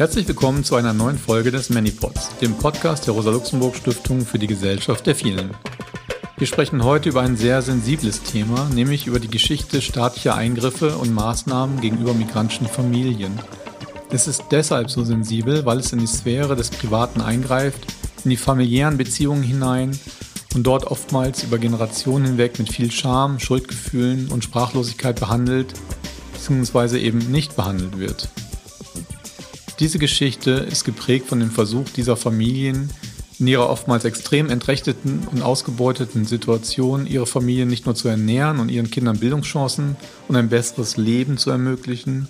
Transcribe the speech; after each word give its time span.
Herzlich 0.00 0.26
willkommen 0.26 0.64
zu 0.64 0.76
einer 0.76 0.94
neuen 0.94 1.18
Folge 1.18 1.50
des 1.50 1.68
Manypods, 1.68 2.38
dem 2.38 2.54
Podcast 2.54 3.06
der 3.06 3.12
Rosa-Luxemburg-Stiftung 3.12 4.24
für 4.24 4.38
die 4.38 4.46
Gesellschaft 4.46 5.06
der 5.06 5.14
vielen. 5.14 5.50
Wir 6.38 6.46
sprechen 6.46 6.84
heute 6.84 7.10
über 7.10 7.20
ein 7.20 7.36
sehr 7.36 7.60
sensibles 7.60 8.22
Thema, 8.22 8.70
nämlich 8.74 9.06
über 9.06 9.20
die 9.20 9.28
Geschichte 9.28 9.82
staatlicher 9.82 10.34
Eingriffe 10.34 10.96
und 10.96 11.12
Maßnahmen 11.12 11.82
gegenüber 11.82 12.14
migrantischen 12.14 12.66
Familien. 12.66 13.38
Es 14.10 14.26
ist 14.26 14.44
deshalb 14.50 14.90
so 14.90 15.04
sensibel, 15.04 15.66
weil 15.66 15.80
es 15.80 15.92
in 15.92 15.98
die 15.98 16.06
Sphäre 16.06 16.56
des 16.56 16.70
Privaten 16.70 17.20
eingreift, 17.20 17.84
in 18.24 18.30
die 18.30 18.38
familiären 18.38 18.96
Beziehungen 18.96 19.42
hinein 19.42 20.00
und 20.54 20.66
dort 20.66 20.86
oftmals 20.86 21.42
über 21.42 21.58
Generationen 21.58 22.24
hinweg 22.24 22.58
mit 22.58 22.72
viel 22.72 22.90
Scham, 22.90 23.38
Schuldgefühlen 23.38 24.28
und 24.28 24.44
Sprachlosigkeit 24.44 25.20
behandelt 25.20 25.74
bzw. 26.32 26.96
eben 26.96 27.18
nicht 27.18 27.54
behandelt 27.54 27.98
wird. 27.98 28.30
Diese 29.80 29.98
Geschichte 29.98 30.50
ist 30.50 30.84
geprägt 30.84 31.26
von 31.26 31.40
dem 31.40 31.50
Versuch 31.50 31.88
dieser 31.88 32.18
Familien, 32.18 32.90
in 33.38 33.46
ihrer 33.46 33.70
oftmals 33.70 34.04
extrem 34.04 34.50
entrechteten 34.50 35.26
und 35.32 35.40
ausgebeuteten 35.40 36.26
Situation 36.26 37.06
ihre 37.06 37.24
Familien 37.24 37.68
nicht 37.68 37.86
nur 37.86 37.94
zu 37.94 38.08
ernähren 38.08 38.60
und 38.60 38.70
ihren 38.70 38.90
Kindern 38.90 39.18
Bildungschancen 39.18 39.96
und 40.28 40.36
ein 40.36 40.50
besseres 40.50 40.98
Leben 40.98 41.38
zu 41.38 41.50
ermöglichen, 41.50 42.28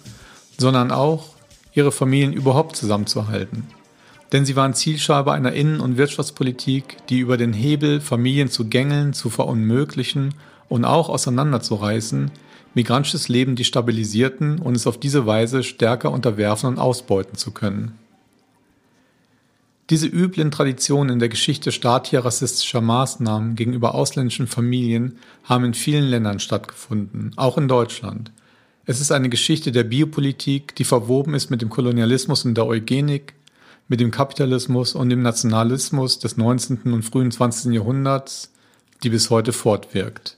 sondern 0.59 0.93
auch 0.93 1.35
ihre 1.75 1.91
Familien 1.91 2.33
überhaupt 2.33 2.77
zusammenzuhalten. 2.77 3.67
Denn 4.31 4.47
sie 4.47 4.55
waren 4.55 4.75
Zielscheibe 4.75 5.33
einer 5.33 5.53
Innen- 5.53 5.81
und 5.81 5.97
Wirtschaftspolitik, 5.97 6.99
die 7.09 7.19
über 7.19 7.37
den 7.37 7.53
Hebel, 7.53 8.01
Familien 8.01 8.49
zu 8.49 8.67
gängeln, 8.69 9.13
zu 9.13 9.29
verunmöglichen 9.29 10.35
und 10.69 10.85
auch 10.85 11.09
auseinanderzureißen, 11.09 12.31
migrantisches 12.75 13.29
Leben 13.29 13.57
destabilisierten 13.57 14.59
und 14.61 14.77
es 14.77 14.87
auf 14.87 14.99
diese 14.99 15.27
Weise 15.27 15.63
stärker 15.63 16.11
unterwerfen 16.13 16.69
und 16.69 16.79
ausbeuten 16.79 17.37
zu 17.37 17.51
können. 17.51 17.99
Diese 19.91 20.07
üblen 20.07 20.53
Traditionen 20.53 21.15
in 21.15 21.19
der 21.19 21.29
Geschichte 21.29 21.73
staatlicher 21.73 22.25
rassistischer 22.25 22.81
Maßnahmen 22.81 23.57
gegenüber 23.57 23.97
ausländischen 23.97 24.47
Familien 24.47 25.19
haben 25.43 25.65
in 25.65 25.75
vielen 25.75 26.05
Ländern 26.05 26.39
stattgefunden, 26.39 27.33
auch 27.35 27.59
in 27.59 27.67
Deutschland. 27.67 28.31
Es 28.87 29.01
ist 29.01 29.11
eine 29.11 29.29
Geschichte 29.29 29.73
der 29.73 29.85
Biopolitik, 29.85 30.77
die 30.77 30.85
verwoben 30.85 31.35
ist 31.35 31.51
mit 31.51 31.61
dem 31.61 31.71
Kolonialismus 31.71 32.45
und 32.45 32.55
der 32.55 32.67
Eugenik, 32.67 33.35
mit 33.89 33.99
dem 33.99 34.13
Kapitalismus 34.13 34.95
und 34.95 35.11
dem 35.11 35.23
Nationalismus 35.23 36.21
des 36.21 36.37
19. 36.37 36.93
und 36.93 37.03
frühen 37.03 37.33
20. 37.33 37.73
Jahrhunderts, 37.73 38.53
die 39.03 39.11
bis 39.11 39.31
heute 39.31 39.53
fortwirkt. 39.53 40.37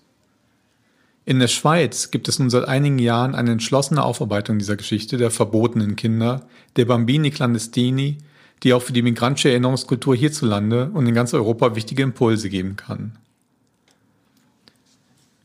In 1.25 1.39
der 1.39 1.49
Schweiz 1.49 2.11
gibt 2.11 2.29
es 2.29 2.39
nun 2.39 2.51
seit 2.51 2.67
einigen 2.67 2.99
Jahren 2.99 3.35
eine 3.35 3.53
entschlossene 3.53 4.03
Aufarbeitung 4.03 4.59
dieser 4.59 4.77
Geschichte 4.77 5.19
der 5.19 5.31
verbotenen 5.31 5.95
Kinder, 5.95 6.47
der 6.77 6.85
Bambini 6.85 7.31
Clandestini, 7.31 8.19
die 8.63 8.73
auch 8.73 8.83
für 8.83 8.93
die 8.93 9.03
migrantische 9.03 9.51
Erinnerungskultur 9.51 10.17
hierzulande 10.17 10.91
und 10.93 11.07
in 11.07 11.15
ganz 11.15 11.33
Europa 11.33 11.77
wichtige 11.77 12.03
Impulse 12.03 12.49
geben 12.49 12.75
kann. 12.77 13.13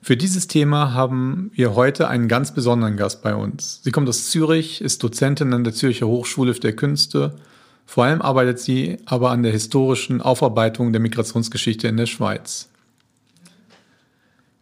Für 0.02 0.18
dieses 0.18 0.48
Thema 0.48 0.94
haben 0.94 1.52
wir 1.54 1.76
heute 1.76 2.08
einen 2.08 2.28
ganz 2.28 2.54
besonderen 2.54 2.96
Gast 2.96 3.22
bei 3.22 3.36
uns. 3.36 3.82
Sie 3.84 3.92
kommt 3.92 4.08
aus 4.08 4.30
Zürich, 4.30 4.82
ist 4.82 5.04
Dozentin 5.04 5.54
an 5.54 5.64
der 5.64 5.74
Zürcher 5.74 6.08
Hochschule 6.08 6.54
der 6.54 6.76
Künste. 6.76 7.36
Vor 7.86 8.06
allem 8.06 8.22
arbeitet 8.22 8.60
sie 8.60 8.98
aber 9.06 9.32
an 9.32 9.44
der 9.44 9.52
historischen 9.52 10.22
Aufarbeitung 10.22 10.92
der 10.92 11.02
Migrationsgeschichte 11.02 11.88
in 11.88 11.98
der 11.98 12.06
Schweiz. 12.06 12.70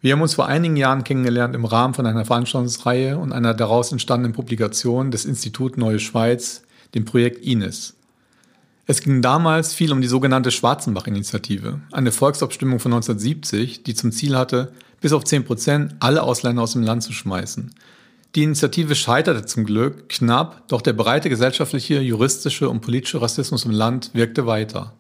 Wir 0.06 0.12
haben 0.12 0.22
uns 0.22 0.36
vor 0.36 0.46
einigen 0.46 0.78
Jahren 0.78 1.04
kennengelernt 1.04 1.56
im 1.56 1.66
Rahmen 1.66 1.96
von 1.96 2.06
einer 2.06 2.26
Veranstaltungsreihe 2.26 3.18
und 3.18 3.32
einer 3.32 3.56
daraus 3.56 3.92
entstandenen 3.92 4.34
Publikation 4.34 5.10
des 5.10 5.26
Institut 5.26 5.80
Neue 5.80 5.98
Schweiz, 5.98 6.62
dem 6.94 7.06
Projekt 7.06 7.44
INES. 7.44 7.96
Es 8.86 9.02
ging 9.02 9.24
damals 9.24 9.74
viel 9.74 9.92
um 9.92 10.02
die 10.02 10.08
sogenannte 10.08 10.52
Schwarzenbach-Initiative, 10.52 11.80
eine 11.92 12.12
Volksabstimmung 12.12 12.78
von 12.78 12.94
1970, 12.94 13.82
die 13.82 13.96
zum 13.96 14.12
Ziel 14.12 14.38
hatte, 14.38 14.74
bis 15.02 15.12
auf 15.12 15.24
10 15.24 15.44
Prozent 15.44 15.96
alle 16.02 16.22
Ausländer 16.22 16.62
aus 16.62 16.74
dem 16.74 16.84
Land 16.84 17.02
zu 17.02 17.12
schmeißen. 17.12 17.74
Die 18.36 18.44
Initiative 18.44 18.94
scheiterte 18.94 19.48
zum 19.48 19.66
Glück 19.66 20.08
knapp, 20.10 20.68
doch 20.68 20.84
der 20.84 20.94
breite 20.94 21.30
gesellschaftliche, 21.30 22.00
juristische 22.00 22.70
und 22.70 22.82
politische 22.82 23.24
Rassismus 23.24 23.66
im 23.66 23.72
Land 23.72 24.12
wirkte 24.14 24.46
weiter. 24.46 24.94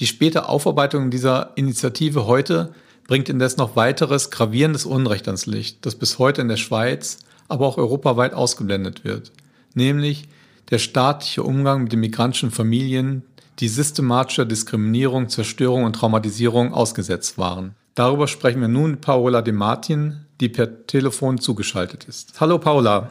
Die 0.00 0.06
späte 0.06 0.50
Aufarbeitung 0.50 1.08
dieser 1.10 1.52
Initiative 1.56 2.26
heute 2.26 2.74
bringt 3.08 3.28
indes 3.28 3.56
noch 3.56 3.74
weiteres 3.74 4.30
gravierendes 4.30 4.86
Unrecht 4.86 5.26
ans 5.26 5.46
Licht, 5.46 5.84
das 5.84 5.96
bis 5.96 6.20
heute 6.20 6.42
in 6.42 6.48
der 6.48 6.58
Schweiz, 6.58 7.18
aber 7.48 7.66
auch 7.66 7.78
europaweit 7.78 8.34
ausgeblendet 8.34 9.02
wird, 9.02 9.32
nämlich 9.74 10.28
der 10.70 10.78
staatliche 10.78 11.42
Umgang 11.42 11.82
mit 11.82 11.92
den 11.92 12.00
migrantischen 12.00 12.50
Familien, 12.50 13.24
die 13.58 13.68
systematischer 13.68 14.44
Diskriminierung, 14.44 15.30
Zerstörung 15.30 15.84
und 15.84 15.94
Traumatisierung 15.94 16.72
ausgesetzt 16.74 17.38
waren. 17.38 17.74
Darüber 17.94 18.28
sprechen 18.28 18.60
wir 18.60 18.68
nun 18.68 18.92
mit 18.92 19.00
Paola 19.00 19.42
De 19.42 19.54
Martin, 19.54 20.26
die 20.40 20.50
per 20.50 20.86
Telefon 20.86 21.38
zugeschaltet 21.38 22.04
ist. 22.04 22.38
Hallo 22.40 22.58
Paola. 22.58 23.10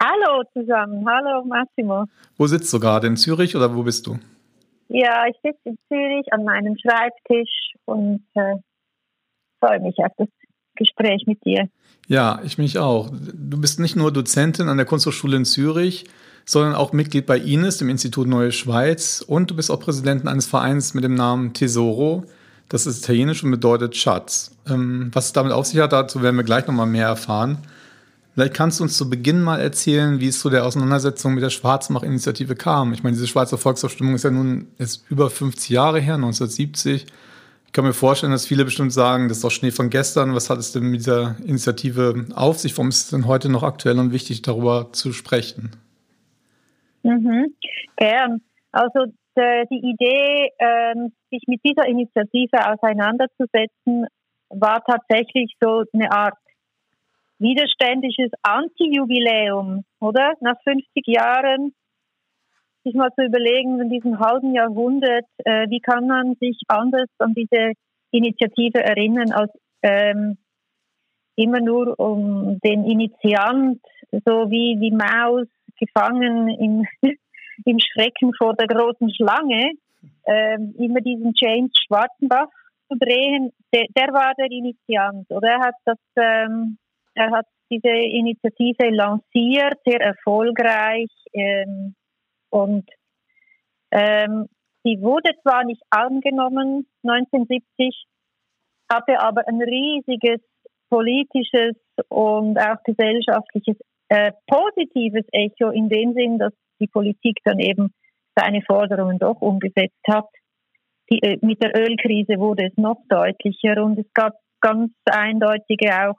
Hallo 0.00 0.42
zusammen, 0.52 1.04
hallo 1.08 1.44
Massimo. 1.44 2.04
Wo 2.36 2.46
sitzt 2.46 2.72
du 2.72 2.78
gerade? 2.78 3.06
In 3.06 3.16
Zürich 3.16 3.56
oder 3.56 3.74
wo 3.74 3.82
bist 3.82 4.06
du? 4.06 4.18
Ja, 4.88 5.24
ich 5.26 5.36
sitze 5.42 5.60
in 5.64 5.78
Zürich 5.88 6.32
an 6.32 6.44
meinem 6.44 6.76
Schreibtisch 6.76 7.74
und 7.86 8.22
äh, 8.34 8.56
freue 9.60 9.80
mich 9.80 9.96
auf 9.98 10.12
das 10.16 10.28
Gespräch 10.74 11.24
mit 11.26 11.44
dir. 11.44 11.68
Ja, 12.08 12.40
ich 12.44 12.58
mich 12.58 12.78
auch. 12.78 13.10
Du 13.10 13.60
bist 13.60 13.78
nicht 13.78 13.94
nur 13.94 14.12
Dozentin 14.12 14.68
an 14.68 14.76
der 14.76 14.86
Kunsthochschule 14.86 15.36
in 15.36 15.44
Zürich, 15.44 16.06
sondern 16.44 16.74
auch 16.74 16.92
Mitglied 16.92 17.26
bei 17.26 17.38
INES, 17.38 17.78
dem 17.78 17.88
Institut 17.88 18.26
Neue 18.26 18.50
Schweiz, 18.50 19.22
und 19.24 19.50
du 19.50 19.56
bist 19.56 19.70
auch 19.70 19.78
Präsidentin 19.78 20.28
eines 20.28 20.46
Vereins 20.46 20.94
mit 20.94 21.04
dem 21.04 21.14
Namen 21.14 21.52
Tesoro. 21.52 22.24
Das 22.68 22.86
ist 22.86 23.04
italienisch 23.04 23.44
und 23.44 23.50
bedeutet 23.50 23.96
Schatz. 23.96 24.56
Ähm, 24.68 25.10
was 25.12 25.26
es 25.26 25.32
damit 25.32 25.52
auf 25.52 25.66
sich 25.66 25.78
hat, 25.80 25.92
dazu 25.92 26.22
werden 26.22 26.36
wir 26.36 26.44
gleich 26.44 26.66
nochmal 26.66 26.86
mehr 26.86 27.06
erfahren. 27.06 27.58
Vielleicht 28.34 28.54
kannst 28.54 28.78
du 28.78 28.84
uns 28.84 28.96
zu 28.96 29.10
Beginn 29.10 29.42
mal 29.42 29.60
erzählen, 29.60 30.20
wie 30.20 30.28
es 30.28 30.40
zu 30.40 30.50
der 30.50 30.64
Auseinandersetzung 30.64 31.34
mit 31.34 31.42
der 31.42 31.50
Schwarzmach-Initiative 31.50 32.54
kam. 32.54 32.92
Ich 32.92 33.02
meine, 33.02 33.14
diese 33.14 33.26
Schweizer 33.26 33.58
Volksabstimmung 33.58 34.14
ist 34.14 34.24
ja 34.24 34.30
nun 34.30 34.68
jetzt 34.78 35.04
über 35.10 35.30
50 35.30 35.68
Jahre 35.68 36.00
her, 36.00 36.14
1970. 36.14 37.06
Ich 37.70 37.72
kann 37.72 37.84
mir 37.84 37.92
vorstellen, 37.92 38.32
dass 38.32 38.48
viele 38.48 38.64
bestimmt 38.64 38.92
sagen, 38.92 39.28
das 39.28 39.36
ist 39.36 39.44
doch 39.44 39.50
Schnee 39.52 39.70
von 39.70 39.90
gestern. 39.90 40.34
Was 40.34 40.50
hat 40.50 40.58
es 40.58 40.72
denn 40.72 40.90
mit 40.90 41.02
dieser 41.02 41.36
Initiative 41.46 42.26
auf 42.34 42.58
sich? 42.58 42.76
Warum 42.76 42.88
ist 42.88 43.04
es 43.04 43.10
denn 43.10 43.28
heute 43.28 43.48
noch 43.48 43.62
aktuell 43.62 43.96
und 44.00 44.12
wichtig, 44.12 44.42
darüber 44.42 44.88
zu 44.90 45.12
sprechen? 45.12 45.70
Mhm, 47.04 47.54
gern. 47.94 48.40
Also 48.72 49.04
die, 49.36 49.92
Idee, 49.94 50.50
ähm, 50.58 51.12
sich 51.30 51.42
mit 51.46 51.60
dieser 51.64 51.86
Initiative 51.86 52.58
auseinanderzusetzen, 52.72 54.08
war 54.48 54.82
tatsächlich 54.84 55.54
so 55.60 55.84
eine 55.92 56.10
Art 56.10 56.34
widerständisches 57.38 58.32
Anti-Jubiläum, 58.42 59.84
oder? 60.00 60.32
Nach 60.40 60.56
50 60.64 61.06
Jahren 61.06 61.72
sich 62.84 62.94
mal 62.94 63.10
zu 63.14 63.24
überlegen, 63.24 63.80
in 63.80 63.90
diesem 63.90 64.18
halben 64.18 64.54
Jahrhundert, 64.54 65.26
äh, 65.44 65.68
wie 65.68 65.80
kann 65.80 66.06
man 66.06 66.34
sich 66.40 66.58
anders 66.68 67.08
an 67.18 67.34
diese 67.34 67.72
Initiative 68.10 68.82
erinnern, 68.82 69.32
als 69.32 69.52
ähm, 69.82 70.38
immer 71.36 71.60
nur 71.60 71.98
um 71.98 72.58
den 72.60 72.84
Initiant, 72.84 73.80
so 74.10 74.50
wie 74.50 74.76
die 74.80 74.90
Maus 74.90 75.46
gefangen 75.78 76.48
im, 76.48 76.86
im 77.64 77.78
Schrecken 77.78 78.32
vor 78.36 78.54
der 78.54 78.66
großen 78.66 79.12
Schlange, 79.14 79.72
ähm, 80.26 80.74
immer 80.78 81.00
diesen 81.00 81.32
James 81.34 81.72
Schwarzenbach 81.86 82.48
zu 82.88 82.98
drehen, 82.98 83.52
der, 83.72 83.86
der 83.96 84.12
war 84.12 84.32
der 84.36 84.50
Initiant, 84.50 85.30
oder? 85.30 85.48
Er 85.48 85.60
hat 85.60 85.74
das, 85.84 85.98
ähm, 86.16 86.78
er 87.14 87.30
hat 87.30 87.46
diese 87.70 87.88
Initiative 87.88 88.90
lanciert, 88.90 89.78
sehr 89.84 90.00
erfolgreich, 90.00 91.10
ähm, 91.32 91.94
und 92.50 92.88
ähm, 93.90 94.46
sie 94.84 95.00
wurde 95.00 95.30
zwar 95.42 95.64
nicht 95.64 95.82
angenommen 95.90 96.86
1970, 97.02 98.06
hatte 98.90 99.20
aber 99.20 99.46
ein 99.48 99.60
riesiges 99.60 100.40
politisches 100.88 101.76
und 102.08 102.58
auch 102.58 102.82
gesellschaftliches 102.84 103.76
äh, 104.08 104.32
positives 104.46 105.24
Echo 105.32 105.70
in 105.70 105.88
dem 105.88 106.14
Sinn, 106.14 106.38
dass 106.38 106.52
die 106.80 106.88
Politik 106.88 107.38
dann 107.44 107.60
eben 107.60 107.94
seine 108.34 108.62
Forderungen 108.62 109.18
doch 109.18 109.40
umgesetzt 109.40 110.02
hat. 110.08 110.28
Die, 111.10 111.22
äh, 111.22 111.38
mit 111.42 111.62
der 111.62 111.76
Ölkrise 111.76 112.38
wurde 112.38 112.66
es 112.66 112.76
noch 112.76 112.98
deutlicher 113.08 113.82
und 113.82 113.98
es 113.98 114.12
gab 114.14 114.34
ganz 114.60 114.92
eindeutige 115.04 116.08
auch 116.08 116.16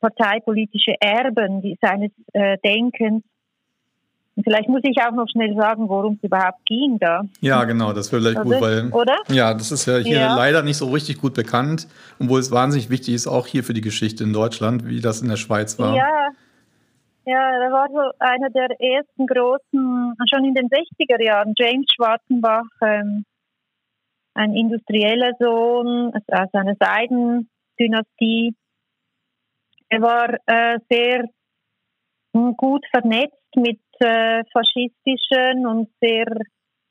parteipolitische 0.00 0.94
Erben 1.00 1.60
die, 1.62 1.76
seines 1.80 2.12
äh, 2.32 2.56
Denkens 2.64 3.24
und 4.38 4.44
vielleicht 4.44 4.68
muss 4.68 4.82
ich 4.84 4.96
auch 5.02 5.10
noch 5.10 5.26
schnell 5.28 5.52
sagen, 5.56 5.88
worum 5.88 6.14
es 6.14 6.22
überhaupt 6.22 6.64
ging 6.64 6.96
da. 7.00 7.24
Ja, 7.40 7.64
genau, 7.64 7.92
das 7.92 8.12
wäre 8.12 8.22
vielleicht 8.22 8.40
gut, 8.40 8.60
weil 8.60 8.88
Oder? 8.92 9.16
ja, 9.28 9.52
das 9.52 9.72
ist 9.72 9.84
ja 9.86 9.96
hier 9.96 10.20
ja. 10.20 10.36
leider 10.36 10.62
nicht 10.62 10.76
so 10.76 10.88
richtig 10.92 11.20
gut 11.20 11.34
bekannt, 11.34 11.88
obwohl 12.20 12.38
es 12.38 12.52
wahnsinnig 12.52 12.88
wichtig 12.88 13.14
ist, 13.14 13.26
auch 13.26 13.48
hier 13.48 13.64
für 13.64 13.74
die 13.74 13.80
Geschichte 13.80 14.22
in 14.22 14.32
Deutschland, 14.32 14.86
wie 14.86 15.00
das 15.00 15.22
in 15.22 15.28
der 15.28 15.38
Schweiz 15.38 15.76
war. 15.80 15.96
Ja, 15.96 16.28
ja, 17.24 17.58
da 17.58 17.72
war 17.72 17.88
so 17.88 18.12
einer 18.20 18.48
der 18.50 18.80
ersten 18.80 19.26
großen 19.26 20.14
schon 20.32 20.44
in 20.44 20.54
den 20.54 20.68
60er 20.68 21.20
Jahren 21.20 21.54
James 21.58 21.86
Schwarzenbach, 21.92 22.68
ähm, 22.80 23.24
ein 24.34 24.54
industrieller 24.54 25.32
Sohn 25.40 26.14
aus 26.14 26.54
einer 26.54 26.76
Seidendynastie. 26.78 28.54
Er 29.88 30.00
war 30.00 30.32
äh, 30.46 30.78
sehr 30.88 31.24
gut 32.56 32.86
vernetzt 32.92 33.34
mit 33.56 33.80
äh, 34.00 34.42
faschistischen 34.52 35.66
und 35.66 35.88
sehr 36.00 36.26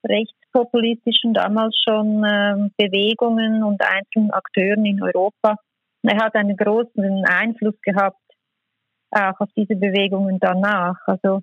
rechtspopulistischen 0.06 1.34
damals 1.34 1.76
schon 1.84 2.24
äh, 2.24 2.70
Bewegungen 2.78 3.64
und 3.64 3.82
einzelnen 3.82 4.32
Akteuren 4.32 4.86
in 4.86 5.02
Europa. 5.02 5.56
Er 6.04 6.24
hat 6.24 6.36
einen 6.36 6.56
großen 6.56 7.26
Einfluss 7.26 7.76
gehabt 7.82 8.18
auch 9.12 9.40
auf 9.40 9.50
diese 9.56 9.76
Bewegungen 9.76 10.40
danach. 10.40 10.96
Also 11.06 11.42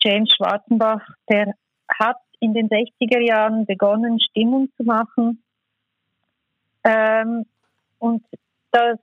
James 0.00 0.32
Schwarzenbach, 0.34 1.02
der 1.28 1.54
hat 1.88 2.18
in 2.40 2.54
den 2.54 2.68
60er 2.68 3.20
Jahren 3.20 3.66
begonnen, 3.66 4.20
Stimmung 4.20 4.68
zu 4.76 4.84
machen. 4.84 5.42
Ähm, 6.84 7.46
und 7.98 8.24
das, 8.70 8.98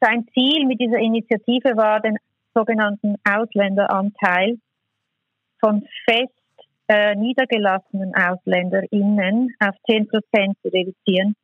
sein 0.00 0.26
Ziel 0.32 0.66
mit 0.66 0.80
dieser 0.80 0.98
Initiative 0.98 1.76
war, 1.76 2.00
den 2.00 2.16
sogenannten 2.54 3.16
Ausländeranteil 3.24 4.58
von 5.60 5.86
fest 6.04 6.32
äh, 6.88 7.14
niedergelassenen 7.14 8.14
AusländerInnen 8.14 9.54
auf 9.60 9.76
10 9.88 10.08
Prozent 10.08 10.56
zu 10.62 10.68
reduzieren. 10.68 11.34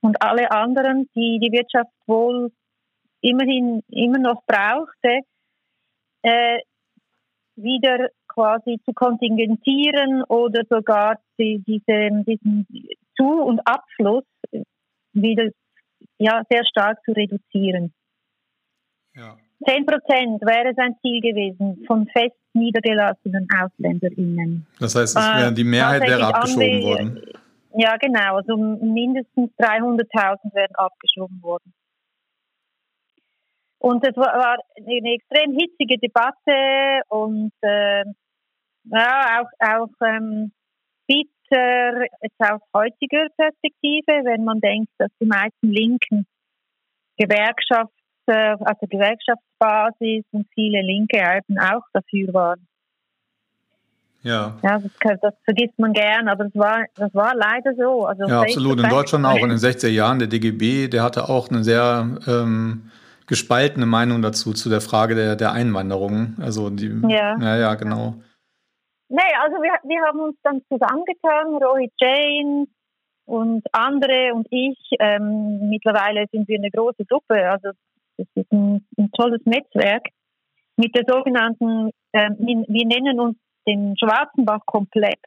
Und 0.00 0.20
alle 0.20 0.50
anderen, 0.50 1.08
die 1.14 1.38
die 1.40 1.52
Wirtschaft 1.52 1.92
wohl 2.06 2.50
immerhin 3.20 3.82
immer 3.88 4.18
noch 4.18 4.42
brauchte, 4.46 5.20
äh, 6.22 6.58
wieder 7.56 8.08
quasi 8.28 8.78
zu 8.84 8.92
kontingentieren 8.92 10.22
oder 10.24 10.62
sogar 10.68 11.18
die, 11.38 11.62
diese, 11.66 12.24
diesen 12.24 12.66
Zu- 13.16 13.42
und 13.42 13.60
Abfluss 13.66 14.24
wieder 15.12 15.50
ja, 16.18 16.42
sehr 16.50 16.64
stark 16.66 16.98
zu 17.04 17.12
reduzieren. 17.12 17.94
Ja. 19.14 19.36
10 19.64 19.86
Prozent 19.86 20.42
wäre 20.42 20.74
sein 20.76 20.96
Ziel 21.00 21.20
gewesen 21.20 21.84
von 21.86 22.06
fest 22.08 22.36
niedergelassenen 22.52 23.46
AusländerInnen. 23.58 24.66
Das 24.78 24.94
heißt, 24.94 25.16
es 25.16 25.24
wäre, 25.24 25.52
die 25.52 25.64
Mehrheit 25.64 26.02
äh, 26.02 26.08
wäre 26.08 26.26
abgeschoben 26.26 26.82
worden. 26.82 27.22
Ja, 27.74 27.96
genau. 27.96 28.36
Also 28.36 28.56
mindestens 28.56 29.50
300.000 29.58 30.54
werden 30.54 30.74
abgeschoben 30.76 31.42
worden. 31.42 31.72
Und 33.78 34.06
es 34.06 34.16
war, 34.16 34.34
war 34.34 34.56
eine 34.76 35.14
extrem 35.14 35.52
hitzige 35.52 35.98
Debatte 35.98 37.02
und 37.08 37.52
äh, 37.60 38.04
ja, 38.84 39.40
auch, 39.40 39.50
auch 39.60 40.06
ähm, 40.06 40.52
bitter 41.06 42.02
jetzt 42.22 42.40
aus 42.40 42.60
heutiger 42.74 43.26
Perspektive, 43.36 44.24
wenn 44.24 44.44
man 44.44 44.60
denkt, 44.60 44.90
dass 44.98 45.10
die 45.20 45.26
meisten 45.26 45.68
Linken 45.68 46.26
Gewerkschafts, 47.18 47.95
äh, 48.26 48.56
also 48.60 48.86
Gewerkschaftsbasis 48.88 50.24
und 50.32 50.46
viele 50.54 50.82
Linke 50.82 51.18
eben 51.18 51.58
auch 51.58 51.82
dafür 51.92 52.32
waren. 52.34 52.66
Ja. 54.22 54.56
Ja, 54.62 54.80
das, 54.80 55.20
das, 55.20 55.34
vergisst 55.44 55.78
man 55.78 55.92
gern, 55.92 56.26
aber 56.26 56.44
das 56.44 56.54
war, 56.56 56.84
das 56.96 57.14
war 57.14 57.34
leider 57.36 57.74
so. 57.76 58.06
Also 58.06 58.24
ja, 58.24 58.40
absolut. 58.40 58.80
In 58.80 58.88
Deutschland 58.88 59.24
auch 59.24 59.36
in 59.36 59.50
den 59.50 59.58
60er 59.58 59.88
Jahren, 59.88 60.18
der 60.18 60.26
DGB, 60.26 60.88
der 60.88 61.04
hatte 61.04 61.28
auch 61.28 61.48
eine 61.48 61.62
sehr 61.62 62.18
ähm, 62.26 62.90
gespaltene 63.28 63.86
Meinung 63.86 64.22
dazu, 64.22 64.52
zu 64.52 64.68
der 64.68 64.80
Frage 64.80 65.14
der, 65.14 65.36
der 65.36 65.52
Einwanderung. 65.52 66.34
Also 66.40 66.70
die, 66.70 66.92
ja, 67.08 67.38
ja, 67.38 67.56
ja 67.56 67.74
genau. 67.76 68.14
Nee, 69.08 69.20
also 69.40 69.62
wir, 69.62 69.72
wir 69.84 70.02
haben 70.02 70.18
uns 70.18 70.36
dann 70.42 70.60
zusammengetan, 70.68 71.62
Roy 71.62 71.88
Jane 72.00 72.66
und 73.26 73.62
andere 73.72 74.32
und 74.34 74.48
ich. 74.50 74.78
Ähm, 74.98 75.68
mittlerweile 75.68 76.26
sind 76.32 76.48
wir 76.48 76.58
eine 76.58 76.70
große 76.70 77.04
Gruppe, 77.04 77.48
also 77.48 77.70
das 78.16 78.26
ist 78.34 78.52
ein, 78.52 78.86
ein 78.98 79.10
tolles 79.12 79.40
Netzwerk 79.44 80.08
mit 80.76 80.94
der 80.94 81.04
sogenannten, 81.06 81.90
ähm, 82.12 82.36
wir 82.38 82.86
nennen 82.86 83.20
uns 83.20 83.38
den 83.66 83.96
Schwarzenbach-Komplex, 83.98 85.20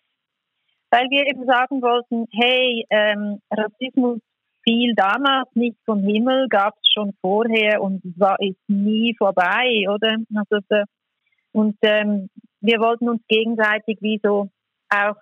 weil 0.91 1.07
wir 1.09 1.27
eben 1.27 1.45
sagen 1.45 1.81
wollten, 1.81 2.27
hey, 2.31 2.86
ähm, 2.89 3.41
Rassismus 3.51 4.19
fiel 4.63 4.94
damals 4.95 5.50
nicht 5.56 5.77
vom 5.86 6.03
Himmel, 6.03 6.47
gab 6.50 6.75
es 6.75 6.91
schon 6.94 7.13
vorher 7.21 7.81
und 7.81 8.01
war 8.18 8.39
ist 8.39 8.59
nie 8.68 9.15
vorbei, 9.18 9.85
oder? 9.89 10.18
Also 10.35 10.59
und 11.51 11.77
ähm, 11.81 12.30
wir 12.62 12.80
wollten 12.80 13.09
uns 13.09 13.21
gegenseitig 13.27 13.97
wie 14.01 14.19
so 14.24 14.50
auch 14.89 15.15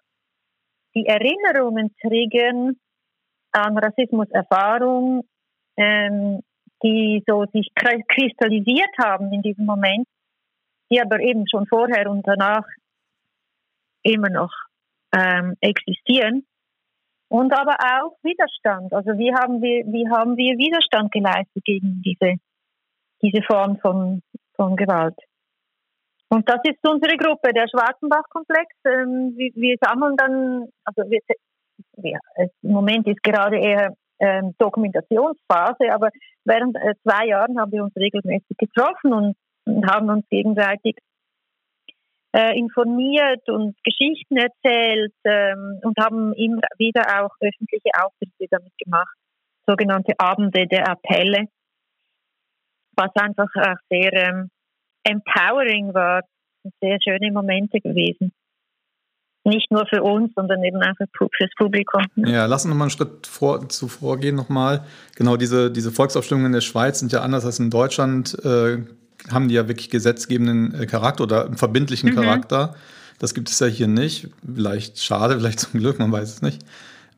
die 0.95 1.05
Erinnerungen 1.05 1.95
triggern 2.01 2.75
an 3.51 3.77
Rassismuserfahrung, 3.77 5.23
ähm, 5.77 6.41
die 6.83 7.23
so 7.27 7.45
sich 7.53 7.69
kristallisiert 7.75 8.95
haben 8.99 9.31
in 9.33 9.41
diesem 9.41 9.65
Moment, 9.65 10.07
die 10.91 11.01
aber 11.01 11.19
eben 11.19 11.45
schon 11.49 11.65
vorher 11.67 12.09
und 12.09 12.25
danach 12.27 12.65
immer 14.03 14.29
noch 14.29 14.51
ähm, 15.15 15.55
existieren. 15.61 16.45
Und 17.29 17.51
aber 17.53 17.75
auch 17.75 18.17
Widerstand. 18.23 18.93
Also 18.93 19.17
wie 19.17 19.33
haben 19.33 19.61
wir, 19.61 19.85
wie 19.85 20.07
haben 20.09 20.37
wir 20.37 20.57
Widerstand 20.57 21.11
geleistet 21.11 21.63
gegen 21.65 22.01
diese, 22.01 22.35
diese 23.21 23.41
Form 23.43 23.77
von, 23.79 24.21
von 24.55 24.77
Gewalt? 24.77 25.15
Und 26.29 26.47
das 26.49 26.59
ist 26.63 26.79
unsere 26.87 27.17
Gruppe, 27.17 27.53
der 27.53 27.67
Schwarzenbach-Komplex. 27.67 28.67
Ähm, 28.85 29.33
wir, 29.35 29.51
wir, 29.55 29.77
sammeln 29.81 30.15
dann, 30.17 30.69
also 30.85 31.09
wir, 31.09 31.19
ja, 31.97 32.19
im 32.61 32.71
Moment 32.71 33.07
ist 33.07 33.23
gerade 33.23 33.57
eher 33.57 33.93
ähm, 34.19 34.55
Dokumentationsphase, 34.57 35.93
aber 35.93 36.09
während 36.45 36.75
äh, 36.77 36.93
zwei 37.03 37.27
Jahren 37.27 37.59
haben 37.59 37.71
wir 37.71 37.83
uns 37.83 37.95
regelmäßig 37.95 38.57
getroffen 38.57 39.13
und, 39.13 39.35
und 39.65 39.85
haben 39.89 40.09
uns 40.09 40.25
gegenseitig 40.29 40.95
äh, 42.35 42.57
informiert 42.57 43.47
und 43.49 43.75
Geschichten 43.83 44.37
erzählt 44.37 45.13
ähm, 45.23 45.79
und 45.83 45.97
haben 45.99 46.33
immer 46.33 46.61
wieder 46.77 47.01
auch 47.21 47.31
öffentliche 47.39 47.89
Auftritte 47.99 48.47
damit 48.49 48.77
gemacht, 48.77 49.15
sogenannte 49.65 50.13
Abende 50.19 50.67
der 50.67 50.87
Appelle, 50.89 51.47
was 52.95 53.11
einfach 53.15 53.49
auch 53.55 53.77
sehr 53.89 54.13
ähm, 54.13 54.49
empowering 55.03 55.93
war, 55.93 56.21
sehr 56.81 56.97
schöne 57.01 57.31
Momente 57.31 57.79
gewesen. 57.79 58.33
Nicht 59.47 59.71
nur 59.71 59.85
für 59.87 60.03
uns, 60.03 60.31
sondern 60.35 60.61
eben 60.63 60.81
auch 60.81 60.93
fürs 61.37 61.51
Publikum. 61.57 62.03
Ja, 62.17 62.45
lass 62.47 62.65
uns 62.65 62.69
nochmal 62.69 62.87
einen 62.87 62.91
Schritt 62.91 63.25
vor, 63.25 63.69
zuvor 63.69 64.17
gehen 64.17 64.35
nochmal. 64.35 64.83
Genau, 65.15 65.37
diese, 65.37 65.71
diese 65.71 65.91
Volksabstimmungen 65.91 66.47
in 66.47 66.51
der 66.51 66.61
Schweiz 66.61 66.99
sind 66.99 67.13
ja 67.13 67.21
anders 67.21 67.45
als 67.45 67.57
in 67.57 67.69
Deutschland. 67.69 68.37
Äh, 68.43 68.79
haben 69.31 69.47
die 69.47 69.55
ja 69.55 69.69
wirklich 69.69 69.89
gesetzgebenden 69.89 70.73
äh, 70.73 70.85
Charakter 70.85 71.23
oder 71.23 71.45
einen 71.45 71.55
verbindlichen 71.55 72.09
mhm. 72.09 72.15
Charakter. 72.15 72.75
Das 73.19 73.33
gibt 73.33 73.49
es 73.49 73.59
ja 73.59 73.67
hier 73.67 73.87
nicht. 73.87 74.29
Vielleicht 74.45 75.01
schade, 75.01 75.35
vielleicht 75.39 75.61
zum 75.61 75.79
Glück, 75.79 75.97
man 75.97 76.11
weiß 76.11 76.29
es 76.29 76.41
nicht. 76.41 76.61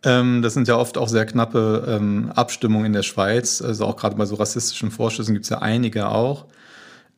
Ähm, 0.04 0.44
das 0.44 0.54
sind 0.54 0.68
ja 0.68 0.78
oft 0.78 1.00
auch 1.00 1.10
sehr 1.10 1.26
knappe 1.26 1.86
ähm, 1.88 2.32
Abstimmungen 2.36 2.86
in 2.86 2.94
der 2.94 3.04
Schweiz. 3.04 3.60
Also 3.62 3.86
auch 3.86 3.96
gerade 3.96 4.16
bei 4.16 4.26
so 4.26 4.36
rassistischen 4.36 4.92
Vorschüssen 4.92 5.34
gibt 5.34 5.46
es 5.46 5.50
ja 5.50 5.60
einige 5.64 6.10
auch. 6.10 6.46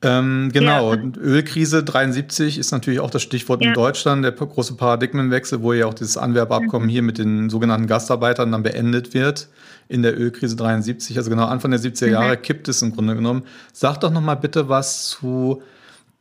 Ähm, 0.03 0.49
genau, 0.51 0.95
ja. 0.95 1.01
Ölkrise 1.19 1.83
73 1.83 2.57
ist 2.57 2.71
natürlich 2.71 2.99
auch 2.99 3.11
das 3.11 3.21
Stichwort 3.21 3.61
ja. 3.61 3.69
in 3.69 3.73
Deutschland, 3.75 4.23
der 4.23 4.31
große 4.31 4.73
Paradigmenwechsel, 4.73 5.61
wo 5.61 5.73
ja 5.73 5.85
auch 5.85 5.93
dieses 5.93 6.17
Anwerbeabkommen 6.17 6.87
mhm. 6.87 6.91
hier 6.91 7.01
mit 7.03 7.19
den 7.19 7.49
sogenannten 7.49 7.85
Gastarbeitern 7.85 8.51
dann 8.51 8.63
beendet 8.63 9.13
wird 9.13 9.47
in 9.87 10.01
der 10.01 10.19
Ölkrise 10.19 10.55
73, 10.55 11.17
also 11.17 11.29
genau 11.29 11.45
Anfang 11.45 11.71
der 11.71 11.79
70er 11.79 12.07
mhm. 12.07 12.13
Jahre 12.13 12.37
kippt 12.37 12.67
es 12.69 12.81
im 12.81 12.95
Grunde 12.95 13.15
genommen. 13.15 13.43
Sag 13.73 13.99
doch 13.99 14.09
noch 14.09 14.21
mal 14.21 14.35
bitte 14.35 14.69
was 14.69 15.09
zu 15.09 15.61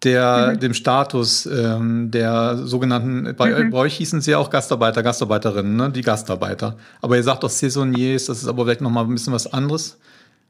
der, 0.02 0.52
mhm. 0.54 0.60
dem 0.60 0.75
Status 0.75 1.46
ähm, 1.46 2.10
der 2.10 2.58
sogenannten, 2.58 3.34
bei, 3.37 3.64
mhm. 3.64 3.70
bei, 3.70 3.78
euch 3.78 3.96
hießen 3.96 4.20
sie 4.20 4.32
ja 4.32 4.38
auch 4.38 4.50
Gastarbeiter, 4.50 5.02
Gastarbeiterinnen, 5.02 5.76
ne? 5.76 5.90
die 5.90 6.02
Gastarbeiter. 6.02 6.76
Aber 7.00 7.16
ihr 7.16 7.22
sagt 7.22 7.44
doch 7.44 7.50
Saisonniers, 7.50 8.26
das 8.26 8.42
ist 8.42 8.49
aber 8.49 8.64
vielleicht 8.64 8.80
noch 8.80 8.90
mal 8.90 9.04
ein 9.04 9.14
bisschen 9.14 9.32
was 9.32 9.52
anderes. 9.52 9.99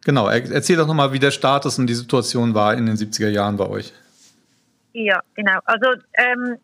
Genau, 0.05 0.29
erzähl 0.29 0.77
doch 0.77 0.87
nochmal, 0.87 1.13
wie 1.13 1.19
der 1.19 1.31
Status 1.31 1.79
und 1.79 1.87
die 1.87 1.95
Situation 1.95 2.55
war 2.55 2.75
in 2.75 2.87
den 2.87 2.97
70er 2.97 3.29
Jahren 3.29 3.57
bei 3.57 3.69
euch. 3.69 3.93
Ja, 4.93 5.21
genau. 5.35 5.59
Also 5.65 5.93
ähm, 6.15 6.57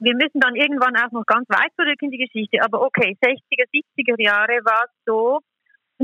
wir 0.00 0.14
müssen 0.14 0.40
dann 0.40 0.56
irgendwann 0.56 0.96
auch 0.96 1.12
noch 1.12 1.24
ganz 1.24 1.48
weit 1.48 1.72
zurück 1.78 2.00
in 2.00 2.10
die 2.10 2.18
Geschichte. 2.18 2.58
Aber 2.62 2.82
okay, 2.82 3.16
60er, 3.22 3.66
70er 3.72 4.22
Jahre 4.22 4.64
war 4.64 4.84
es 4.84 4.90
so, 5.06 5.40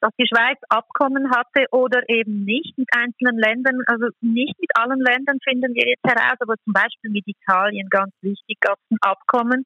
dass 0.00 0.12
die 0.18 0.26
Schweiz 0.26 0.58
Abkommen 0.68 1.30
hatte 1.30 1.66
oder 1.70 2.02
eben 2.08 2.44
nicht 2.44 2.76
mit 2.76 2.88
einzelnen 2.92 3.38
Ländern, 3.38 3.80
also 3.86 4.08
nicht 4.20 4.58
mit 4.60 4.70
allen 4.74 5.00
Ländern 5.00 5.38
finden 5.42 5.74
wir 5.74 5.88
jetzt 5.88 6.04
heraus, 6.04 6.36
aber 6.40 6.54
zum 6.64 6.72
Beispiel 6.72 7.10
mit 7.10 7.26
Italien 7.26 7.88
ganz 7.88 8.12
wichtig 8.20 8.60
gab 8.60 8.78
es 8.78 8.90
ein 8.90 8.98
Abkommen. 9.00 9.64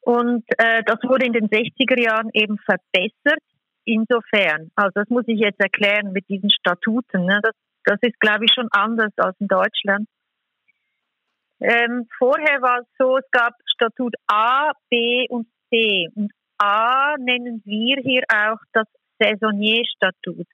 Und 0.00 0.44
äh, 0.58 0.82
das 0.84 0.98
wurde 1.02 1.26
in 1.26 1.32
den 1.32 1.48
60er 1.48 2.00
Jahren 2.00 2.30
eben 2.32 2.58
verbessert 2.58 3.42
insofern, 3.86 4.70
also 4.74 4.90
das 4.94 5.08
muss 5.08 5.24
ich 5.26 5.40
jetzt 5.40 5.60
erklären 5.60 6.12
mit 6.12 6.28
diesen 6.28 6.50
Statuten, 6.50 7.24
ne, 7.24 7.40
das, 7.42 7.54
das 7.84 7.98
ist, 8.02 8.20
glaube 8.20 8.44
ich, 8.44 8.52
schon 8.52 8.68
anders 8.70 9.12
als 9.16 9.36
in 9.40 9.48
Deutschland. 9.48 10.08
Ähm, 11.60 12.06
vorher 12.18 12.60
war 12.60 12.80
es 12.80 12.86
so, 12.98 13.16
es 13.16 13.30
gab 13.30 13.54
Statut 13.66 14.14
A, 14.26 14.72
B 14.90 15.26
und 15.30 15.46
C. 15.70 16.08
Und 16.14 16.30
A 16.58 17.14
nennen 17.18 17.62
wir 17.64 17.96
hier 18.02 18.24
auch 18.28 18.58
das 18.72 18.86
Saisonierstatut. 19.18 20.46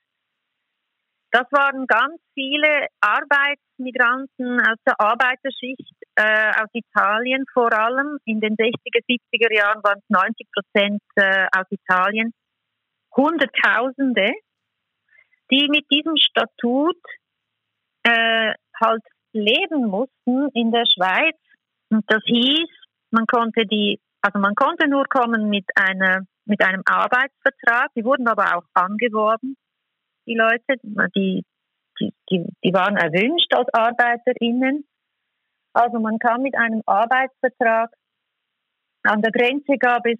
Das 1.31 1.51
waren 1.51 1.87
ganz 1.87 2.21
viele 2.35 2.87
Arbeitsmigranten 3.01 4.59
aus 4.61 4.77
der 4.85 4.93
Arbeiterschicht 4.99 5.95
äh, 6.15 6.51
aus 6.61 6.69
Italien, 6.73 7.43
vor 7.51 7.73
allem 7.73 8.19
in 8.25 8.39
den 8.39 8.55
60er, 8.55 9.01
70er 9.09 9.51
Jahren 9.51 9.83
waren 9.83 9.97
es 9.97 10.09
90 10.09 10.47
Prozent 10.53 11.01
äh, 11.15 11.47
aus 11.57 11.65
Italien. 11.71 12.33
Hunderttausende, 13.15 14.31
die 15.51 15.67
mit 15.69 15.85
diesem 15.91 16.17
Statut 16.17 16.97
äh, 18.03 18.53
halt 18.81 19.03
leben 19.33 19.87
mussten 19.87 20.49
in 20.53 20.71
der 20.71 20.85
Schweiz. 20.85 21.35
Und 21.89 22.03
das 22.07 22.21
hieß, 22.25 22.69
man 23.11 23.25
konnte 23.27 23.65
die, 23.65 23.99
also 24.21 24.39
man 24.39 24.55
konnte 24.55 24.87
nur 24.87 25.05
kommen 25.05 25.49
mit 25.49 25.65
einer, 25.75 26.25
mit 26.45 26.63
einem 26.63 26.81
Arbeitsvertrag. 26.85 27.89
Die 27.95 28.03
wurden 28.03 28.27
aber 28.27 28.57
auch 28.57 28.63
angeworben, 28.73 29.55
die 30.25 30.35
Leute, 30.35 30.79
die, 31.15 31.43
die, 31.99 32.13
die, 32.29 32.45
die 32.63 32.73
waren 32.73 32.97
erwünscht 32.97 33.53
als 33.53 33.67
ArbeiterInnen. 33.73 34.85
Also 35.73 35.99
man 35.99 36.19
kam 36.19 36.41
mit 36.41 36.55
einem 36.55 36.81
Arbeitsvertrag. 36.85 37.91
An 39.03 39.21
der 39.21 39.31
Grenze 39.31 39.77
gab 39.77 40.05
es 40.05 40.19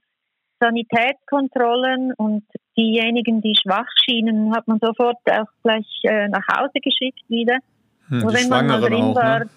Sanitätskontrollen 0.59 2.13
und 2.13 2.43
diejenigen, 2.77 3.41
die 3.41 3.55
schwach 3.61 3.87
schienen, 4.03 4.55
hat 4.55 4.67
man 4.67 4.79
sofort 4.79 5.17
auch 5.29 5.47
gleich 5.63 5.87
äh, 6.03 6.27
nach 6.27 6.47
Hause 6.47 6.79
geschickt 6.81 7.23
wieder. 7.27 7.57
Hm, 8.07 8.27
die 8.27 8.37
Schwangeren 8.37 8.93
auch, 8.93 9.15
war, 9.15 9.39
ne? 9.39 9.49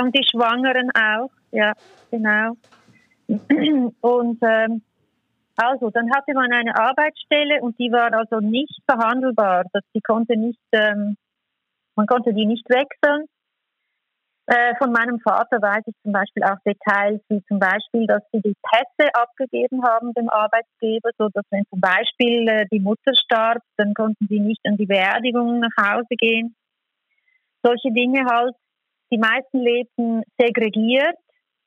Und 0.00 0.14
die 0.14 0.24
Schwangeren 0.30 0.90
auch, 0.92 1.30
ja, 1.50 1.72
genau. 2.10 2.56
Und 4.00 4.38
ähm, 4.42 4.82
also, 5.60 5.90
dann 5.90 6.08
hatte 6.14 6.34
man 6.34 6.52
eine 6.52 6.78
Arbeitsstelle 6.78 7.60
und 7.60 7.76
die 7.80 7.90
war 7.90 8.12
also 8.12 8.38
nicht 8.38 8.80
verhandelbar. 8.88 9.64
Das, 9.72 9.82
die 9.92 10.00
konnte 10.00 10.38
nicht, 10.38 10.60
ähm, 10.70 11.16
man 11.96 12.06
konnte 12.06 12.32
die 12.32 12.46
nicht 12.46 12.68
wechseln. 12.70 13.26
Äh, 14.50 14.74
von 14.78 14.92
meinem 14.92 15.20
Vater 15.20 15.60
weiß 15.60 15.82
ich 15.84 15.94
zum 16.02 16.12
Beispiel 16.12 16.42
auch 16.42 16.56
Details, 16.64 17.20
wie 17.28 17.44
zum 17.48 17.58
Beispiel, 17.58 18.06
dass 18.06 18.22
sie 18.32 18.40
die 18.40 18.56
Pässe 18.62 19.14
abgegeben 19.14 19.84
haben 19.84 20.14
dem 20.14 20.30
Arbeitgeber, 20.30 21.10
so 21.18 21.28
dass 21.34 21.44
wenn 21.50 21.64
zum 21.68 21.82
Beispiel 21.82 22.48
äh, 22.48 22.64
die 22.72 22.80
Mutter 22.80 23.12
starb, 23.14 23.58
dann 23.76 23.92
konnten 23.92 24.26
sie 24.26 24.40
nicht 24.40 24.60
an 24.64 24.78
die 24.78 24.86
Beerdigung 24.86 25.60
nach 25.60 25.76
Hause 25.76 26.16
gehen. 26.16 26.56
Solche 27.62 27.92
Dinge 27.92 28.24
halt. 28.24 28.54
Die 29.12 29.18
meisten 29.18 29.58
lebten 29.58 30.22
segregiert, 30.38 31.16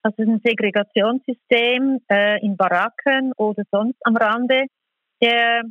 also 0.02 0.24
ein 0.24 0.42
Segregationssystem 0.44 2.00
äh, 2.10 2.44
in 2.44 2.58
Baracken 2.58 3.32
oder 3.38 3.62
sonst 3.70 4.00
am 4.06 4.16
Rande 4.16 4.66
der, 5.22 5.62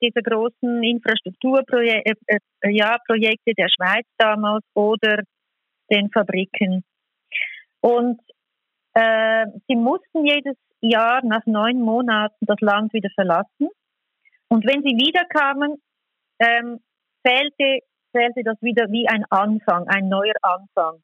dieser 0.00 0.22
großen 0.22 0.82
Infrastrukturprojekte 0.82 2.38
ja, 2.70 2.96
Projekte 3.06 3.52
der 3.52 3.68
Schweiz 3.68 4.06
damals 4.16 4.64
oder 4.74 5.22
den 5.90 6.10
Fabriken. 6.10 6.84
Und 7.80 8.20
äh, 8.94 9.46
sie 9.68 9.76
mussten 9.76 10.24
jedes 10.24 10.56
Jahr 10.80 11.24
nach 11.24 11.44
neun 11.46 11.80
Monaten 11.80 12.46
das 12.46 12.60
Land 12.60 12.92
wieder 12.92 13.10
verlassen. 13.14 13.68
Und 14.48 14.66
wenn 14.66 14.82
sie 14.82 14.96
wiederkamen, 14.96 15.82
ähm, 16.38 16.80
zählte, 17.26 17.80
zählte 18.12 18.42
das 18.44 18.60
wieder 18.60 18.90
wie 18.90 19.08
ein 19.08 19.24
Anfang, 19.30 19.88
ein 19.88 20.08
neuer 20.08 20.34
Anfang. 20.42 21.02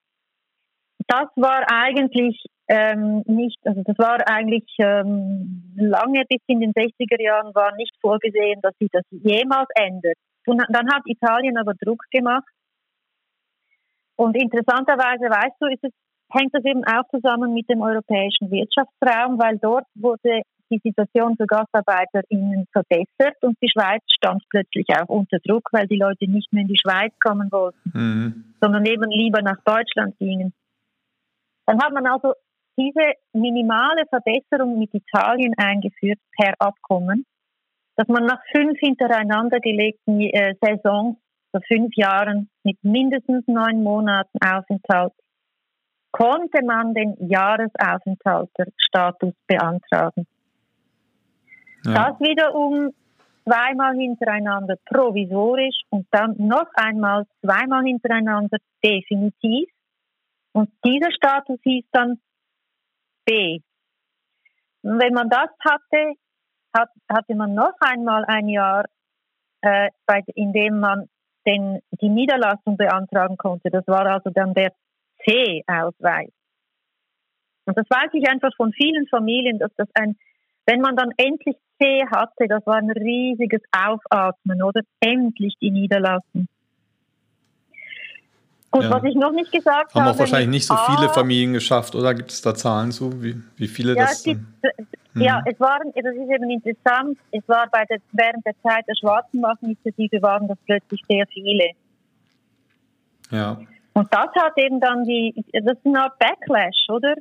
Das 1.09 1.29
war 1.35 1.65
eigentlich 1.73 2.45
ähm, 2.69 3.23
nicht, 3.27 3.59
also 3.65 3.83
das 3.83 3.99
war 3.99 4.19
eigentlich 4.29 4.65
ähm, 4.79 5.75
lange 5.77 6.25
bis 6.29 6.41
in 6.47 6.61
den 6.61 6.73
60er 6.73 7.21
Jahren 7.21 7.55
war 7.55 7.75
nicht 7.75 7.95
vorgesehen, 8.01 8.61
dass 8.63 8.77
sich 8.79 8.91
das 8.93 9.03
jemals 9.11 9.69
ändert. 9.75 10.17
Und 10.47 10.63
dann 10.69 10.89
hat 10.93 11.03
Italien 11.07 11.59
aber 11.59 11.75
Druck 11.75 12.05
gemacht 12.11 12.49
und 14.21 14.37
interessanterweise, 14.37 15.31
weißt 15.33 15.57
du, 15.61 15.67
es, 15.73 15.93
hängt 16.31 16.55
das 16.55 16.62
eben 16.67 16.85
auch 16.85 17.09
zusammen 17.11 17.55
mit 17.55 17.71
dem 17.71 17.81
europäischen 17.81 18.50
Wirtschaftsraum, 18.50 19.39
weil 19.39 19.57
dort 19.57 19.87
wurde 19.95 20.43
die 20.71 20.81
Situation 20.85 21.37
für 21.39 21.47
GastarbeiterInnen 21.47 22.67
verbessert 22.71 23.37
und 23.41 23.57
die 23.62 23.71
Schweiz 23.71 24.03
stand 24.15 24.43
plötzlich 24.50 24.87
auch 24.91 25.09
unter 25.09 25.39
Druck, 25.39 25.71
weil 25.73 25.87
die 25.87 25.97
Leute 25.97 26.31
nicht 26.31 26.53
mehr 26.53 26.62
in 26.62 26.69
die 26.69 26.79
Schweiz 26.79 27.15
kommen 27.19 27.50
wollten, 27.50 27.81
mhm. 27.95 28.55
sondern 28.61 28.85
eben 28.85 29.11
lieber 29.11 29.41
nach 29.41 29.59
Deutschland 29.65 30.17
gingen. 30.19 30.53
Dann 31.65 31.83
hat 31.83 31.93
man 31.95 32.07
also 32.07 32.35
diese 32.79 33.15
minimale 33.33 34.05
Verbesserung 34.07 34.79
mit 34.79 34.93
Italien 34.93 35.55
eingeführt 35.57 36.19
per 36.39 36.53
Abkommen, 36.59 37.25
dass 37.97 38.07
man 38.09 38.27
nach 38.27 38.43
fünf 38.55 38.79
hintereinander 38.81 39.61
gelegten 39.61 40.21
äh, 40.21 40.55
Saisons 40.61 41.17
vor 41.50 41.61
fünf 41.66 41.97
Jahren 41.97 42.50
mit 42.62 42.76
mindestens 42.83 43.47
neun 43.47 43.83
Monaten 43.83 44.38
Aufenthalt 44.45 45.14
konnte 46.12 46.62
man 46.64 46.95
den 46.95 47.16
Jahresaufenthalterstatus 47.28 49.35
beantragen. 49.47 50.26
Ja. 51.85 52.11
Das 52.11 52.21
wiederum 52.21 52.92
zweimal 53.45 53.95
hintereinander 53.95 54.76
provisorisch 54.85 55.76
und 55.90 56.07
dann 56.11 56.35
noch 56.38 56.66
einmal 56.75 57.26
zweimal 57.40 57.85
hintereinander 57.85 58.59
definitiv. 58.85 59.69
Und 60.52 60.71
dieser 60.85 61.12
Status 61.12 61.61
hieß 61.62 61.85
dann 61.92 62.21
B. 63.25 63.61
Und 64.83 65.00
wenn 65.00 65.14
man 65.14 65.28
das 65.28 65.50
hatte, 65.61 66.14
hat, 66.76 66.90
hatte 67.09 67.35
man 67.35 67.54
noch 67.54 67.75
einmal 67.80 68.25
ein 68.25 68.49
Jahr, 68.49 68.85
äh, 69.62 69.90
bei, 70.07 70.23
in 70.35 70.52
dem 70.52 70.80
man 70.80 71.09
den, 71.50 71.80
die 72.00 72.09
Niederlassung 72.09 72.76
beantragen 72.76 73.37
konnte. 73.37 73.71
Das 73.71 73.87
war 73.87 74.07
also 74.07 74.30
dann 74.30 74.54
der 74.54 74.73
C-Ausweis. 75.25 76.30
Und 77.66 77.76
das 77.76 77.87
weiß 77.88 78.11
ich 78.14 78.28
einfach 78.28 78.54
von 78.57 78.73
vielen 78.73 79.07
Familien, 79.09 79.59
dass 79.59 79.71
das 79.76 79.88
ein, 79.95 80.16
wenn 80.66 80.80
man 80.80 80.97
dann 80.97 81.11
endlich 81.16 81.57
C 81.80 82.04
hatte, 82.11 82.47
das 82.49 82.64
war 82.66 82.76
ein 82.76 82.90
riesiges 82.90 83.62
Aufatmen, 83.73 84.62
oder? 84.62 84.83
Endlich 85.00 85.54
die 85.61 85.71
Niederlassung. 85.71 86.47
Und 88.73 88.83
ja. 88.83 88.90
was 88.90 89.04
ich 89.04 89.14
noch 89.16 89.33
nicht 89.33 89.50
gesagt 89.50 89.95
Haben 89.95 90.02
habe. 90.02 90.11
Haben 90.11 90.14
auch 90.14 90.19
wahrscheinlich 90.19 90.50
nicht 90.50 90.66
so 90.66 90.76
viele 90.76 91.09
Familien 91.09 91.52
geschafft, 91.52 91.95
oder 91.95 92.14
gibt 92.14 92.30
es 92.30 92.40
da 92.40 92.54
Zahlen 92.54 92.92
zu, 92.92 93.23
wie, 93.23 93.37
wie 93.57 93.66
viele 93.66 93.97
ja, 93.97 94.07
das 94.07 94.23
sind? 94.23 94.47
Mhm. 95.14 95.23
Ja, 95.23 95.43
es 95.45 95.59
waren, 95.59 95.93
das 95.95 96.14
ist 96.14 96.31
eben 96.31 96.50
interessant, 96.50 97.19
es 97.33 97.43
war 97.49 97.69
bei 97.71 97.85
der, 97.87 97.99
während 98.12 98.45
der 98.47 98.55
Zeit 98.62 98.87
der 98.87 98.95
Schwarzenbach-Initiative 99.00 100.23
waren 100.23 100.47
das 100.49 100.59
plötzlich 100.67 101.02
sehr 101.09 101.26
viele. 101.26 101.71
Ja. 103.31 103.59
Und 103.93 104.12
das 104.12 104.29
hat 104.37 104.52
eben 104.57 104.81
dann 104.81 105.05
die, 105.05 105.35
das 105.52 105.76
ist 105.76 105.87
eine 105.87 106.02
Art 106.02 106.19
Backlash, 106.19 106.87
oder? 106.88 107.14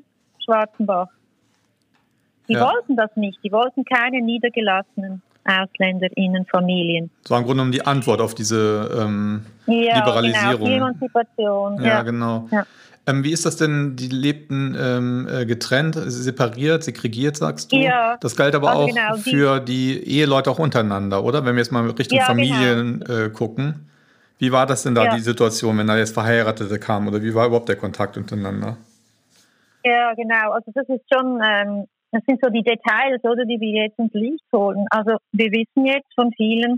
Schwarzenbach. 0.44 1.08
Die 2.48 2.54
ja. 2.54 2.62
wollten 2.62 2.96
das 2.96 3.16
nicht, 3.16 3.40
die 3.44 3.52
wollten 3.52 3.86
keine 3.86 4.22
niedergelassenen 4.22 5.22
AusländerInnen-Familien. 5.46 7.10
Das 7.24 7.32
war 7.32 7.40
im 7.40 7.46
Grunde 7.46 7.58
genommen 7.58 7.72
die 7.72 7.86
Antwort 7.86 8.22
auf 8.22 8.36
diese 8.36 8.90
ähm, 9.00 9.46
ja, 9.66 9.98
Liberalisierung. 9.98 10.66
Genau, 10.66 10.88
Emanzipation. 10.88 11.78
Ja, 11.78 11.88
ja. 11.88 12.02
genau. 12.04 12.48
Ja. 12.52 12.66
Ähm, 13.10 13.24
wie 13.24 13.32
ist 13.32 13.46
das 13.46 13.58
denn? 13.58 13.96
Die 13.96 14.08
lebten 14.08 14.76
ähm, 14.80 15.28
äh, 15.28 15.46
getrennt, 15.46 15.96
separiert, 15.96 16.84
segregiert, 16.84 17.38
sagst 17.38 17.72
du? 17.72 17.78
Ja. 17.78 18.18
Das 18.22 18.36
galt 18.36 18.54
aber 18.54 18.70
also 18.70 18.84
auch 18.84 18.88
genau, 18.88 19.16
für 19.16 19.60
die 19.60 20.04
Eheleute 20.06 20.52
auch 20.52 20.60
untereinander, 20.60 21.24
oder? 21.24 21.44
Wenn 21.44 21.56
wir 21.56 21.62
jetzt 21.62 21.72
mal 21.72 21.90
Richtung 21.90 22.20
ja, 22.20 22.26
Familien 22.26 23.00
genau. 23.00 23.26
äh, 23.26 23.30
gucken. 23.30 23.90
Wie 24.38 24.52
war 24.52 24.66
das 24.66 24.84
denn 24.84 24.96
da, 24.96 25.06
ja. 25.06 25.16
die 25.16 25.22
Situation, 25.22 25.78
wenn 25.78 25.88
da 25.88 25.98
jetzt 25.98 26.14
Verheiratete 26.14 26.80
kamen? 26.80 27.08
Oder 27.08 27.22
wie 27.22 27.34
war 27.34 27.48
überhaupt 27.48 27.68
der 27.68 27.76
Kontakt 27.76 28.16
untereinander? 28.16 28.78
Ja, 29.84 30.14
genau. 30.14 30.52
Also 30.52 30.72
das 30.74 30.88
ist 30.88 31.04
schon, 31.12 31.42
ähm, 31.44 31.86
das 32.12 32.22
sind 32.28 32.40
so 32.42 32.50
die 32.50 32.64
Details, 32.64 33.24
oder, 33.24 33.44
die 33.46 33.60
wir 33.60 33.84
jetzt 33.84 33.98
ins 33.98 34.14
Licht 34.14 34.46
holen. 34.54 34.86
Also 34.92 35.18
wir 35.32 35.52
wissen 35.52 35.86
jetzt 35.86 36.14
von 36.14 36.32
vielen 36.38 36.78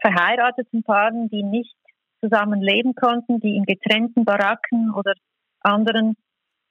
verheirateten 0.00 0.82
Paaren, 0.82 1.28
die 1.28 1.42
nicht 1.42 1.74
zusammen 2.22 2.60
leben 2.60 2.94
konnten, 2.94 3.40
die 3.40 3.56
in 3.56 3.64
getrennten 3.64 4.24
Baracken 4.24 4.92
oder 4.94 5.12
anderen 5.64 6.16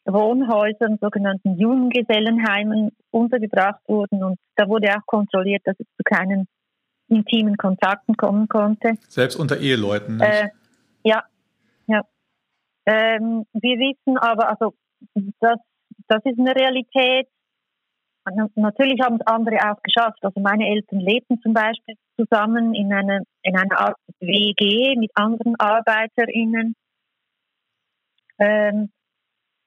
Wohnhäusern, 0.05 0.97
sogenannten 0.99 1.57
Junggesellenheimen, 1.57 2.91
untergebracht 3.11 3.81
wurden. 3.87 4.23
Und 4.23 4.39
da 4.55 4.67
wurde 4.67 4.95
auch 4.95 5.05
kontrolliert, 5.05 5.61
dass 5.65 5.75
es 5.79 5.85
zu 5.97 6.03
keinen 6.03 6.47
intimen 7.07 7.57
Kontakten 7.57 8.15
kommen 8.15 8.47
konnte. 8.47 8.93
Selbst 9.07 9.35
unter 9.35 9.59
Eheleuten. 9.59 10.17
Nicht? 10.17 10.27
Äh, 10.27 10.49
ja, 11.03 11.23
ja. 11.87 12.01
Ähm, 12.85 13.45
wir 13.53 13.77
wissen 13.77 14.17
aber, 14.17 14.49
also 14.49 14.73
das, 15.39 15.59
das 16.07 16.21
ist 16.25 16.39
eine 16.39 16.55
Realität. 16.55 17.27
Natürlich 18.55 19.01
haben 19.01 19.15
es 19.15 19.27
andere 19.27 19.57
auch 19.57 19.81
geschafft. 19.81 20.19
Also 20.21 20.39
meine 20.39 20.67
Eltern 20.67 20.99
lebten 20.99 21.41
zum 21.41 21.53
Beispiel 21.53 21.95
zusammen 22.17 22.73
in 22.75 22.93
einer, 22.93 23.21
in 23.41 23.57
einer 23.57 23.79
Art 23.79 23.97
WG 24.19 24.95
mit 24.97 25.11
anderen 25.15 25.55
ArbeiterInnen. 25.59 26.75
Ähm, 28.41 28.89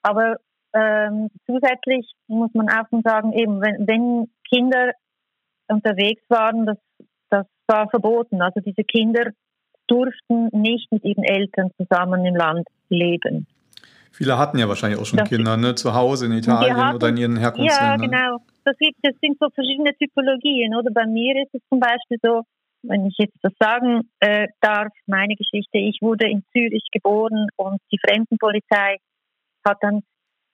Aber 0.03 0.37
ähm, 0.75 1.31
zusätzlich 1.47 2.13
muss 2.27 2.53
man 2.53 2.69
auch 2.69 2.85
sagen, 3.03 3.33
eben 3.33 3.61
wenn, 3.63 3.87
wenn 3.87 4.29
Kinder 4.47 4.93
unterwegs 5.69 6.23
waren, 6.29 6.67
das, 6.67 6.77
das 7.31 7.47
war 7.67 7.89
verboten. 7.89 8.43
Also 8.43 8.61
diese 8.61 8.85
Kinder 8.85 9.31
durften 9.87 10.49
nicht 10.53 10.93
mit 10.93 11.05
ihren 11.05 11.25
Eltern 11.25 11.71
zusammen 11.79 12.27
im 12.27 12.37
Land 12.37 12.67
leben. 12.91 13.47
Viele 14.13 14.37
hatten 14.39 14.59
ja 14.59 14.69
wahrscheinlich 14.69 15.01
auch 15.01 15.07
schon 15.07 15.21
das 15.21 15.29
Kinder, 15.29 15.57
ne? 15.57 15.75
Zu 15.75 15.95
Hause 15.95 16.27
in 16.27 16.33
Italien 16.33 16.77
hatten, 16.77 16.97
oder 16.97 17.09
in 17.09 17.17
ihren 17.17 17.37
Herkunftsländern. 17.37 18.13
Ja, 18.13 18.29
genau. 18.29 18.45
Das, 18.65 18.77
gibt, 18.79 18.99
das 19.03 19.15
sind 19.21 19.39
so 19.41 19.49
verschiedene 19.51 19.93
Typologien, 19.95 20.75
oder? 20.77 20.91
Bei 20.93 21.07
mir 21.07 21.43
ist 21.43 21.55
es 21.55 21.63
zum 21.69 21.81
Beispiel 21.81 22.19
so, 22.23 22.43
wenn 22.87 23.07
ich 23.07 23.17
jetzt 23.19 23.37
das 23.43 23.53
sagen 23.59 24.09
äh, 24.21 24.49
darf, 24.61 24.89
meine 25.07 25.35
Geschichte, 25.37 25.79
ich 25.79 25.99
wurde 26.01 26.29
in 26.29 26.45
Zürich 26.53 26.87
geboren 26.93 27.49
und 27.57 27.81
die 27.93 27.99
Fremdenpolizei 27.99 28.99
hat 29.65 29.79
dann 29.81 30.03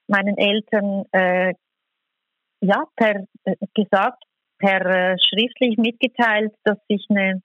meinen 0.07 0.37
Eltern 0.37 1.05
äh, 1.11 1.53
ja, 2.61 2.83
per, 2.95 3.25
äh, 3.45 3.55
gesagt, 3.73 4.23
per 4.59 4.85
äh, 4.85 5.17
schriftlich 5.19 5.77
mitgeteilt, 5.77 6.53
dass 6.63 6.77
ich, 6.87 7.05
eine, 7.09 7.41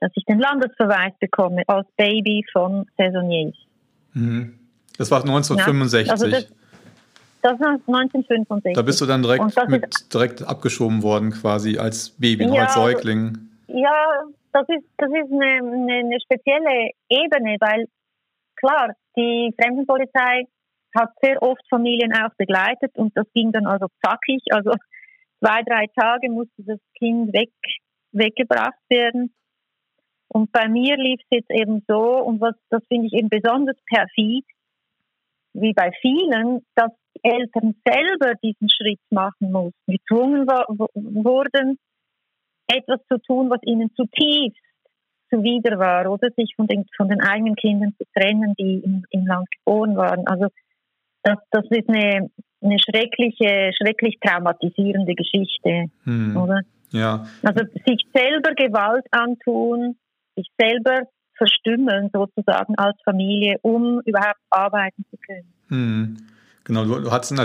dass 0.00 0.10
ich 0.14 0.24
den 0.24 0.38
Landesverweis 0.38 1.12
bekomme 1.20 1.62
als 1.66 1.86
Baby 1.96 2.44
von 2.52 2.86
Saisonniers. 2.98 3.54
Mhm. 4.12 4.58
Das 4.98 5.10
war 5.10 5.20
1965. 5.20 6.06
Ja, 6.06 6.12
also 6.12 6.28
das, 6.28 6.48
das 7.42 7.58
war 7.60 7.68
1965. 7.86 8.74
Da 8.74 8.82
bist 8.82 9.00
du 9.00 9.06
dann 9.06 9.22
direkt, 9.22 9.68
mit, 9.68 10.12
direkt 10.12 10.42
abgeschoben 10.42 11.02
worden, 11.02 11.30
quasi 11.30 11.78
als 11.78 12.10
Baby, 12.10 12.44
ja, 12.44 12.64
als 12.64 12.74
Säugling. 12.74 13.49
Ja, 13.72 14.24
das 14.52 14.68
ist, 14.68 14.84
das 14.98 15.10
ist 15.10 15.32
eine, 15.32 15.58
eine, 15.58 15.94
eine 15.94 16.20
spezielle 16.20 16.90
Ebene, 17.08 17.56
weil 17.60 17.86
klar, 18.56 18.94
die 19.16 19.54
Fremdenpolizei 19.60 20.46
hat 20.96 21.10
sehr 21.22 21.40
oft 21.40 21.62
Familien 21.68 22.12
auch 22.12 22.34
begleitet 22.36 22.90
und 22.96 23.16
das 23.16 23.26
ging 23.32 23.52
dann 23.52 23.66
also 23.66 23.86
zackig. 24.04 24.42
Also 24.50 24.72
zwei, 25.38 25.62
drei 25.62 25.86
Tage 25.96 26.30
musste 26.30 26.64
das 26.64 26.80
Kind 26.98 27.32
weg, 27.32 27.52
weggebracht 28.10 28.82
werden. 28.88 29.32
Und 30.26 30.50
bei 30.50 30.68
mir 30.68 30.96
lief 30.96 31.20
es 31.28 31.38
jetzt 31.38 31.50
eben 31.50 31.84
so, 31.86 32.18
und 32.22 32.40
was 32.40 32.54
das 32.70 32.82
finde 32.88 33.06
ich 33.06 33.12
eben 33.12 33.28
besonders 33.28 33.76
perfid, 33.86 34.44
wie 35.52 35.72
bei 35.72 35.92
vielen, 36.00 36.64
dass 36.74 36.90
die 37.16 37.20
Eltern 37.22 37.74
selber 37.84 38.34
diesen 38.42 38.68
Schritt 38.68 39.00
machen 39.10 39.52
mussten, 39.52 39.92
gezwungen 39.92 40.46
wurden, 40.48 41.78
etwas 42.74 43.00
zu 43.08 43.18
tun, 43.18 43.50
was 43.50 43.60
ihnen 43.62 43.90
zutiefst 43.94 44.60
zuwider 45.30 45.78
war, 45.78 46.10
oder 46.10 46.28
sich 46.36 46.54
von 46.56 46.66
den, 46.66 46.84
von 46.96 47.08
den 47.08 47.20
eigenen 47.20 47.54
Kindern 47.54 47.94
zu 47.96 48.04
trennen, 48.14 48.54
die 48.58 48.82
im, 48.84 49.04
im 49.10 49.26
Land 49.26 49.48
geboren 49.50 49.96
waren. 49.96 50.26
Also 50.26 50.48
das, 51.22 51.38
das 51.50 51.64
ist 51.70 51.88
eine, 51.88 52.30
eine 52.60 52.78
schreckliche, 52.78 53.70
schrecklich 53.80 54.18
traumatisierende 54.20 55.14
Geschichte, 55.14 55.86
hm. 56.04 56.36
oder? 56.36 56.60
Ja. 56.90 57.26
Also 57.42 57.64
sich 57.86 58.04
selber 58.12 58.54
Gewalt 58.54 59.06
antun, 59.12 59.96
sich 60.34 60.48
selber 60.58 61.02
verstümmeln 61.36 62.10
sozusagen 62.12 62.74
als 62.76 62.96
Familie, 63.04 63.56
um 63.62 64.00
überhaupt 64.04 64.40
arbeiten 64.50 65.04
zu 65.10 65.16
können. 65.16 65.52
Hm. 65.68 66.16
Genau, 66.70 66.84
du, 66.84 67.00
du 67.00 67.10
hast 67.10 67.32
einen 67.32 67.40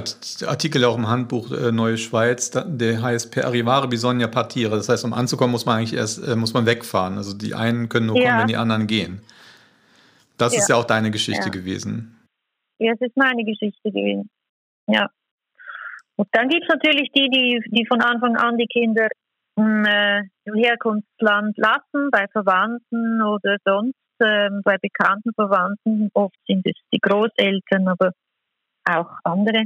Artikel 0.48 0.86
auch 0.86 0.96
im 0.96 1.08
Handbuch 1.08 1.52
äh, 1.52 1.72
Neue 1.72 1.98
Schweiz, 1.98 2.52
der 2.52 3.02
heißt 3.02 3.32
Per 3.32 3.46
arrivare 3.46 3.88
bisogna 3.88 4.28
partire. 4.28 4.76
Das 4.76 4.88
heißt, 4.88 5.04
um 5.04 5.14
anzukommen, 5.14 5.52
muss 5.52 5.66
man 5.66 5.80
eigentlich 5.80 5.96
erst 5.96 6.20
äh, 6.28 6.36
muss 6.36 6.54
man 6.54 6.68
wegfahren. 6.68 7.18
Also 7.18 7.36
die 7.36 7.56
einen 7.56 7.90
können 7.90 8.06
nur 8.06 8.18
ja. 8.18 8.26
kommen, 8.26 8.40
wenn 8.42 8.48
die 8.50 8.56
anderen 8.56 8.86
gehen. 8.86 9.22
Das 10.38 10.54
ja. 10.54 10.60
ist 10.60 10.70
ja 10.70 10.76
auch 10.76 10.84
deine 10.84 11.10
Geschichte 11.10 11.46
ja. 11.46 11.50
gewesen. 11.50 12.16
Ja, 12.78 12.94
es 12.94 13.02
ist 13.02 13.18
meine 13.18 13.44
Geschichte 13.44 13.90
gewesen. 13.90 14.30
Ja. 14.86 15.10
Und 16.18 16.28
dann 16.32 16.48
gibt 16.48 16.62
es 16.62 16.70
natürlich 16.70 17.10
die, 17.16 17.28
die, 17.28 17.64
die 17.72 17.88
von 17.88 18.02
Anfang 18.02 18.36
an 18.38 18.60
die 18.60 18.68
Kinder 18.68 19.08
im, 19.56 19.86
äh, 19.86 20.22
Herkunftsland 20.46 21.58
lassen, 21.58 22.12
bei 22.12 22.28
Verwandten 22.32 23.24
oder 23.24 23.58
sonst, 23.66 23.96
äh, 24.20 24.50
bei 24.64 24.78
bekannten 24.78 25.34
Verwandten. 25.34 26.12
Oft 26.14 26.38
sind 26.46 26.64
es 26.68 26.76
die 26.94 27.00
Großeltern, 27.00 27.88
aber 27.88 28.12
auch 28.86 29.10
andere. 29.24 29.66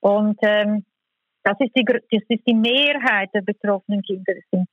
Und 0.00 0.38
ähm, 0.42 0.84
das, 1.42 1.56
ist 1.60 1.72
die, 1.76 1.84
das 1.84 2.22
ist 2.28 2.46
die 2.46 2.54
Mehrheit 2.54 3.30
der 3.34 3.42
betroffenen 3.42 4.02
Kinder, 4.02 4.32
sind, 4.50 4.68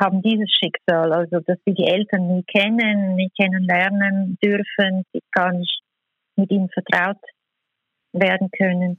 haben 0.00 0.22
dieses 0.22 0.50
Schicksal, 0.50 1.12
also 1.12 1.40
dass 1.40 1.58
sie 1.64 1.74
die 1.74 1.86
Eltern 1.86 2.28
nie 2.28 2.42
kennen, 2.42 3.16
nie 3.16 3.30
kennenlernen 3.30 4.38
dürfen, 4.42 5.04
sie 5.12 5.22
gar 5.32 5.52
nicht 5.52 5.80
mit 6.36 6.50
ihnen 6.50 6.68
vertraut 6.68 7.20
werden 8.12 8.50
können. 8.56 8.98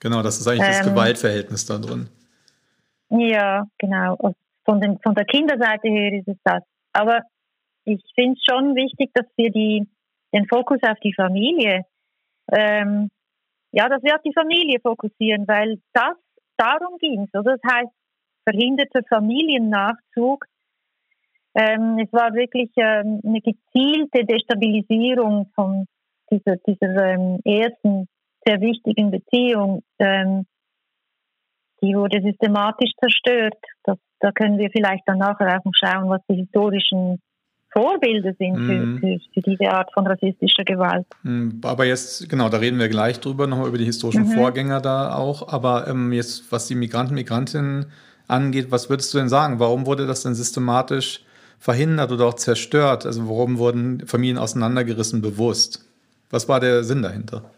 Genau, 0.00 0.22
das 0.22 0.40
ist 0.40 0.48
eigentlich 0.48 0.66
ähm, 0.66 0.72
das 0.72 0.88
Gewaltverhältnis 0.88 1.66
da 1.66 1.78
drin. 1.78 2.08
Ja, 3.10 3.66
genau. 3.78 4.16
Von, 4.64 4.80
den, 4.80 4.98
von 5.00 5.14
der 5.14 5.24
Kinderseite 5.24 5.88
her 5.88 6.12
ist 6.12 6.28
es 6.28 6.36
das. 6.44 6.62
Aber 6.92 7.22
ich 7.84 8.02
finde 8.14 8.38
es 8.38 8.44
schon 8.48 8.74
wichtig, 8.74 9.10
dass 9.14 9.26
wir 9.36 9.50
die, 9.50 9.86
den 10.32 10.46
Fokus 10.46 10.78
auf 10.82 10.98
die 11.02 11.14
Familie, 11.14 11.84
ähm, 12.52 13.10
ja, 13.72 13.88
dass 13.88 14.02
wir 14.02 14.14
auf 14.14 14.22
die 14.22 14.32
Familie 14.32 14.80
fokussieren, 14.80 15.46
weil 15.46 15.80
das 15.92 16.16
darum 16.56 16.98
ging 16.98 17.22
es. 17.22 17.30
Das 17.32 17.60
heißt, 17.66 17.92
verhinderter 18.44 19.02
Familiennachzug. 19.08 20.44
Ähm, 21.54 21.98
es 21.98 22.12
war 22.12 22.32
wirklich 22.34 22.70
ähm, 22.76 23.20
eine 23.24 23.40
gezielte 23.40 24.24
Destabilisierung 24.24 25.50
von 25.54 25.86
dieser, 26.30 26.56
dieser 26.58 27.14
ähm, 27.14 27.40
ersten 27.44 28.06
sehr 28.44 28.60
wichtigen 28.60 29.10
Beziehung. 29.10 29.82
Ähm, 29.98 30.46
die 31.82 31.94
wurde 31.94 32.22
systematisch 32.22 32.92
zerstört. 33.00 33.56
Das, 33.84 33.98
da 34.20 34.30
können 34.32 34.58
wir 34.58 34.70
vielleicht 34.70 35.02
dann 35.06 35.18
nachher 35.18 35.58
auch 35.58 35.70
schauen, 35.72 36.08
was 36.08 36.20
die 36.28 36.36
historischen 36.36 37.20
Vorbilder 37.72 38.34
sind 38.38 38.58
mhm. 38.58 38.98
für, 38.98 39.00
für, 39.00 39.18
für, 39.34 39.40
diese 39.42 39.70
Art 39.70 39.92
von 39.92 40.06
rassistischer 40.06 40.64
Gewalt. 40.64 41.06
Mhm. 41.22 41.60
Aber 41.62 41.84
jetzt, 41.84 42.28
genau, 42.28 42.48
da 42.48 42.58
reden 42.58 42.78
wir 42.78 42.88
gleich 42.88 43.20
drüber, 43.20 43.46
nochmal 43.46 43.68
über 43.68 43.78
die 43.78 43.84
historischen 43.84 44.28
mhm. 44.28 44.32
Vorgänger 44.32 44.80
da 44.80 45.14
auch. 45.14 45.48
Aber 45.48 45.86
ähm, 45.86 46.12
jetzt, 46.12 46.50
was 46.50 46.66
die 46.66 46.74
Migranten, 46.74 47.14
Migrantinnen 47.14 47.86
angeht, 48.26 48.70
was 48.70 48.90
würdest 48.90 49.14
du 49.14 49.18
denn 49.18 49.28
sagen? 49.28 49.60
Warum 49.60 49.86
wurde 49.86 50.06
das 50.06 50.22
denn 50.22 50.34
systematisch 50.34 51.24
verhindert 51.58 52.10
oder 52.10 52.26
auch 52.26 52.34
zerstört? 52.34 53.06
Also 53.06 53.28
warum 53.28 53.58
wurden 53.58 54.06
Familien 54.06 54.38
auseinandergerissen 54.38 55.20
bewusst? 55.20 55.84
Was 56.30 56.48
war 56.48 56.60
der 56.60 56.82
Sinn 56.84 57.02
dahinter? 57.02 57.50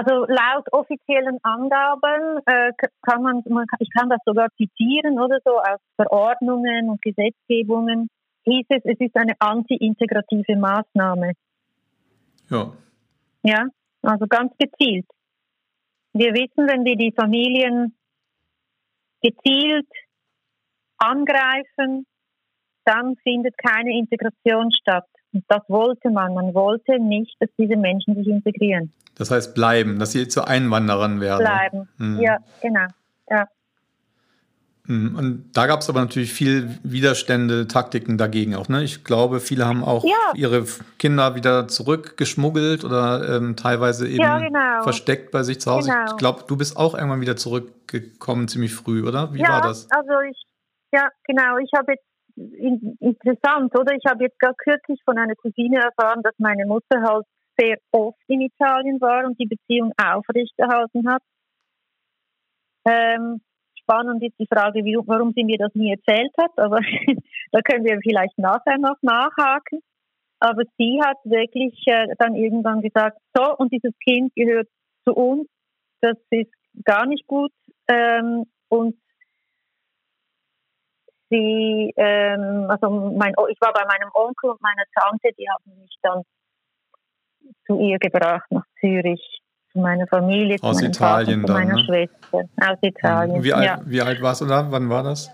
Also 0.00 0.24
laut 0.24 0.72
offiziellen 0.72 1.38
Angaben 1.42 2.38
äh, 2.46 2.72
kann 3.02 3.22
man, 3.22 3.42
man, 3.50 3.66
ich 3.80 3.90
kann 3.90 4.08
das 4.08 4.20
sogar 4.24 4.48
zitieren 4.56 5.20
oder 5.20 5.40
so 5.44 5.58
aus 5.58 5.78
Verordnungen 5.96 6.88
und 6.88 7.02
Gesetzgebungen, 7.02 8.08
hieß 8.44 8.64
es, 8.70 8.80
es 8.84 8.98
ist 8.98 9.14
eine 9.14 9.34
anti-integrative 9.38 10.56
Maßnahme. 10.56 11.32
Ja. 12.48 12.72
Ja, 13.42 13.66
also 14.00 14.26
ganz 14.26 14.54
gezielt. 14.58 15.04
Wir 16.14 16.32
wissen, 16.32 16.66
wenn 16.66 16.86
wir 16.86 16.96
die 16.96 17.12
Familien 17.12 17.94
gezielt 19.20 19.88
angreifen, 20.96 22.06
dann 22.86 23.16
findet 23.16 23.58
keine 23.58 23.90
Integration 23.98 24.72
statt. 24.72 25.06
Das 25.48 25.62
wollte 25.68 26.10
man. 26.10 26.34
Man 26.34 26.54
wollte 26.54 26.98
nicht, 26.98 27.36
dass 27.40 27.48
diese 27.56 27.76
Menschen 27.76 28.16
sich 28.16 28.26
integrieren. 28.26 28.92
Das 29.16 29.30
heißt 29.30 29.54
bleiben, 29.54 29.98
dass 29.98 30.12
sie 30.12 30.26
zu 30.28 30.44
Einwanderern 30.44 31.20
werden. 31.20 31.44
Bleiben, 31.44 31.88
mhm. 31.98 32.20
ja, 32.20 32.38
genau. 32.60 32.86
Ja. 33.28 33.46
Hm, 34.86 35.14
und 35.14 35.52
da 35.52 35.66
gab 35.66 35.80
es 35.80 35.88
aber 35.88 36.00
natürlich 36.00 36.32
viel 36.32 36.78
Widerstände, 36.82 37.68
Taktiken 37.68 38.18
dagegen 38.18 38.56
auch. 38.56 38.68
Ne? 38.68 38.82
Ich 38.82 39.04
glaube, 39.04 39.38
viele 39.38 39.66
haben 39.66 39.84
auch 39.84 40.04
ja. 40.04 40.32
ihre 40.34 40.64
Kinder 40.98 41.36
wieder 41.36 41.68
zurückgeschmuggelt 41.68 42.84
oder 42.84 43.36
ähm, 43.36 43.54
teilweise 43.54 44.08
eben 44.08 44.22
ja, 44.22 44.38
genau. 44.38 44.82
versteckt 44.82 45.30
bei 45.30 45.44
sich 45.44 45.60
zu 45.60 45.70
Hause. 45.70 45.90
Genau. 45.90 46.06
Ich 46.06 46.16
glaube, 46.16 46.44
du 46.48 46.56
bist 46.56 46.76
auch 46.76 46.94
irgendwann 46.94 47.20
wieder 47.20 47.36
zurückgekommen, 47.36 48.48
ziemlich 48.48 48.74
früh, 48.74 49.06
oder? 49.06 49.32
Wie 49.32 49.40
ja, 49.40 49.50
war 49.50 49.60
das? 49.60 49.88
Also 49.90 50.12
ich, 50.28 50.42
ja, 50.92 51.08
genau. 51.24 51.58
Ich 51.58 51.70
habe 51.76 51.92
jetzt 51.92 52.09
interessant, 53.00 53.76
oder? 53.78 53.94
Ich 53.94 54.04
habe 54.08 54.24
jetzt 54.24 54.38
gerade 54.38 54.54
kürzlich 54.56 55.00
von 55.04 55.18
einer 55.18 55.34
Cousine 55.34 55.80
erfahren, 55.80 56.22
dass 56.22 56.34
meine 56.38 56.66
Mutter 56.66 57.02
halt 57.02 57.26
sehr 57.58 57.76
oft 57.92 58.18
in 58.28 58.40
Italien 58.40 59.00
war 59.00 59.26
und 59.26 59.38
die 59.38 59.46
Beziehung 59.46 59.92
aufrechterhalten 60.02 61.08
hat. 61.08 61.22
Ähm, 62.86 63.40
spannend 63.78 64.22
ist 64.22 64.38
die 64.38 64.46
Frage, 64.46 64.84
wie, 64.84 64.96
warum 65.06 65.32
sie 65.34 65.44
mir 65.44 65.58
das 65.58 65.74
nie 65.74 65.90
erzählt 65.90 66.32
hat, 66.40 66.52
aber 66.56 66.78
da 67.52 67.60
können 67.60 67.84
wir 67.84 67.98
vielleicht 68.02 68.38
nachher 68.38 68.78
noch 68.78 68.96
nachhaken. 69.02 69.80
Aber 70.38 70.62
sie 70.78 71.00
hat 71.02 71.18
wirklich 71.24 71.74
äh, 71.86 72.06
dann 72.18 72.34
irgendwann 72.34 72.80
gesagt, 72.80 73.18
so, 73.34 73.56
und 73.58 73.72
dieses 73.72 73.92
Kind 73.98 74.34
gehört 74.34 74.68
zu 75.04 75.12
uns, 75.12 75.46
das 76.00 76.16
ist 76.30 76.52
gar 76.84 77.04
nicht 77.06 77.26
gut. 77.26 77.52
Ähm, 77.88 78.46
und 78.68 78.96
sie, 81.30 81.92
ähm, 81.96 82.66
also 82.68 82.90
mein, 82.90 83.32
ich 83.48 83.60
war 83.60 83.72
bei 83.72 83.84
meinem 83.86 84.10
Onkel 84.12 84.50
und 84.50 84.60
meiner 84.60 84.82
Tante, 84.94 85.30
die 85.38 85.48
haben 85.48 85.80
mich 85.80 85.96
dann 86.02 86.22
zu 87.66 87.78
ihr 87.80 87.98
gebracht 87.98 88.46
nach 88.50 88.64
Zürich, 88.80 89.40
zu 89.72 89.78
meiner 89.78 90.06
Familie, 90.06 90.58
aus 90.60 90.78
zu 90.78 90.86
Italien 90.86 91.40
Vater, 91.42 91.52
zu 91.52 91.58
meiner 91.58 91.76
ne? 91.76 91.84
Schwester, 91.84 92.48
aus 92.70 92.78
Italien. 92.82 93.42
Wie 93.42 93.52
alt, 93.52 93.64
ja. 93.64 93.80
wie 93.84 94.02
alt 94.02 94.20
warst 94.20 94.40
du 94.42 94.46
da? 94.46 94.66
Wann 94.70 94.88
war 94.90 95.02
das? 95.02 95.30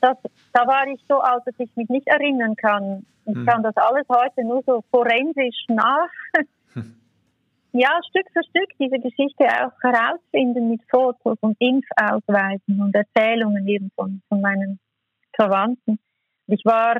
das? 0.00 0.16
Da 0.52 0.66
war 0.66 0.86
ich 0.86 1.00
so 1.08 1.20
alt, 1.20 1.42
dass 1.46 1.54
ich 1.58 1.70
mich 1.76 1.88
nicht 1.88 2.06
erinnern 2.06 2.56
kann. 2.56 3.06
Ich 3.24 3.34
hm. 3.34 3.46
kann 3.46 3.62
das 3.62 3.76
alles 3.76 4.06
heute 4.08 4.44
nur 4.44 4.62
so 4.66 4.82
forensisch 4.90 5.66
nach. 5.68 6.08
Hm. 6.74 6.94
Ja, 7.72 7.90
Stück 8.08 8.26
für 8.32 8.42
Stück 8.44 8.70
diese 8.80 8.98
Geschichte 8.98 9.44
auch 9.44 9.72
herausfinden 9.82 10.70
mit 10.70 10.80
Fotos 10.90 11.36
und 11.42 11.54
Impfausweisen 11.60 12.80
und 12.80 12.94
Erzählungen 12.94 13.68
eben 13.68 13.90
von, 13.94 14.22
von 14.30 14.40
meinen 14.40 14.80
Verwandten. 15.38 15.98
Ich 16.46 16.64
war, 16.64 16.96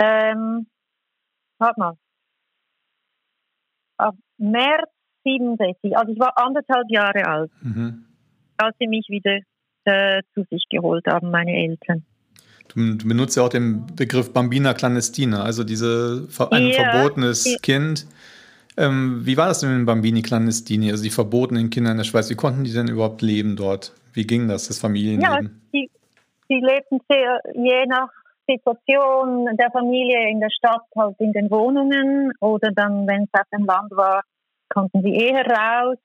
ähm, 0.00 0.66
warte 1.58 1.80
mal, 1.80 1.94
ab 3.98 4.14
März 4.38 4.90
67, 5.24 5.96
also 5.96 6.12
ich 6.12 6.18
war 6.18 6.36
anderthalb 6.36 6.90
Jahre 6.90 7.26
alt, 7.26 7.50
mhm. 7.62 8.06
als 8.56 8.76
sie 8.78 8.88
mich 8.88 9.06
wieder 9.08 9.38
äh, 9.84 10.22
zu 10.34 10.44
sich 10.50 10.64
geholt 10.70 11.06
haben, 11.06 11.30
meine 11.30 11.52
Eltern. 11.52 12.04
Du, 12.68 12.94
du, 12.94 13.06
benutzt 13.08 13.36
ja 13.36 13.44
auch 13.44 13.48
den 13.48 13.86
Begriff 13.94 14.32
Bambina 14.32 14.74
Clandestina, 14.74 15.42
also 15.42 15.64
diese 15.64 16.28
ein 16.50 16.66
ja, 16.66 16.72
verbotenes 16.74 17.44
ja. 17.44 17.58
Kind. 17.60 18.06
Ähm, 18.76 19.20
wie 19.26 19.36
war 19.36 19.48
das 19.48 19.60
denn 19.60 19.76
mit 19.76 19.86
Bambini 19.86 20.22
Clandestini, 20.22 20.90
also 20.90 21.02
die 21.02 21.10
verbotenen 21.10 21.68
Kinder 21.68 21.90
in 21.90 21.98
der 21.98 22.04
Schweiz? 22.04 22.30
Wie 22.30 22.34
konnten 22.34 22.64
die 22.64 22.72
denn 22.72 22.88
überhaupt 22.88 23.20
leben 23.20 23.56
dort? 23.56 23.92
Wie 24.14 24.26
ging 24.26 24.48
das, 24.48 24.68
das 24.68 24.78
Familienleben? 24.78 25.44
Ja, 25.44 25.50
die, 25.74 25.90
die 26.52 26.60
lebten 26.60 27.00
sehr, 27.08 27.40
je 27.54 27.86
nach 27.86 28.10
Situation 28.46 29.56
der 29.56 29.70
Familie 29.70 30.28
in 30.28 30.40
der 30.40 30.50
Stadt 30.50 30.84
halt 30.96 31.18
in 31.18 31.32
den 31.32 31.50
Wohnungen 31.50 32.32
oder 32.40 32.70
dann, 32.72 33.06
wenn 33.06 33.22
es 33.22 33.40
auf 33.40 33.48
dem 33.52 33.64
Land 33.64 33.90
war, 33.92 34.22
konnten 34.68 35.02
sie 35.02 35.14
eher 35.14 35.46
raus. 35.46 35.96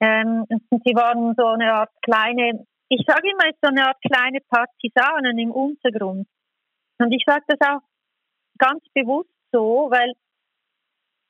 Ähm, 0.00 0.44
sie 0.48 0.94
waren 0.94 1.34
so 1.36 1.46
eine 1.46 1.72
Art 1.72 1.90
kleine, 2.02 2.66
ich 2.88 3.04
sage 3.06 3.30
immer, 3.30 3.50
so 3.62 3.68
eine 3.68 3.86
Art 3.86 3.98
kleine 4.02 4.40
Partisanen 4.48 5.38
im 5.38 5.52
Untergrund. 5.52 6.26
Und 6.98 7.12
ich 7.12 7.22
sage 7.26 7.44
das 7.48 7.60
auch 7.68 7.80
ganz 8.58 8.82
bewusst 8.94 9.30
so, 9.52 9.88
weil, 9.90 10.12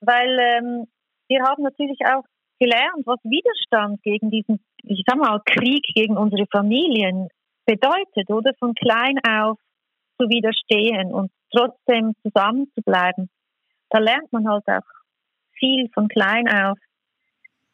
weil 0.00 0.38
ähm, 0.38 0.86
wir 1.28 1.42
haben 1.42 1.62
natürlich 1.62 1.98
auch 2.06 2.24
gelernt, 2.58 3.04
was 3.04 3.18
Widerstand 3.24 4.02
gegen 4.02 4.30
diesen, 4.30 4.64
ich 4.84 5.02
sag 5.06 5.18
mal, 5.18 5.40
Krieg 5.44 5.84
gegen 5.94 6.16
unsere 6.16 6.46
Familien 6.46 7.28
bedeutet, 7.66 8.30
oder? 8.30 8.52
Von 8.58 8.74
klein 8.74 9.18
auf 9.28 9.58
zu 10.18 10.28
widerstehen 10.28 11.12
und 11.12 11.30
trotzdem 11.54 12.14
zusammen 12.22 12.66
zu 12.74 12.82
bleiben. 12.82 13.28
Da 13.90 13.98
lernt 13.98 14.32
man 14.32 14.48
halt 14.48 14.66
auch 14.66 14.88
viel 15.58 15.88
von 15.92 16.08
klein 16.08 16.48
auf. 16.48 16.78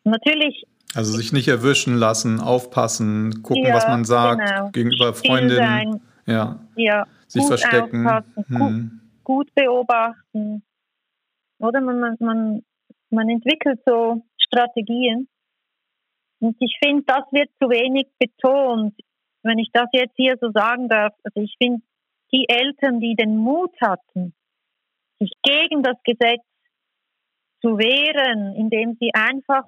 Natürlich. 0.05 0.64
Also 0.94 1.12
sich 1.16 1.33
nicht 1.33 1.48
erwischen 1.48 1.96
lassen, 1.96 2.40
aufpassen, 2.40 3.42
gucken, 3.42 3.64
ja, 3.64 3.74
was 3.74 3.87
man 3.87 4.05
sagt, 4.05 4.46
genau. 4.46 4.70
gegenüber 4.70 5.14
Freundinnen. 5.14 6.02
Ja. 6.26 6.61
ja. 6.76 7.07
Sich 7.28 7.46
verstecken. 7.46 8.07
Hm. 8.48 9.00
Gut, 9.24 9.55
beobachten. 9.55 10.62
Oder 11.59 11.81
man, 11.81 12.16
man, 12.18 12.62
man 13.11 13.28
entwickelt 13.28 13.81
so 13.87 14.22
Strategien. 14.38 15.28
Und 16.40 16.57
ich 16.59 16.76
finde, 16.83 17.05
das 17.07 17.24
wird 17.31 17.48
zu 17.61 17.70
wenig 17.70 18.09
betont 18.18 18.94
wenn 19.42 19.59
ich 19.59 19.70
das 19.72 19.88
jetzt 19.92 20.14
hier 20.16 20.37
so 20.40 20.50
sagen 20.52 20.88
darf, 20.88 21.14
also 21.24 21.40
ich 21.40 21.55
finde, 21.59 21.83
die 22.33 22.46
Eltern, 22.48 23.00
die 23.00 23.14
den 23.14 23.37
Mut 23.37 23.74
hatten, 23.81 24.35
sich 25.18 25.33
gegen 25.42 25.83
das 25.83 25.96
Gesetz 26.05 26.42
zu 27.61 27.78
wehren, 27.78 28.55
indem 28.57 28.96
sie 28.98 29.12
einfach 29.14 29.64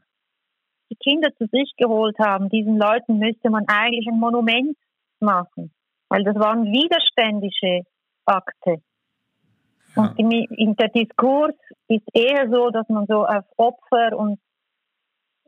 die 0.91 0.97
Kinder 0.97 1.35
zu 1.37 1.47
sich 1.47 1.73
geholt 1.77 2.19
haben, 2.19 2.49
diesen 2.49 2.77
Leuten 2.79 3.19
müsste 3.19 3.51
man 3.51 3.65
eigentlich 3.69 4.07
ein 4.07 4.19
Monument 4.19 4.77
machen, 5.21 5.73
weil 6.09 6.25
das 6.25 6.37
waren 6.37 6.65
widerständische 6.65 7.83
Akte. 8.25 8.83
Ja. 9.97 10.03
Und 10.03 10.19
in, 10.19 10.77
der 10.77 10.89
Diskurs 10.89 11.55
ist 11.89 12.07
eher 12.13 12.49
so, 12.51 12.71
dass 12.71 12.89
man 12.89 13.07
so 13.07 13.25
auf 13.25 13.45
Opfer 13.57 14.17
und 14.17 14.41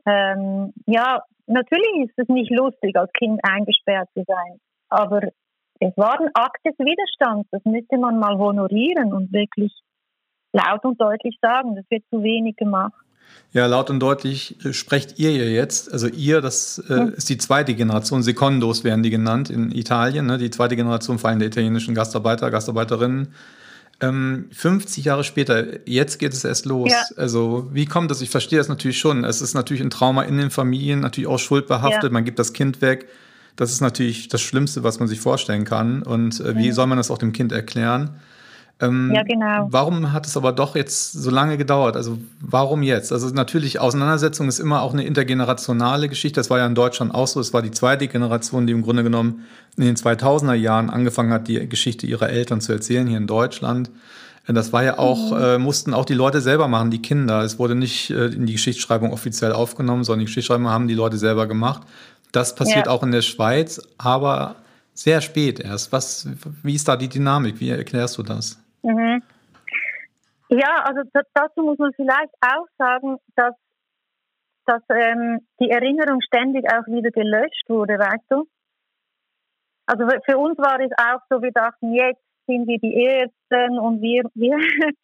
ähm, 0.05 0.73
ja, 0.85 1.23
natürlich 1.47 2.09
ist 2.09 2.17
es 2.17 2.27
nicht 2.27 2.51
lustig, 2.51 2.95
als 2.95 3.11
Kind 3.13 3.39
eingesperrt 3.43 4.09
zu 4.13 4.23
sein, 4.27 4.59
aber 4.89 5.21
es 5.79 5.95
war 5.95 6.19
ein 6.19 6.29
Akt 6.33 6.65
des 6.65 6.77
Widerstands. 6.79 7.47
Das 7.51 7.63
müsste 7.65 7.97
man 7.97 8.19
mal 8.19 8.37
honorieren 8.37 9.13
und 9.13 9.31
wirklich 9.31 9.71
laut 10.53 10.83
und 10.85 10.99
deutlich 10.99 11.37
sagen. 11.41 11.75
Das 11.75 11.85
wird 11.89 12.03
zu 12.09 12.23
wenig 12.23 12.55
gemacht. 12.55 12.93
Ja, 13.51 13.65
laut 13.65 13.89
und 13.89 13.99
deutlich 13.99 14.57
sprecht 14.71 15.19
ihr 15.19 15.31
ja 15.31 15.43
jetzt. 15.43 15.91
Also 15.91 16.07
ihr, 16.07 16.41
das 16.41 16.79
äh, 16.89 16.95
hm. 16.95 17.13
ist 17.13 17.29
die 17.29 17.37
zweite 17.37 17.75
Generation. 17.75 18.23
Secondos 18.23 18.83
werden 18.83 19.03
die 19.03 19.09
genannt 19.09 19.49
in 19.49 19.71
Italien. 19.71 20.25
Ne? 20.25 20.37
Die 20.37 20.49
zweite 20.49 20.75
Generation 20.75 21.19
vor 21.19 21.29
allem 21.29 21.39
der 21.39 21.49
italienischen 21.49 21.93
Gastarbeiter, 21.93 22.49
Gastarbeiterinnen. 22.49 23.33
Ähm, 23.99 24.49
50 24.51 25.05
Jahre 25.05 25.23
später, 25.23 25.87
jetzt 25.87 26.19
geht 26.19 26.33
es 26.33 26.43
erst 26.43 26.65
los. 26.65 26.91
Ja. 26.91 27.03
Also, 27.15 27.67
wie 27.73 27.85
kommt 27.85 28.11
das? 28.11 28.21
Ich 28.21 28.29
verstehe 28.29 28.59
das 28.59 28.67
natürlich 28.67 28.99
schon. 28.99 29.23
Es 29.23 29.41
ist 29.41 29.55
natürlich 29.55 29.81
ein 29.81 29.89
Trauma 29.89 30.23
in 30.23 30.37
den 30.37 30.51
Familien, 30.51 30.99
natürlich 30.99 31.27
auch 31.27 31.39
schuldbehaftet. 31.39 32.03
Ja. 32.03 32.09
Man 32.09 32.23
gibt 32.23 32.37
das 32.37 32.53
Kind 32.53 32.81
weg. 32.81 33.07
Das 33.55 33.71
ist 33.71 33.81
natürlich 33.81 34.27
das 34.27 34.41
Schlimmste, 34.41 34.83
was 34.83 34.99
man 34.99 35.07
sich 35.07 35.19
vorstellen 35.19 35.65
kann. 35.65 36.03
Und 36.03 36.39
äh, 36.39 36.55
wie 36.55 36.67
mhm. 36.67 36.73
soll 36.73 36.87
man 36.87 36.97
das 36.97 37.09
auch 37.09 37.17
dem 37.17 37.33
Kind 37.33 37.51
erklären? 37.51 38.19
Ähm, 38.79 39.11
ja, 39.13 39.23
genau. 39.23 39.67
Warum 39.71 40.13
hat 40.13 40.27
es 40.27 40.37
aber 40.37 40.51
doch 40.51 40.75
jetzt 40.75 41.13
so 41.13 41.31
lange 41.31 41.57
gedauert? 41.57 41.95
Also 41.95 42.19
warum 42.39 42.83
jetzt? 42.83 43.11
Also 43.11 43.29
natürlich, 43.29 43.79
Auseinandersetzung 43.79 44.47
ist 44.47 44.59
immer 44.59 44.83
auch 44.83 44.93
eine 44.93 45.03
intergenerationale 45.03 46.09
Geschichte. 46.09 46.39
Das 46.39 46.49
war 46.49 46.59
ja 46.59 46.67
in 46.67 46.75
Deutschland 46.75 47.13
auch 47.13 47.27
so. 47.27 47.39
Es 47.39 47.53
war 47.53 47.63
die 47.63 47.71
zweite 47.71 48.07
Generation, 48.07 48.67
die 48.67 48.73
im 48.73 48.83
Grunde 48.83 49.03
genommen 49.03 49.45
in 49.77 49.85
den 49.85 49.95
2000er 49.95 50.53
Jahren 50.53 50.89
angefangen 50.91 51.33
hat, 51.33 51.47
die 51.47 51.67
Geschichte 51.67 52.05
ihrer 52.05 52.29
Eltern 52.29 52.61
zu 52.61 52.71
erzählen 52.71 53.07
hier 53.07 53.17
in 53.17 53.27
Deutschland. 53.27 53.89
Äh, 54.45 54.53
das 54.53 54.73
war 54.73 54.83
ja 54.83 54.99
auch, 54.99 55.31
mhm. 55.31 55.43
äh, 55.43 55.57
mussten 55.57 55.95
auch 55.95 56.05
die 56.05 56.13
Leute 56.13 56.41
selber 56.41 56.67
machen, 56.67 56.91
die 56.91 57.01
Kinder. 57.01 57.41
Es 57.41 57.57
wurde 57.57 57.73
nicht 57.73 58.11
äh, 58.11 58.27
in 58.27 58.45
die 58.45 58.53
Geschichtsschreibung 58.53 59.11
offiziell 59.11 59.53
aufgenommen, 59.53 60.03
sondern 60.03 60.19
die 60.19 60.25
Geschichtsschreibung 60.25 60.69
haben 60.69 60.87
die 60.87 60.93
Leute 60.93 61.17
selber 61.17 61.47
gemacht. 61.47 61.81
Das 62.31 62.53
passiert 62.53 62.85
ja. 62.85 62.91
auch 62.91 63.01
in 63.01 63.11
der 63.11 63.23
Schweiz, 63.23 63.81
aber 63.97 64.57
sehr 64.93 65.21
spät 65.21 65.59
erst. 65.59 65.91
Was, 65.91 66.27
wie 66.61 66.75
ist 66.75 66.87
da 66.87 66.95
die 66.95 67.07
Dynamik? 67.07 67.59
Wie 67.59 67.69
erklärst 67.69 68.17
du 68.17 68.23
das? 68.23 68.59
Mhm. 68.87 69.21
Ja, 70.49 70.83
also 70.85 71.01
dazu 71.33 71.61
muss 71.61 71.77
man 71.77 71.91
vielleicht 71.93 72.33
auch 72.39 72.67
sagen, 72.77 73.17
dass, 73.35 73.53
dass 74.65 74.81
ähm, 74.89 75.41
die 75.59 75.69
Erinnerung 75.69 76.21
ständig 76.21 76.65
auch 76.71 76.87
wieder 76.87 77.11
gelöscht 77.11 77.67
wurde, 77.67 77.99
weißt 77.99 78.25
du? 78.29 78.45
Also 79.87 80.07
für 80.25 80.37
uns 80.37 80.57
war 80.57 80.79
es 80.79 80.91
auch 80.97 81.19
so, 81.29 81.41
wir 81.41 81.51
dachten, 81.51 81.93
jetzt 81.93 82.23
sind 82.47 82.65
wir 82.65 82.77
die 82.79 82.95
Ersten 82.95 83.77
und 83.77 84.01
wir, 84.01 84.23
wir, 84.35 84.55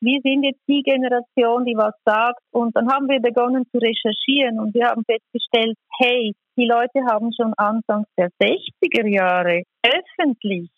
wir 0.00 0.20
sind 0.22 0.42
jetzt 0.42 0.62
die 0.66 0.82
Generation, 0.82 1.64
die 1.64 1.76
was 1.76 1.94
sagt. 2.04 2.42
Und 2.50 2.76
dann 2.76 2.90
haben 2.92 3.08
wir 3.08 3.20
begonnen 3.20 3.64
zu 3.70 3.78
recherchieren 3.78 4.58
und 4.58 4.74
wir 4.74 4.88
haben 4.88 5.04
festgestellt, 5.04 5.76
hey, 6.00 6.32
die 6.56 6.66
Leute 6.66 7.06
haben 7.08 7.30
schon 7.32 7.54
Anfang 7.56 8.06
der 8.18 8.30
60er 8.42 9.06
Jahre 9.06 9.62
öffentlich 9.84 10.68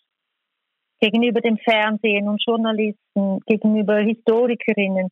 gegenüber 1.02 1.40
dem 1.40 1.58
Fernsehen 1.58 2.28
und 2.28 2.42
Journalisten, 2.46 3.40
gegenüber 3.46 3.98
Historikerinnen. 3.98 5.08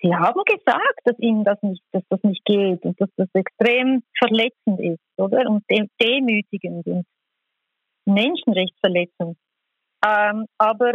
Sie 0.00 0.14
haben 0.14 0.42
gesagt, 0.46 1.00
dass 1.04 1.18
ihnen 1.18 1.44
das 1.44 1.62
nicht, 1.62 1.82
dass 1.92 2.02
das 2.08 2.22
nicht 2.22 2.44
geht 2.44 2.82
und 2.84 2.98
dass 3.00 3.10
das 3.16 3.28
extrem 3.34 4.02
verletzend 4.18 4.80
ist, 4.80 5.02
oder? 5.18 5.48
Und 5.48 5.62
demütigend 6.00 6.86
und 6.86 7.06
Menschenrechtsverletzung. 8.06 9.36
Ähm, 10.04 10.46
aber 10.58 10.94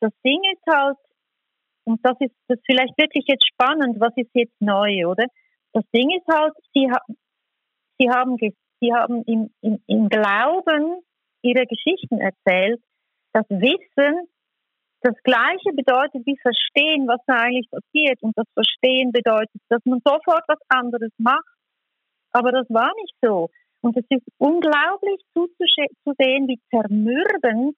das 0.00 0.12
Ding 0.24 0.40
ist 0.54 0.72
halt, 0.72 0.96
und 1.84 2.00
das 2.04 2.16
ist 2.20 2.34
das 2.46 2.58
vielleicht 2.64 2.96
wirklich 2.96 3.24
jetzt 3.26 3.46
spannend, 3.46 3.98
was 3.98 4.12
ist 4.16 4.30
jetzt 4.34 4.58
neu, 4.60 5.06
oder? 5.06 5.26
Das 5.72 5.84
Ding 5.94 6.10
ist 6.10 6.26
halt, 6.32 6.54
sie, 6.72 6.90
ha 6.90 7.00
sie 7.98 8.08
haben, 8.08 8.38
sie 8.80 8.94
haben 8.94 9.24
im, 9.24 9.50
im, 9.60 9.82
im 9.86 10.08
Glauben 10.08 11.02
ihre 11.42 11.66
Geschichten 11.66 12.20
erzählt, 12.20 12.80
das 13.32 13.44
Wissen 13.48 14.28
das 15.00 15.14
Gleiche 15.22 15.72
bedeutet 15.74 16.26
wie 16.26 16.36
Verstehen, 16.38 17.06
was 17.06 17.20
da 17.26 17.34
eigentlich 17.34 17.70
passiert. 17.70 18.20
Und 18.22 18.36
das 18.36 18.46
Verstehen 18.54 19.12
bedeutet, 19.12 19.60
dass 19.68 19.84
man 19.84 20.00
sofort 20.04 20.42
was 20.48 20.58
anderes 20.68 21.12
macht. 21.18 21.46
Aber 22.32 22.50
das 22.52 22.68
war 22.68 22.90
nicht 23.02 23.14
so. 23.22 23.48
Und 23.80 23.96
es 23.96 24.04
ist 24.10 24.26
unglaublich 24.38 25.20
zuzusehen, 25.34 26.48
wie 26.48 26.60
zermürbend 26.70 27.76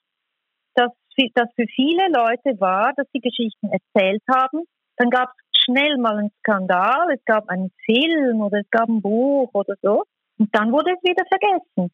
das, 0.74 0.90
das 1.34 1.48
für 1.54 1.66
viele 1.66 2.08
Leute 2.08 2.58
war, 2.58 2.92
dass 2.96 3.06
sie 3.12 3.20
Geschichten 3.20 3.68
erzählt 3.68 4.22
haben. 4.32 4.64
Dann 4.96 5.10
gab 5.10 5.28
es 5.28 5.64
schnell 5.64 5.98
mal 5.98 6.16
einen 6.16 6.32
Skandal, 6.38 7.12
es 7.12 7.24
gab 7.26 7.48
einen 7.50 7.70
Film 7.84 8.40
oder 8.40 8.60
es 8.60 8.70
gab 8.70 8.88
ein 8.88 9.02
Buch 9.02 9.50
oder 9.52 9.74
so. 9.82 10.04
Und 10.38 10.48
dann 10.54 10.72
wurde 10.72 10.92
es 10.92 11.02
wieder 11.02 11.24
vergessen 11.26 11.92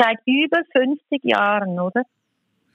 seit 0.00 0.18
über 0.26 0.58
50 0.72 1.24
Jahren, 1.24 1.78
oder? 1.78 2.02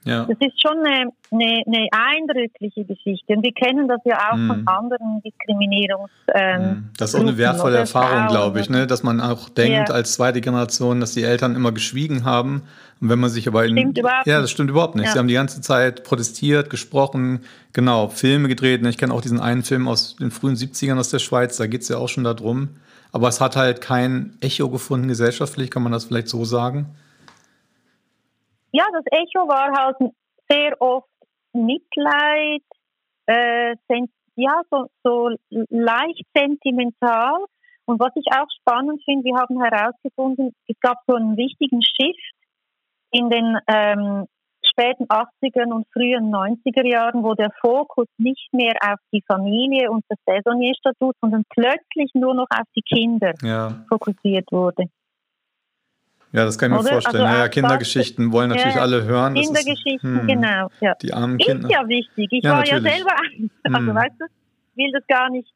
Ja. 0.06 0.24
Das 0.24 0.36
ist 0.38 0.62
schon 0.62 0.78
eine, 0.86 1.10
eine, 1.32 1.62
eine, 1.66 1.88
eindrückliche 1.90 2.84
Geschichte. 2.84 3.34
Und 3.34 3.42
wir 3.42 3.52
kennen 3.52 3.88
das 3.88 3.98
ja 4.04 4.30
auch 4.30 4.36
mm. 4.36 4.46
von 4.46 4.68
anderen 4.68 5.20
Diskriminierungs. 5.24 6.10
Ähm, 6.32 6.62
mm. 6.62 6.90
das 6.96 7.10
ist 7.10 7.16
auch 7.16 7.26
eine 7.26 7.36
wertvolle 7.36 7.78
Erfahrung, 7.78 8.28
glaube 8.28 8.60
ich, 8.60 8.70
ne? 8.70 8.86
dass 8.86 9.02
man 9.02 9.20
auch 9.20 9.48
denkt 9.48 9.88
ja. 9.88 9.94
als 9.94 10.12
zweite 10.12 10.40
Generation, 10.40 11.00
dass 11.00 11.14
die 11.14 11.24
Eltern 11.24 11.56
immer 11.56 11.72
geschwiegen 11.72 12.24
haben. 12.24 12.62
Und 13.00 13.08
wenn 13.08 13.18
man 13.18 13.30
sich 13.30 13.48
aber 13.48 13.64
in. 13.64 13.76
Stimmt 13.76 13.98
überhaupt 13.98 14.26
ja, 14.28 14.40
das 14.40 14.52
stimmt 14.52 14.70
überhaupt 14.70 14.94
nicht. 14.94 15.06
Ja. 15.06 15.12
Sie 15.12 15.18
haben 15.18 15.28
die 15.28 15.34
ganze 15.34 15.60
Zeit 15.60 16.04
protestiert, 16.04 16.70
gesprochen, 16.70 17.40
genau, 17.72 18.06
Filme 18.06 18.46
gedreht. 18.46 18.82
Ne? 18.82 18.90
Ich 18.90 18.98
kenne 18.98 19.12
auch 19.12 19.22
diesen 19.22 19.40
einen 19.40 19.64
Film 19.64 19.88
aus 19.88 20.14
den 20.14 20.30
frühen 20.30 20.54
70ern 20.54 21.00
aus 21.00 21.10
der 21.10 21.18
Schweiz, 21.18 21.56
da 21.56 21.66
geht 21.66 21.82
es 21.82 21.88
ja 21.88 21.98
auch 21.98 22.08
schon 22.08 22.22
darum. 22.22 22.68
Aber 23.10 23.26
es 23.26 23.40
hat 23.40 23.56
halt 23.56 23.80
kein 23.80 24.36
Echo 24.40 24.68
gefunden 24.68 25.08
gesellschaftlich, 25.08 25.70
kann 25.70 25.82
man 25.82 25.90
das 25.90 26.04
vielleicht 26.04 26.28
so 26.28 26.44
sagen? 26.44 26.94
Ja, 28.76 28.84
das 28.92 29.04
Echo 29.10 29.48
war 29.48 29.72
halt 29.72 29.96
sehr 30.48 30.80
oft 30.80 31.08
Mitleid, 31.52 32.62
äh, 33.26 33.74
ja, 34.36 34.60
so, 34.70 34.86
so 35.02 35.30
leicht 35.70 36.26
sentimental. 36.36 37.38
Und 37.86 37.98
was 38.00 38.12
ich 38.16 38.26
auch 38.36 38.48
spannend 38.60 39.02
finde, 39.04 39.24
wir 39.24 39.36
haben 39.36 39.62
herausgefunden, 39.62 40.52
es 40.68 40.76
gab 40.80 40.98
so 41.06 41.14
einen 41.14 41.36
wichtigen 41.36 41.80
Shift 41.82 42.34
in 43.12 43.30
den 43.30 43.56
ähm, 43.66 44.26
späten 44.62 45.06
80er 45.06 45.72
und 45.72 45.86
frühen 45.92 46.30
90er 46.30 46.86
Jahren, 46.86 47.22
wo 47.22 47.34
der 47.34 47.52
Fokus 47.60 48.08
nicht 48.18 48.52
mehr 48.52 48.74
auf 48.82 48.98
die 49.12 49.22
Familie 49.26 49.90
und 49.90 50.04
das 50.08 50.18
Saisonierstatut, 50.26 51.14
sondern 51.22 51.44
plötzlich 51.48 52.10
nur 52.14 52.34
noch 52.34 52.48
auf 52.50 52.66
die 52.76 52.82
Kinder 52.82 53.32
ja. 53.42 53.84
fokussiert 53.88 54.50
wurde. 54.50 54.90
Ja, 56.36 56.44
das 56.44 56.58
kann 56.58 56.70
ich 56.70 56.74
mir 56.74 56.80
Oder? 56.80 56.90
vorstellen. 56.90 57.24
Also 57.24 57.34
naja, 57.34 57.48
Kindergeschichten 57.48 58.30
wollen 58.30 58.50
natürlich 58.50 58.74
ja, 58.74 58.82
alle 58.82 59.04
hören. 59.04 59.34
Kindergeschichten, 59.34 60.16
ist, 60.16 60.20
hm, 60.20 60.26
genau. 60.26 60.68
Ja. 60.80 60.94
Die 60.96 61.14
armen 61.14 61.38
Kinder. 61.38 61.66
Ist 61.66 61.74
ja 61.74 61.88
wichtig. 61.88 62.28
Ich 62.30 62.44
ja, 62.44 62.50
war 62.50 62.58
natürlich. 62.58 62.84
ja 62.84 62.90
selber 62.90 63.12
eins. 63.18 63.52
Also, 63.64 63.88
hm. 63.88 63.94
weißt 63.94 64.20
du, 64.20 64.24
ich 64.26 64.76
will 64.76 64.92
das 64.92 65.06
gar 65.06 65.30
nicht, 65.30 65.50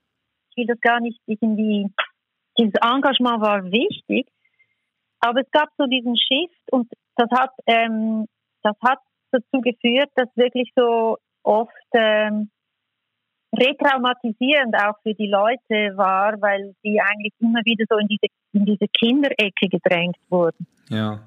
ich 0.50 0.56
will 0.56 0.66
das 0.66 0.80
gar 0.80 1.00
nicht 1.00 1.20
irgendwie, 1.26 1.86
dieses 2.58 2.72
Engagement 2.80 3.42
war 3.42 3.62
wichtig, 3.70 4.26
aber 5.20 5.42
es 5.42 5.50
gab 5.50 5.68
so 5.76 5.84
diesen 5.84 6.16
Shift 6.16 6.72
und 6.72 6.90
das 7.16 7.28
hat, 7.30 7.50
ähm, 7.66 8.26
das 8.62 8.74
hat 8.82 9.00
dazu 9.32 9.60
geführt, 9.60 10.08
dass 10.14 10.28
wirklich 10.34 10.72
so 10.74 11.18
oft 11.42 11.70
ähm, 11.92 12.50
retraumatisierend 13.52 14.76
auch 14.76 14.94
für 15.02 15.14
die 15.14 15.26
Leute 15.26 15.96
war, 15.96 16.40
weil 16.40 16.74
sie 16.82 17.00
eigentlich 17.00 17.32
immer 17.40 17.60
wieder 17.64 17.84
so 17.88 17.98
in 17.98 18.06
diese, 18.06 18.26
in 18.52 18.64
diese 18.64 18.86
Kinderecke 18.88 19.68
gedrängt 19.68 20.16
wurden. 20.28 20.66
Ja. 20.88 21.20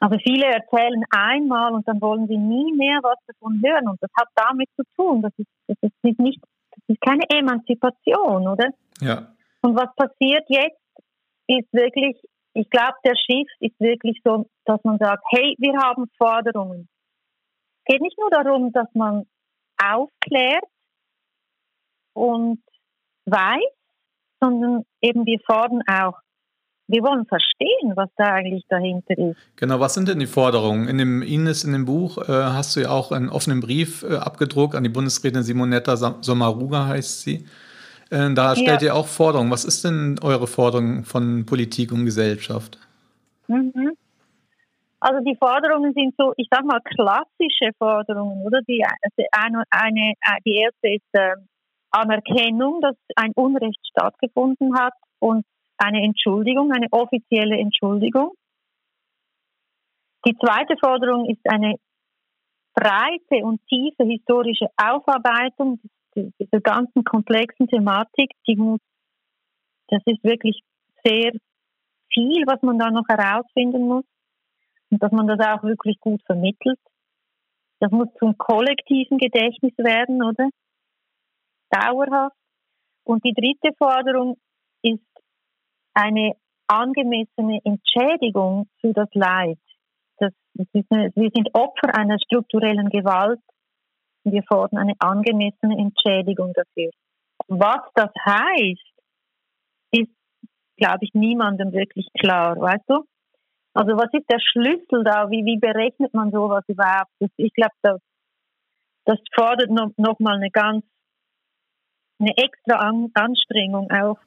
Also 0.00 0.18
viele 0.18 0.46
erzählen 0.46 1.04
einmal 1.10 1.72
und 1.72 1.86
dann 1.88 2.00
wollen 2.00 2.26
sie 2.28 2.36
nie 2.36 2.72
mehr 2.74 3.00
was 3.02 3.18
davon 3.26 3.62
hören 3.64 3.88
und 3.88 4.02
das 4.02 4.10
hat 4.18 4.28
damit 4.34 4.68
zu 4.76 4.82
tun. 4.96 5.22
Das 5.22 5.32
ist, 5.36 5.48
das 5.66 5.90
ist 6.02 6.18
nicht, 6.18 6.40
das 6.70 6.82
ist 6.88 7.00
keine 7.00 7.24
Emanzipation, 7.30 8.46
oder? 8.46 8.70
Ja. 9.00 9.28
Und 9.62 9.74
was 9.74 9.94
passiert 9.96 10.44
jetzt, 10.48 10.78
ist 11.48 11.72
wirklich, 11.72 12.16
ich 12.54 12.68
glaube, 12.70 12.96
der 13.04 13.14
Shift 13.14 13.56
ist 13.60 13.78
wirklich 13.80 14.20
so, 14.24 14.46
dass 14.64 14.82
man 14.84 14.98
sagt, 14.98 15.24
hey, 15.30 15.54
wir 15.58 15.76
haben 15.78 16.06
Forderungen. 16.18 16.88
Es 17.78 17.92
geht 17.92 18.02
nicht 18.02 18.18
nur 18.18 18.30
darum, 18.30 18.72
dass 18.72 18.88
man 18.94 19.26
aufklärt, 19.82 20.64
und 22.16 22.60
weiß, 23.26 23.72
sondern 24.40 24.84
eben 25.00 25.26
wir 25.26 25.38
fordern 25.46 25.82
auch, 25.88 26.18
wir 26.88 27.02
wollen 27.02 27.26
verstehen, 27.26 27.92
was 27.96 28.08
da 28.16 28.34
eigentlich 28.34 28.64
dahinter 28.68 29.18
ist. 29.18 29.36
Genau, 29.56 29.80
was 29.80 29.94
sind 29.94 30.08
denn 30.08 30.20
die 30.20 30.26
Forderungen? 30.26 30.86
In 30.86 30.98
dem 30.98 31.22
Ines, 31.22 31.64
in 31.64 31.72
dem 31.72 31.84
Buch, 31.84 32.18
äh, 32.18 32.32
hast 32.32 32.76
du 32.76 32.80
ja 32.80 32.90
auch 32.90 33.10
einen 33.10 33.28
offenen 33.28 33.60
Brief 33.60 34.04
äh, 34.04 34.16
abgedruckt 34.16 34.76
an 34.76 34.84
die 34.84 34.88
Bundesrätin 34.88 35.42
Simonetta 35.42 35.96
Sommaruga, 35.96 36.86
heißt 36.86 37.22
sie. 37.22 37.44
Äh, 38.10 38.32
da 38.34 38.54
stellt 38.54 38.82
ja. 38.82 38.88
ihr 38.88 38.94
auch 38.94 39.08
Forderungen. 39.08 39.50
Was 39.50 39.64
ist 39.64 39.84
denn 39.84 40.20
eure 40.22 40.46
Forderung 40.46 41.04
von 41.04 41.44
Politik 41.44 41.90
und 41.90 42.04
Gesellschaft? 42.04 42.78
Mhm. 43.48 43.96
Also 45.00 45.24
die 45.24 45.36
Forderungen 45.36 45.92
sind 45.92 46.14
so, 46.16 46.32
ich 46.36 46.46
sag 46.50 46.64
mal, 46.64 46.80
klassische 46.82 47.72
Forderungen, 47.78 48.44
oder? 48.46 48.60
Die, 48.62 48.84
also 48.84 49.28
eine, 49.32 49.64
eine, 49.70 50.14
die 50.44 50.56
erste 50.56 50.88
ist 50.88 51.04
ähm, 51.14 51.48
Anerkennung, 51.90 52.80
dass 52.80 52.96
ein 53.16 53.32
Unrecht 53.34 53.80
stattgefunden 53.88 54.78
hat 54.78 54.94
und 55.18 55.44
eine 55.78 56.02
Entschuldigung, 56.02 56.72
eine 56.72 56.88
offizielle 56.90 57.58
Entschuldigung. 57.58 58.32
Die 60.26 60.36
zweite 60.38 60.76
Forderung 60.78 61.28
ist 61.30 61.40
eine 61.44 61.76
breite 62.74 63.44
und 63.44 63.60
tiefe 63.68 64.04
historische 64.04 64.66
Aufarbeitung 64.76 65.80
dieser 66.14 66.60
ganzen 66.60 67.04
komplexen 67.04 67.68
Thematik. 67.68 68.32
Die 68.46 68.56
muss, 68.56 68.80
das 69.88 70.02
ist 70.06 70.22
wirklich 70.24 70.62
sehr 71.04 71.32
viel, 72.12 72.46
was 72.46 72.60
man 72.62 72.78
da 72.78 72.90
noch 72.90 73.06
herausfinden 73.08 73.86
muss 73.86 74.04
und 74.90 75.02
dass 75.02 75.12
man 75.12 75.26
das 75.26 75.40
auch 75.40 75.62
wirklich 75.62 75.98
gut 76.00 76.22
vermittelt. 76.24 76.78
Das 77.80 77.90
muss 77.92 78.08
zum 78.18 78.36
kollektiven 78.38 79.18
Gedächtnis 79.18 79.76
werden, 79.76 80.22
oder? 80.22 80.48
Dauerhaft. 81.70 82.36
Und 83.04 83.24
die 83.24 83.34
dritte 83.34 83.76
Forderung 83.76 84.36
ist 84.82 85.00
eine 85.94 86.32
angemessene 86.66 87.60
Entschädigung 87.64 88.68
für 88.80 88.92
das 88.92 89.08
Leid. 89.12 89.58
Das, 90.18 90.32
das 90.54 90.84
eine, 90.90 91.12
wir 91.14 91.30
sind 91.34 91.54
Opfer 91.54 91.94
einer 91.94 92.18
strukturellen 92.18 92.88
Gewalt 92.88 93.40
wir 94.32 94.42
fordern 94.42 94.78
eine 94.78 94.94
angemessene 94.98 95.78
Entschädigung 95.78 96.52
dafür. 96.52 96.90
Was 97.48 97.80
das 97.94 98.10
heißt, 98.24 98.82
ist, 99.92 100.10
glaube 100.76 100.98
ich, 101.02 101.14
niemandem 101.14 101.72
wirklich 101.72 102.08
klar, 102.18 102.58
weißt 102.58 102.84
du? 102.88 103.04
Also 103.74 103.92
was 103.96 104.12
ist 104.12 104.28
der 104.30 104.40
Schlüssel 104.40 105.04
da? 105.04 105.30
Wie, 105.30 105.44
wie 105.44 105.58
berechnet 105.58 106.12
man 106.14 106.30
sowas 106.30 106.64
überhaupt? 106.66 107.10
Ich 107.36 107.52
glaube, 107.52 107.74
das, 107.82 108.00
das 109.04 109.18
fordert 109.34 109.70
noch, 109.70 109.90
noch 109.96 110.18
mal 110.18 110.36
eine 110.36 110.50
ganz 110.50 110.84
eine 112.18 112.36
extra 112.36 112.76
An 112.76 113.10
Anstrengung 113.14 113.90
auch. 113.90 114.18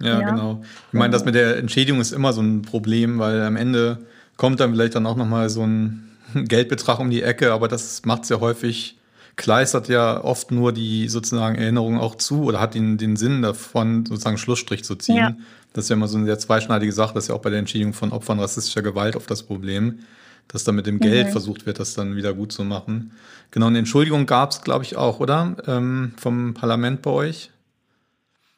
Ja, 0.00 0.20
ja, 0.20 0.30
genau. 0.30 0.62
Ich 0.88 0.98
meine, 0.98 1.12
das 1.12 1.24
mit 1.24 1.34
der 1.34 1.58
Entschädigung 1.58 2.00
ist 2.00 2.12
immer 2.12 2.32
so 2.32 2.40
ein 2.40 2.62
Problem, 2.62 3.18
weil 3.18 3.40
am 3.42 3.56
Ende 3.56 3.98
kommt 4.36 4.60
dann 4.60 4.72
vielleicht 4.72 4.94
dann 4.94 5.06
auch 5.06 5.16
nochmal 5.16 5.48
so 5.48 5.62
ein 5.62 6.10
Geldbetrag 6.34 6.98
um 6.98 7.10
die 7.10 7.22
Ecke, 7.22 7.52
aber 7.52 7.68
das 7.68 8.04
macht 8.04 8.24
es 8.24 8.28
ja 8.28 8.40
häufig, 8.40 8.98
kleistert 9.36 9.88
ja 9.88 10.22
oft 10.22 10.50
nur 10.50 10.72
die 10.72 11.08
sozusagen 11.08 11.56
Erinnerung 11.56 11.98
auch 11.98 12.16
zu 12.16 12.44
oder 12.44 12.60
hat 12.60 12.74
den, 12.74 12.98
den 12.98 13.16
Sinn 13.16 13.42
davon, 13.42 14.04
sozusagen 14.04 14.38
Schlussstrich 14.38 14.84
zu 14.84 14.96
ziehen. 14.96 15.16
Ja. 15.16 15.36
Das 15.72 15.84
ist 15.84 15.88
ja 15.88 15.96
immer 15.96 16.08
so 16.08 16.18
eine 16.18 16.26
sehr 16.26 16.38
zweischneidige 16.38 16.92
Sache, 16.92 17.14
das 17.14 17.24
ist 17.24 17.28
ja 17.28 17.34
auch 17.34 17.40
bei 17.40 17.50
der 17.50 17.60
Entschädigung 17.60 17.94
von 17.94 18.12
Opfern 18.12 18.40
rassistischer 18.40 18.82
Gewalt 18.82 19.16
oft 19.16 19.30
das 19.30 19.42
Problem, 19.42 20.00
dass 20.48 20.64
dann 20.64 20.74
mit 20.74 20.86
dem 20.86 20.98
Geld 20.98 21.28
mhm. 21.28 21.32
versucht 21.32 21.66
wird, 21.66 21.78
das 21.78 21.94
dann 21.94 22.16
wieder 22.16 22.34
gut 22.34 22.52
zu 22.52 22.64
machen. 22.64 23.12
Genau, 23.50 23.66
eine 23.66 23.78
Entschuldigung 23.78 24.26
gab 24.26 24.50
es, 24.50 24.62
glaube 24.62 24.84
ich, 24.84 24.96
auch, 24.96 25.20
oder? 25.20 25.56
Ähm, 25.66 26.14
vom 26.16 26.54
Parlament 26.54 27.02
bei 27.02 27.10
euch? 27.10 27.50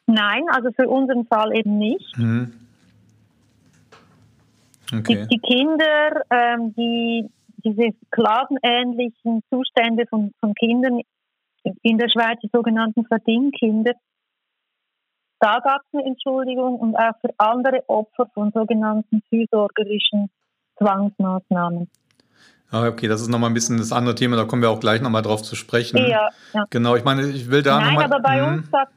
Nein, 0.07 0.43
also 0.49 0.71
für 0.71 0.87
unseren 0.87 1.25
Fall 1.25 1.55
eben 1.55 1.77
nicht. 1.77 2.17
Mhm. 2.17 2.53
Okay. 4.93 5.27
Die, 5.29 5.35
die, 5.35 5.39
Kinder, 5.39 6.21
ähm, 6.29 6.73
die 6.75 7.27
diese 7.63 7.95
klagenähnlichen 8.11 9.41
Zustände 9.49 10.05
von, 10.07 10.31
von 10.39 10.53
Kindern 10.53 11.01
in 11.81 11.97
der 11.97 12.09
Schweiz, 12.09 12.39
die 12.43 12.49
sogenannten 12.53 13.05
Verdingkinder, 13.05 13.93
da 15.39 15.59
gab 15.59 15.81
es 15.81 15.93
eine 15.93 16.05
Entschuldigung 16.05 16.79
und 16.79 16.95
auch 16.95 17.13
für 17.21 17.33
andere 17.37 17.83
Opfer 17.89 18.27
von 18.33 18.51
sogenannten 18.51 19.21
fürsorgerischen 19.29 20.29
Zwangsmaßnahmen. 20.77 21.89
Ah, 22.71 22.87
okay, 22.87 23.07
das 23.07 23.21
ist 23.21 23.29
nochmal 23.29 23.51
ein 23.51 23.53
bisschen 23.53 23.77
das 23.77 23.91
andere 23.91 24.15
Thema, 24.15 24.35
da 24.35 24.45
kommen 24.45 24.61
wir 24.61 24.69
auch 24.69 24.79
gleich 24.79 25.01
nochmal 25.01 25.21
drauf 25.21 25.41
zu 25.43 25.55
sprechen. 25.55 25.97
Ja, 25.97 26.29
ja. 26.53 26.65
Genau, 26.69 26.95
ich 26.95 27.03
meine, 27.03 27.23
ich 27.27 27.49
will 27.49 27.61
da 27.61 27.79
nochmal... 27.79 28.07
Nein, 28.07 28.13
aber 28.13 28.21
bei 28.21 28.41
mh. 28.41 28.53
uns 28.53 28.71
gab 28.71 28.89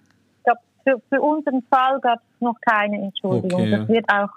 für, 0.88 1.00
für 1.08 1.20
unseren 1.20 1.62
Fall 1.70 2.00
gab 2.00 2.18
es 2.18 2.40
noch 2.40 2.56
keine 2.62 2.96
Entschuldigung. 3.02 3.60
Okay. 3.60 3.70
Das 3.78 3.88
wird 3.88 4.08
auch 4.08 4.30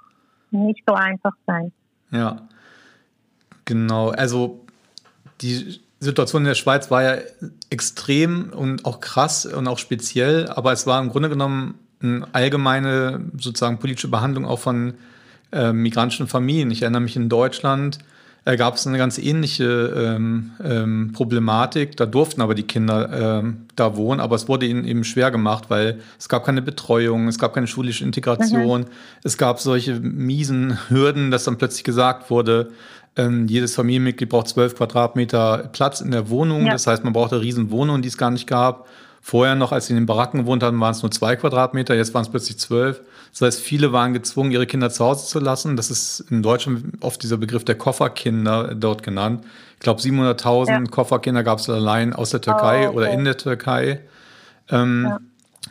nicht 0.51 0.83
so 0.85 0.93
einfach 0.93 1.33
sein. 1.47 1.71
Ja, 2.11 2.41
genau. 3.65 4.09
Also 4.09 4.65
die 5.41 5.81
Situation 5.99 6.41
in 6.41 6.47
der 6.47 6.55
Schweiz 6.55 6.91
war 6.91 7.03
ja 7.03 7.21
extrem 7.69 8.51
und 8.53 8.85
auch 8.85 8.99
krass 8.99 9.45
und 9.45 9.67
auch 9.67 9.77
speziell, 9.77 10.49
aber 10.49 10.71
es 10.71 10.85
war 10.87 11.01
im 11.01 11.09
Grunde 11.09 11.29
genommen 11.29 11.79
eine 12.01 12.27
allgemeine 12.33 13.21
sozusagen 13.37 13.79
politische 13.79 14.07
Behandlung 14.07 14.45
auch 14.45 14.59
von 14.59 14.95
äh, 15.51 15.73
migrantischen 15.73 16.27
Familien. 16.27 16.71
Ich 16.71 16.81
erinnere 16.81 17.01
mich 17.01 17.15
in 17.15 17.29
Deutschland, 17.29 17.99
äh, 18.43 18.57
gab 18.57 18.75
es 18.75 18.87
eine 18.87 18.97
ganz 18.97 19.17
ähnliche 19.17 20.15
ähm, 20.17 20.51
ähm, 20.63 21.11
Problematik. 21.13 21.95
Da 21.97 22.05
durften 22.05 22.41
aber 22.41 22.55
die 22.55 22.63
Kinder 22.63 23.39
ähm, 23.39 23.65
da 23.75 23.95
wohnen, 23.95 24.19
aber 24.19 24.35
es 24.35 24.47
wurde 24.47 24.65
ihnen 24.65 24.85
eben 24.85 25.03
schwer 25.03 25.29
gemacht, 25.29 25.65
weil 25.69 25.99
es 26.17 26.27
gab 26.27 26.45
keine 26.45 26.61
Betreuung, 26.61 27.27
es 27.27 27.37
gab 27.37 27.53
keine 27.53 27.67
schulische 27.67 28.03
Integration, 28.03 28.81
mhm. 28.81 28.87
es 29.23 29.37
gab 29.37 29.59
solche 29.59 29.99
miesen 29.99 30.77
Hürden, 30.89 31.29
dass 31.29 31.43
dann 31.43 31.57
plötzlich 31.57 31.83
gesagt 31.83 32.29
wurde, 32.29 32.71
ähm, 33.15 33.47
jedes 33.47 33.75
Familienmitglied 33.75 34.29
braucht 34.29 34.47
zwölf 34.47 34.75
Quadratmeter 34.75 35.69
Platz 35.73 36.01
in 36.01 36.11
der 36.11 36.29
Wohnung. 36.29 36.65
Ja. 36.65 36.71
Das 36.71 36.87
heißt, 36.87 37.03
man 37.03 37.13
braucht 37.13 37.33
eine 37.33 37.41
riesen 37.41 37.69
Wohnung, 37.69 38.01
die 38.01 38.07
es 38.07 38.17
gar 38.17 38.31
nicht 38.31 38.47
gab. 38.47 38.87
Vorher 39.21 39.55
noch, 39.55 39.71
als 39.71 39.87
sie 39.87 39.93
in 39.93 39.97
den 39.99 40.05
Baracken 40.05 40.41
gewohnt 40.41 40.63
hatten, 40.63 40.79
waren 40.79 40.91
es 40.91 41.03
nur 41.03 41.11
zwei 41.11 41.35
Quadratmeter, 41.35 41.93
jetzt 41.95 42.13
waren 42.13 42.23
es 42.23 42.29
plötzlich 42.29 42.57
zwölf. 42.57 43.01
Das 43.31 43.41
heißt, 43.41 43.61
viele 43.61 43.93
waren 43.93 44.13
gezwungen, 44.13 44.51
ihre 44.51 44.67
Kinder 44.67 44.89
zu 44.89 45.05
Hause 45.05 45.25
zu 45.25 45.39
lassen. 45.39 45.77
Das 45.77 45.89
ist 45.89 46.25
in 46.29 46.43
Deutschland 46.43 47.01
oft 47.01 47.23
dieser 47.23 47.37
Begriff 47.37 47.63
der 47.63 47.75
Kofferkinder 47.75 48.75
dort 48.75 49.03
genannt. 49.03 49.45
Ich 49.75 49.79
glaube, 49.79 50.01
700.000 50.01 50.69
ja. 50.69 50.83
Kofferkinder 50.83 51.43
gab 51.43 51.59
es 51.59 51.69
allein 51.69 52.13
aus 52.13 52.31
der 52.31 52.41
Türkei 52.41 52.85
oh, 52.85 52.89
okay. 52.89 52.97
oder 52.97 53.11
in 53.11 53.23
der 53.23 53.37
Türkei. 53.37 54.01
Ähm, 54.69 55.05
ja. 55.09 55.19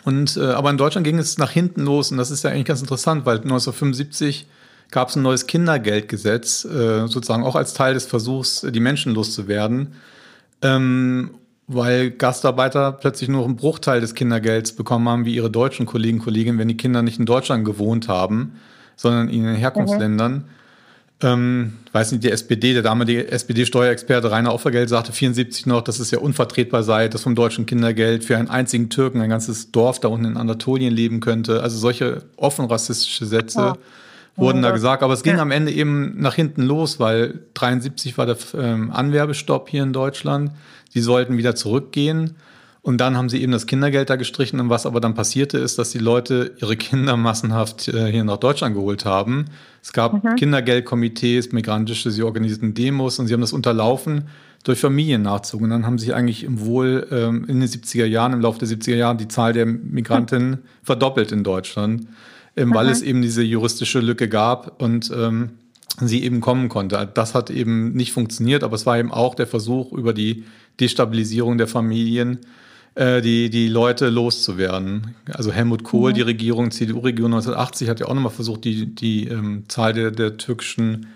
Und 0.05 0.37
äh, 0.37 0.53
aber 0.53 0.71
in 0.71 0.79
Deutschland 0.79 1.05
ging 1.05 1.19
es 1.19 1.37
nach 1.37 1.51
hinten 1.51 1.83
los 1.83 2.11
und 2.11 2.17
das 2.17 2.31
ist 2.31 2.43
ja 2.45 2.51
eigentlich 2.51 2.65
ganz 2.65 2.81
interessant, 2.81 3.27
weil 3.27 3.37
1975 3.37 4.47
gab 4.91 5.09
es 5.09 5.17
ein 5.17 5.23
neues 5.23 5.47
Kindergeldgesetz, 5.47 6.65
äh, 6.65 7.07
sozusagen 7.07 7.45
auch 7.45 7.55
als 7.55 7.75
Teil 7.75 7.95
des 7.95 8.07
Versuchs, 8.07 8.67
die 8.69 8.81
Menschen 8.81 9.15
loszuwerden. 9.15 9.95
Ähm, 10.63 11.31
weil 11.73 12.11
Gastarbeiter 12.11 12.93
plötzlich 12.93 13.29
nur 13.29 13.45
einen 13.45 13.57
Bruchteil 13.57 14.01
des 14.01 14.15
Kindergelds 14.15 14.73
bekommen 14.73 15.09
haben, 15.09 15.25
wie 15.25 15.35
ihre 15.35 15.51
deutschen 15.51 15.87
Kollegen 15.87 16.19
und 16.19 16.25
Kolleginnen, 16.25 16.59
wenn 16.59 16.69
die 16.69 16.77
Kinder 16.77 17.03
nicht 17.03 17.21
in 17.21 17.27
Deutschland 17.27 17.65
gewohnt 17.65 18.09
haben, 18.09 18.57
sondern 18.97 19.29
in 19.29 19.45
den 19.45 19.55
Herkunftsländern. 19.55 20.33
Mhm. 20.33 20.45
Ähm, 21.23 21.73
weiß 21.93 22.13
nicht, 22.13 22.25
die 22.25 22.31
SPD, 22.31 22.73
der 22.73 22.83
damalige 22.83 23.31
SPD-Steuerexperte 23.31 24.31
Rainer 24.31 24.55
Offergeld 24.55 24.89
sagte 24.89 25.13
74 25.13 25.67
noch, 25.67 25.83
dass 25.83 26.01
es 26.01 26.11
ja 26.11 26.19
unvertretbar 26.19 26.83
sei, 26.83 27.09
dass 27.09 27.23
vom 27.23 27.35
deutschen 27.35 27.67
Kindergeld 27.67 28.25
für 28.25 28.37
einen 28.37 28.49
einzigen 28.49 28.89
Türken 28.89 29.21
ein 29.21 29.29
ganzes 29.31 29.71
Dorf 29.71 30.01
da 30.01 30.09
unten 30.09 30.25
in 30.25 30.37
Anatolien 30.37 30.93
leben 30.93 31.21
könnte. 31.21 31.63
Also 31.63 31.79
solche 31.79 32.23
offen 32.37 32.65
rassistische 32.65 33.27
Sätze 33.27 33.61
ja. 33.61 33.77
Wurden 34.41 34.63
da 34.63 34.71
gesagt. 34.71 35.03
Aber 35.03 35.15
es 35.15 35.23
ging 35.23 35.37
ja. 35.37 35.43
am 35.43 35.51
Ende 35.51 35.73
eben 35.73 36.21
nach 36.21 36.35
hinten 36.35 36.63
los, 36.63 36.99
weil 36.99 37.41
73 37.55 38.19
war 38.19 38.27
der 38.27 38.37
ähm, 38.55 38.91
Anwerbestopp 38.91 39.69
hier 39.69 39.83
in 39.83 39.93
Deutschland 39.93 40.53
sie 40.91 41.01
sollten 41.01 41.39
wieder 41.39 41.55
zurückgehen. 41.55 42.37
Und 42.83 42.99
dann 42.99 43.15
haben 43.17 43.29
sie 43.29 43.43
eben 43.43 43.53
das 43.53 43.67
Kindergeld 43.67 44.09
da 44.09 44.17
gestrichen. 44.17 44.59
Und 44.59 44.71
was 44.71 44.87
aber 44.87 45.01
dann 45.01 45.15
passierte, 45.15 45.59
ist, 45.59 45.79
dass 45.79 45.91
die 45.91 45.99
Leute 45.99 46.53
ihre 46.61 46.77
Kinder 46.77 47.17
massenhaft 47.17 47.89
äh, 47.89 48.11
hier 48.11 48.25
nach 48.25 48.39
Deutschland 48.39 48.75
geholt 48.75 49.05
haben. 49.05 49.47
Es 49.83 49.93
gab 49.93 50.25
mhm. 50.25 50.37
Kindergeldkomitees, 50.37 51.53
migrantische, 51.53 52.11
sie 52.11 52.23
organisierten 52.23 52.73
Demos 52.73 53.19
und 53.19 53.27
sie 53.27 53.35
haben 53.35 53.43
das 53.43 53.53
unterlaufen 53.53 54.29
durch 54.65 54.81
Familiennachzug. 54.81 55.61
Und 55.61 55.71
dann 55.71 55.85
haben 55.85 55.99
sich 55.99 56.15
eigentlich 56.15 56.43
im 56.43 56.65
Wohl 56.65 57.07
ähm, 57.11 57.45
in 57.49 57.61
den 57.61 57.69
70er 57.69 58.07
Jahren, 58.07 58.33
im 58.33 58.41
Laufe 58.41 58.59
der 58.59 58.69
70er 58.69 58.97
Jahre, 58.97 59.17
die 59.17 59.29
Zahl 59.29 59.53
der 59.53 59.67
Migrantinnen 59.67 60.51
mhm. 60.51 60.59
verdoppelt 60.83 61.33
in 61.33 61.45
Deutschland, 61.45 62.07
ähm, 62.61 62.75
weil 62.75 62.89
es 62.89 63.03
eben 63.03 63.23
diese 63.23 63.43
juristische 63.43 64.01
Lücke 64.01 64.29
gab. 64.29 64.83
Und 64.83 65.11
ähm, 65.15 65.51
sie 65.99 66.23
eben 66.23 66.41
kommen 66.41 66.69
konnte. 66.69 67.11
Das 67.13 67.35
hat 67.35 67.51
eben 67.51 67.93
nicht 67.93 68.13
funktioniert, 68.13 68.63
aber 68.63 68.75
es 68.75 68.87
war 68.87 68.99
eben 68.99 69.13
auch 69.13 69.35
der 69.35 69.47
Versuch, 69.47 69.93
über 69.93 70.13
die 70.13 70.45
Destabilisierung 70.79 71.59
der 71.59 71.67
Familien 71.67 72.39
äh, 72.95 73.21
die, 73.21 73.51
die 73.51 73.69
Leute 73.69 74.09
loszuwerden. 74.09 75.15
Also 75.33 75.53
Helmut 75.53 75.85
Kohl, 75.85 76.11
mhm. 76.11 76.15
die 76.15 76.23
Regierung, 76.23 76.71
CDU-Regierung 76.71 77.33
1980, 77.33 77.89
hat 77.89 78.01
ja 78.01 78.07
auch 78.07 78.15
nochmal 78.15 78.33
versucht, 78.33 78.65
die, 78.65 78.95
die 78.95 79.29
ähm, 79.29 79.65
Zahl 79.69 79.93
der, 79.93 80.11
der 80.11 80.37
türkischen 80.37 81.07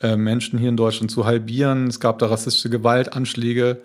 äh, 0.00 0.16
Menschen 0.16 0.58
hier 0.58 0.70
in 0.70 0.76
Deutschland 0.76 1.10
zu 1.10 1.24
halbieren. 1.26 1.86
Es 1.86 2.00
gab 2.00 2.18
da 2.18 2.26
rassistische 2.26 2.70
Gewaltanschläge. 2.70 3.78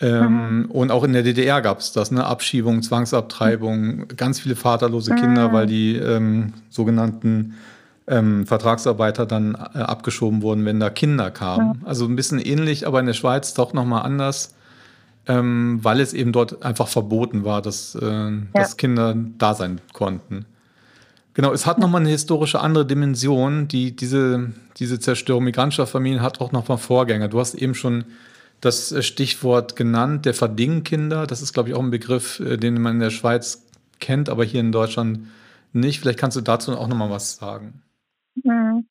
Ähm, 0.00 0.58
mhm. 0.60 0.64
Und 0.66 0.90
auch 0.90 1.04
in 1.04 1.12
der 1.12 1.22
DDR 1.22 1.62
gab 1.62 1.78
es 1.78 1.92
das, 1.92 2.10
ne? 2.10 2.24
Abschiebung, 2.24 2.82
Zwangsabtreibung, 2.82 4.08
ganz 4.08 4.40
viele 4.40 4.56
vaterlose 4.56 5.14
Kinder, 5.14 5.48
mhm. 5.48 5.52
weil 5.52 5.66
die 5.66 5.96
ähm, 5.96 6.52
sogenannten 6.68 7.54
ähm, 8.06 8.46
Vertragsarbeiter 8.46 9.26
dann 9.26 9.54
äh, 9.54 9.78
abgeschoben 9.78 10.42
wurden, 10.42 10.64
wenn 10.64 10.80
da 10.80 10.90
Kinder 10.90 11.30
kamen. 11.30 11.80
Ja. 11.80 11.88
Also 11.88 12.04
ein 12.04 12.16
bisschen 12.16 12.38
ähnlich, 12.38 12.86
aber 12.86 13.00
in 13.00 13.06
der 13.06 13.14
Schweiz 13.14 13.54
doch 13.54 13.72
nochmal 13.72 14.02
anders, 14.02 14.54
ähm, 15.26 15.80
weil 15.82 16.00
es 16.00 16.12
eben 16.12 16.32
dort 16.32 16.62
einfach 16.62 16.88
verboten 16.88 17.44
war, 17.44 17.62
dass, 17.62 17.94
äh, 17.94 18.06
ja. 18.06 18.30
dass 18.52 18.76
Kinder 18.76 19.16
da 19.38 19.54
sein 19.54 19.80
konnten. 19.92 20.44
Genau, 21.34 21.52
es 21.52 21.66
hat 21.66 21.78
nochmal 21.78 22.00
eine 22.00 22.10
historische 22.10 22.60
andere 22.60 22.86
Dimension, 22.86 23.68
die 23.68 23.94
diese, 23.94 24.52
diese 24.78 24.98
Zerstörung 25.00 25.44
migrantischer 25.44 25.86
Familien 25.86 26.22
hat 26.22 26.40
auch 26.40 26.52
nochmal 26.52 26.78
Vorgänger. 26.78 27.28
Du 27.28 27.40
hast 27.40 27.54
eben 27.54 27.74
schon 27.74 28.04
das 28.66 29.06
Stichwort 29.06 29.76
genannt, 29.76 30.26
der 30.26 30.34
Verdingkinder. 30.34 31.26
Das 31.26 31.40
ist, 31.40 31.52
glaube 31.54 31.70
ich, 31.70 31.74
auch 31.74 31.82
ein 31.82 31.90
Begriff, 31.90 32.40
äh, 32.40 32.56
den 32.56 32.80
man 32.80 32.94
in 32.94 33.00
der 33.00 33.10
Schweiz 33.10 33.66
kennt, 34.00 34.28
aber 34.28 34.44
hier 34.44 34.60
in 34.60 34.72
Deutschland 34.72 35.28
nicht. 35.72 36.00
Vielleicht 36.00 36.18
kannst 36.18 36.36
du 36.36 36.42
dazu 36.42 36.72
auch 36.72 36.88
nochmal 36.88 37.10
was 37.10 37.36
sagen. 37.36 37.82
Mhm. 38.42 38.86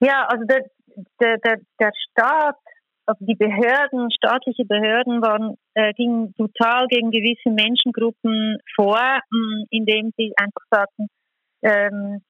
Ja, 0.00 0.26
also 0.26 0.44
der, 0.44 0.64
der, 1.20 1.38
der, 1.38 1.60
der 1.78 1.92
Staat, 2.10 2.56
also 3.06 3.24
die 3.24 3.34
Behörden, 3.34 4.10
staatliche 4.10 4.64
Behörden 4.64 5.22
waren, 5.22 5.56
äh, 5.74 5.92
gingen 5.92 6.34
total 6.34 6.86
gegen 6.88 7.10
gewisse 7.10 7.50
Menschengruppen 7.50 8.58
vor, 8.74 8.98
mh, 9.30 9.66
indem 9.70 10.12
sie 10.16 10.32
einfach 10.36 10.64
sagten, 10.70 11.06
ähm, 11.62 12.22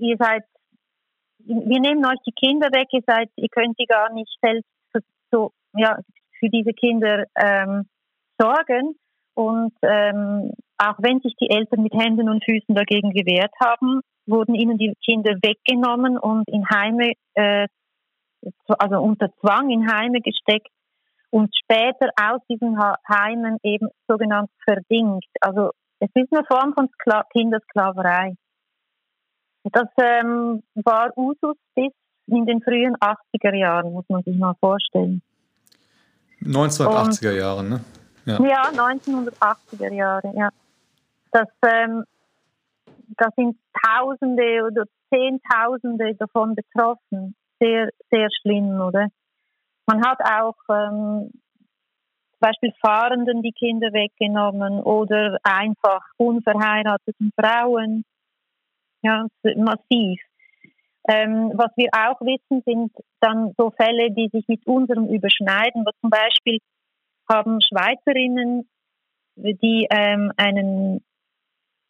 ihr 0.00 0.16
seid, 0.18 0.42
wir 1.38 1.80
nehmen 1.80 2.04
euch 2.04 2.18
die 2.26 2.32
Kinder 2.32 2.68
weg, 2.72 2.88
ihr 2.92 3.02
seid, 3.06 3.30
ihr 3.36 3.48
könnt 3.48 3.78
die 3.78 3.86
gar 3.86 4.12
nicht 4.12 4.36
selbst 4.42 4.68
so, 5.30 5.52
ja, 5.78 5.98
für 6.38 6.48
diese 6.48 6.72
Kinder 6.72 7.24
ähm, 7.36 7.86
sorgen. 8.38 8.96
Und 9.34 9.72
ähm, 9.82 10.52
auch 10.78 10.96
wenn 10.98 11.20
sich 11.20 11.34
die 11.40 11.50
Eltern 11.50 11.82
mit 11.82 11.94
Händen 11.94 12.28
und 12.28 12.44
Füßen 12.44 12.74
dagegen 12.74 13.10
gewehrt 13.10 13.52
haben, 13.60 14.00
wurden 14.26 14.54
ihnen 14.54 14.78
die 14.78 14.94
Kinder 15.04 15.34
weggenommen 15.42 16.18
und 16.18 16.48
in 16.48 16.68
Heime, 16.68 17.12
äh, 17.34 17.66
also 18.66 19.00
unter 19.00 19.30
Zwang 19.40 19.70
in 19.70 19.90
Heime 19.90 20.20
gesteckt 20.20 20.68
und 21.30 21.54
später 21.56 22.10
aus 22.20 22.40
diesen 22.48 22.78
Heimen 23.08 23.58
eben 23.62 23.88
sogenannt 24.06 24.50
verdingt. 24.64 25.24
Also 25.40 25.70
es 26.00 26.10
ist 26.14 26.32
eine 26.32 26.44
Form 26.44 26.74
von 26.74 26.88
Skla 26.88 27.24
Kindersklaverei. 27.32 28.34
Das 29.64 29.88
ähm, 30.00 30.62
war 30.74 31.16
Usus 31.16 31.56
bis 31.74 31.92
in 32.26 32.46
den 32.46 32.62
frühen 32.62 32.96
80er 32.96 33.54
Jahren, 33.54 33.92
muss 33.92 34.08
man 34.08 34.22
sich 34.22 34.36
mal 34.36 34.54
vorstellen. 34.60 35.22
1980er 36.42 37.32
Jahre, 37.32 37.64
ne? 37.64 37.80
Ja. 38.24 38.38
ja, 38.42 38.62
1980er 38.70 39.92
Jahre, 39.92 40.32
ja. 40.34 40.50
Das 41.30 41.48
ähm, 41.66 42.04
da 43.16 43.28
sind 43.36 43.56
Tausende 43.84 44.64
oder 44.64 44.84
Zehntausende 45.10 46.14
davon 46.14 46.54
betroffen. 46.54 47.34
Sehr, 47.60 47.90
sehr 48.10 48.28
schlimm, 48.40 48.80
oder? 48.80 49.08
Man 49.86 50.04
hat 50.04 50.20
auch 50.20 50.56
ähm, 50.68 51.30
zum 51.30 52.40
Beispiel 52.40 52.72
Fahrenden 52.80 53.42
die 53.42 53.52
Kinder 53.52 53.92
weggenommen 53.92 54.80
oder 54.80 55.38
einfach 55.42 56.02
unverheirateten 56.18 57.32
Frauen. 57.34 58.04
Ja, 59.02 59.26
massiv. 59.56 60.20
Ähm, 61.08 61.52
was 61.54 61.70
wir 61.76 61.88
auch 61.92 62.20
wissen, 62.20 62.62
sind 62.66 62.92
dann 63.20 63.54
so 63.56 63.70
Fälle, 63.70 64.10
die 64.10 64.28
sich 64.30 64.46
mit 64.46 64.66
unserem 64.66 65.08
überschneiden. 65.08 65.86
Was 65.86 65.94
zum 66.02 66.10
Beispiel 66.10 66.58
haben 67.28 67.60
Schweizerinnen, 67.62 68.68
die 69.36 69.86
ähm, 69.90 70.32
einen 70.36 71.02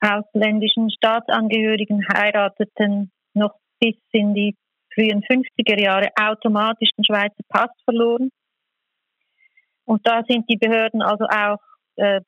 ausländischen 0.00 0.90
Staatsangehörigen 0.90 2.06
heirateten 2.14 3.10
noch 3.34 3.54
bis 3.80 3.96
in 4.12 4.34
die 4.34 4.54
frühen 4.94 5.22
50er 5.22 5.80
Jahre 5.80 6.10
automatisch 6.20 6.90
den 6.96 7.04
Schweizer 7.04 7.42
Pass 7.48 7.70
verloren. 7.84 8.30
Und 9.84 10.06
da 10.06 10.22
sind 10.28 10.48
die 10.48 10.56
Behörden 10.56 11.02
also 11.02 11.24
auch 11.24 11.58
äh, 11.96 12.20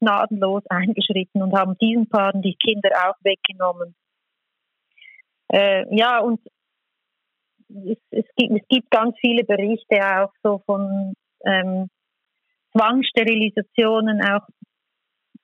gnadenlos 0.00 0.62
eingeschritten 0.70 1.42
und 1.42 1.52
haben 1.52 1.76
diesen 1.78 2.08
Paaren 2.08 2.40
die 2.40 2.56
Kinder 2.56 2.90
auch 3.06 3.16
weggenommen. 3.22 3.94
Äh, 5.48 5.84
ja, 5.96 6.20
und 6.20 6.40
es, 7.68 7.98
es, 8.10 8.24
gibt, 8.36 8.60
es 8.60 8.68
gibt 8.68 8.90
ganz 8.90 9.14
viele 9.20 9.44
Berichte 9.44 9.96
auch 10.00 10.32
so 10.42 10.62
von 10.66 11.14
ähm, 11.44 11.88
Zwangssterilisationen, 12.72 14.22
auch 14.22 14.46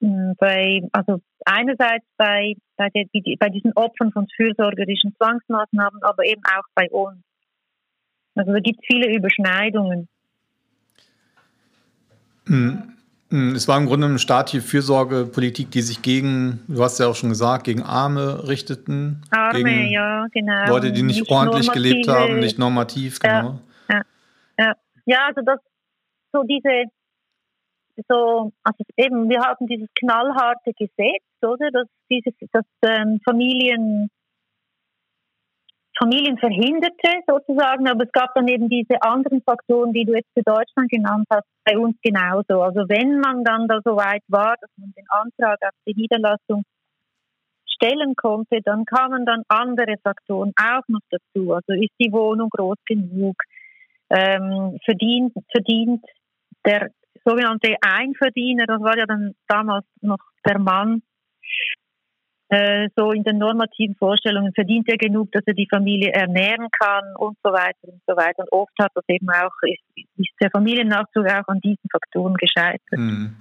hm, 0.01 0.35
bei, 0.39 0.83
also 0.93 1.21
einerseits 1.45 2.07
bei, 2.17 2.55
bei, 2.77 2.89
der, 2.91 3.05
bei 3.39 3.49
diesen 3.49 3.73
Opfern 3.75 4.13
von 4.13 4.27
fürsorgerischen 4.37 5.15
Zwangsmaßnahmen, 5.17 6.03
aber 6.03 6.25
eben 6.25 6.43
auch 6.45 6.65
bei 6.75 6.91
uns. 6.91 7.23
Also 8.35 8.53
da 8.53 8.59
gibt 8.61 8.81
es 8.81 8.87
viele 8.87 9.15
Überschneidungen. 9.15 10.09
Hm. 12.47 12.97
Hm, 13.35 13.57
es 13.57 13.67
war 13.67 13.79
im 13.79 13.87
Grunde 13.87 14.07
eine 14.07 14.21
staatliche 14.21 14.65
Fürsorgepolitik, 14.65 15.69
die 15.73 15.83
sich 15.83 16.03
gegen, 16.03 16.61
du 16.69 16.85
hast 16.85 17.01
ja 17.01 17.09
auch 17.09 17.17
schon 17.17 17.31
gesagt, 17.31 17.65
gegen 17.65 17.83
Arme 17.83 18.47
richteten. 18.47 19.23
Arme, 19.33 19.65
gegen 19.65 19.91
ja, 19.91 20.29
genau. 20.33 20.69
Leute, 20.69 20.93
die 20.93 21.03
nicht, 21.03 21.23
nicht 21.23 21.31
ordentlich 21.33 21.73
gelebt 21.73 22.07
haben, 22.07 22.39
nicht 22.39 22.61
normativ, 22.61 23.19
genau. 23.19 23.59
Ja, 23.89 24.03
ja, 24.57 24.73
ja. 25.07 25.27
also 25.27 25.41
das, 25.45 25.59
so 26.33 26.45
diese, 26.45 26.85
so, 28.09 28.53
also 28.63 28.85
eben, 28.97 29.29
wir 29.29 29.41
haben 29.41 29.67
dieses 29.67 29.89
knallharte 29.99 30.73
Gesetz, 30.79 31.25
oder, 31.43 31.73
dass 31.73 31.89
dieses, 32.09 32.35
dass 32.53 32.65
ähm, 32.83 33.19
Familien 33.25 34.11
Familien 35.99 36.39
verhinderte 36.39 37.23
sozusagen, 37.27 37.89
aber 37.89 38.05
es 38.05 38.13
gab 38.13 38.35
dann 38.35 38.49
eben 38.49 38.69
diese 38.69 39.01
anderen 39.03 39.43
Faktoren, 39.43 39.93
die 39.93 40.05
du 40.05 40.15
jetzt 40.15 40.31
für 40.35 40.43
Deutschland 40.43 40.91
genannt 40.91 41.27
hast, 41.31 41.47
bei 41.65 41.79
uns 41.79 41.97
genauso. 42.03 42.63
Also 42.63 42.81
wenn 42.89 43.21
man 43.21 43.45
dann 43.45 43.69
da 43.69 43.81
so 43.85 43.97
weit 43.97 44.23
war, 44.29 44.57
dass 44.61 44.71
man 44.77 44.93
den 44.97 45.07
Antrag 45.09 45.59
auf 45.63 45.75
die 45.87 45.95
Niederlassung 45.95 46.65
stellen 47.67 48.15
konnte, 48.17 48.61
dann 48.65 48.85
kamen 48.85 49.25
dann 49.25 49.43
andere 49.49 49.97
Faktoren 50.03 50.53
auch 50.61 50.83
noch 50.89 51.01
dazu. 51.11 51.53
Also 51.53 51.73
ist 51.73 51.95
die 52.01 52.13
Wohnung 52.13 52.49
groß 52.51 52.79
genug? 52.87 53.37
Ähm, 54.11 54.79
verdient, 54.85 55.33
verdient 55.51 56.05
der 56.65 56.91
sogenannte 57.25 57.77
Einverdiener, 57.81 58.67
das 58.67 58.81
war 58.81 58.97
ja 58.97 59.07
dann 59.07 59.35
damals 59.49 59.87
noch 60.03 60.19
der 60.47 60.59
Mann, 60.59 61.03
äh, 62.49 62.89
so 62.97 63.13
in 63.13 63.25
den 63.25 63.39
normativen 63.39 63.95
Vorstellungen 63.97 64.53
verdient 64.53 64.89
er 64.89 64.99
genug, 64.99 65.33
dass 65.33 65.43
er 65.47 65.55
die 65.55 65.69
Familie 65.69 66.13
ernähren 66.13 66.69
kann 66.79 67.05
und 67.17 67.37
so 67.43 67.51
weiter 67.51 67.89
und 67.89 68.01
so 68.07 68.17
weiter. 68.17 68.43
Und 68.43 68.53
oft 68.53 68.73
hat 68.79 68.93
das 68.95 69.05
eben 69.09 69.29
auch, 69.31 69.53
ist, 69.63 70.07
ist 70.17 70.29
der 70.41 70.51
Familiennachzug 70.51 71.27
auch 71.27 71.49
an 71.49 71.61
diesen 71.61 71.89
Faktoren 71.91 72.35
gescheitert. 72.35 72.99
Mhm. 72.99 73.37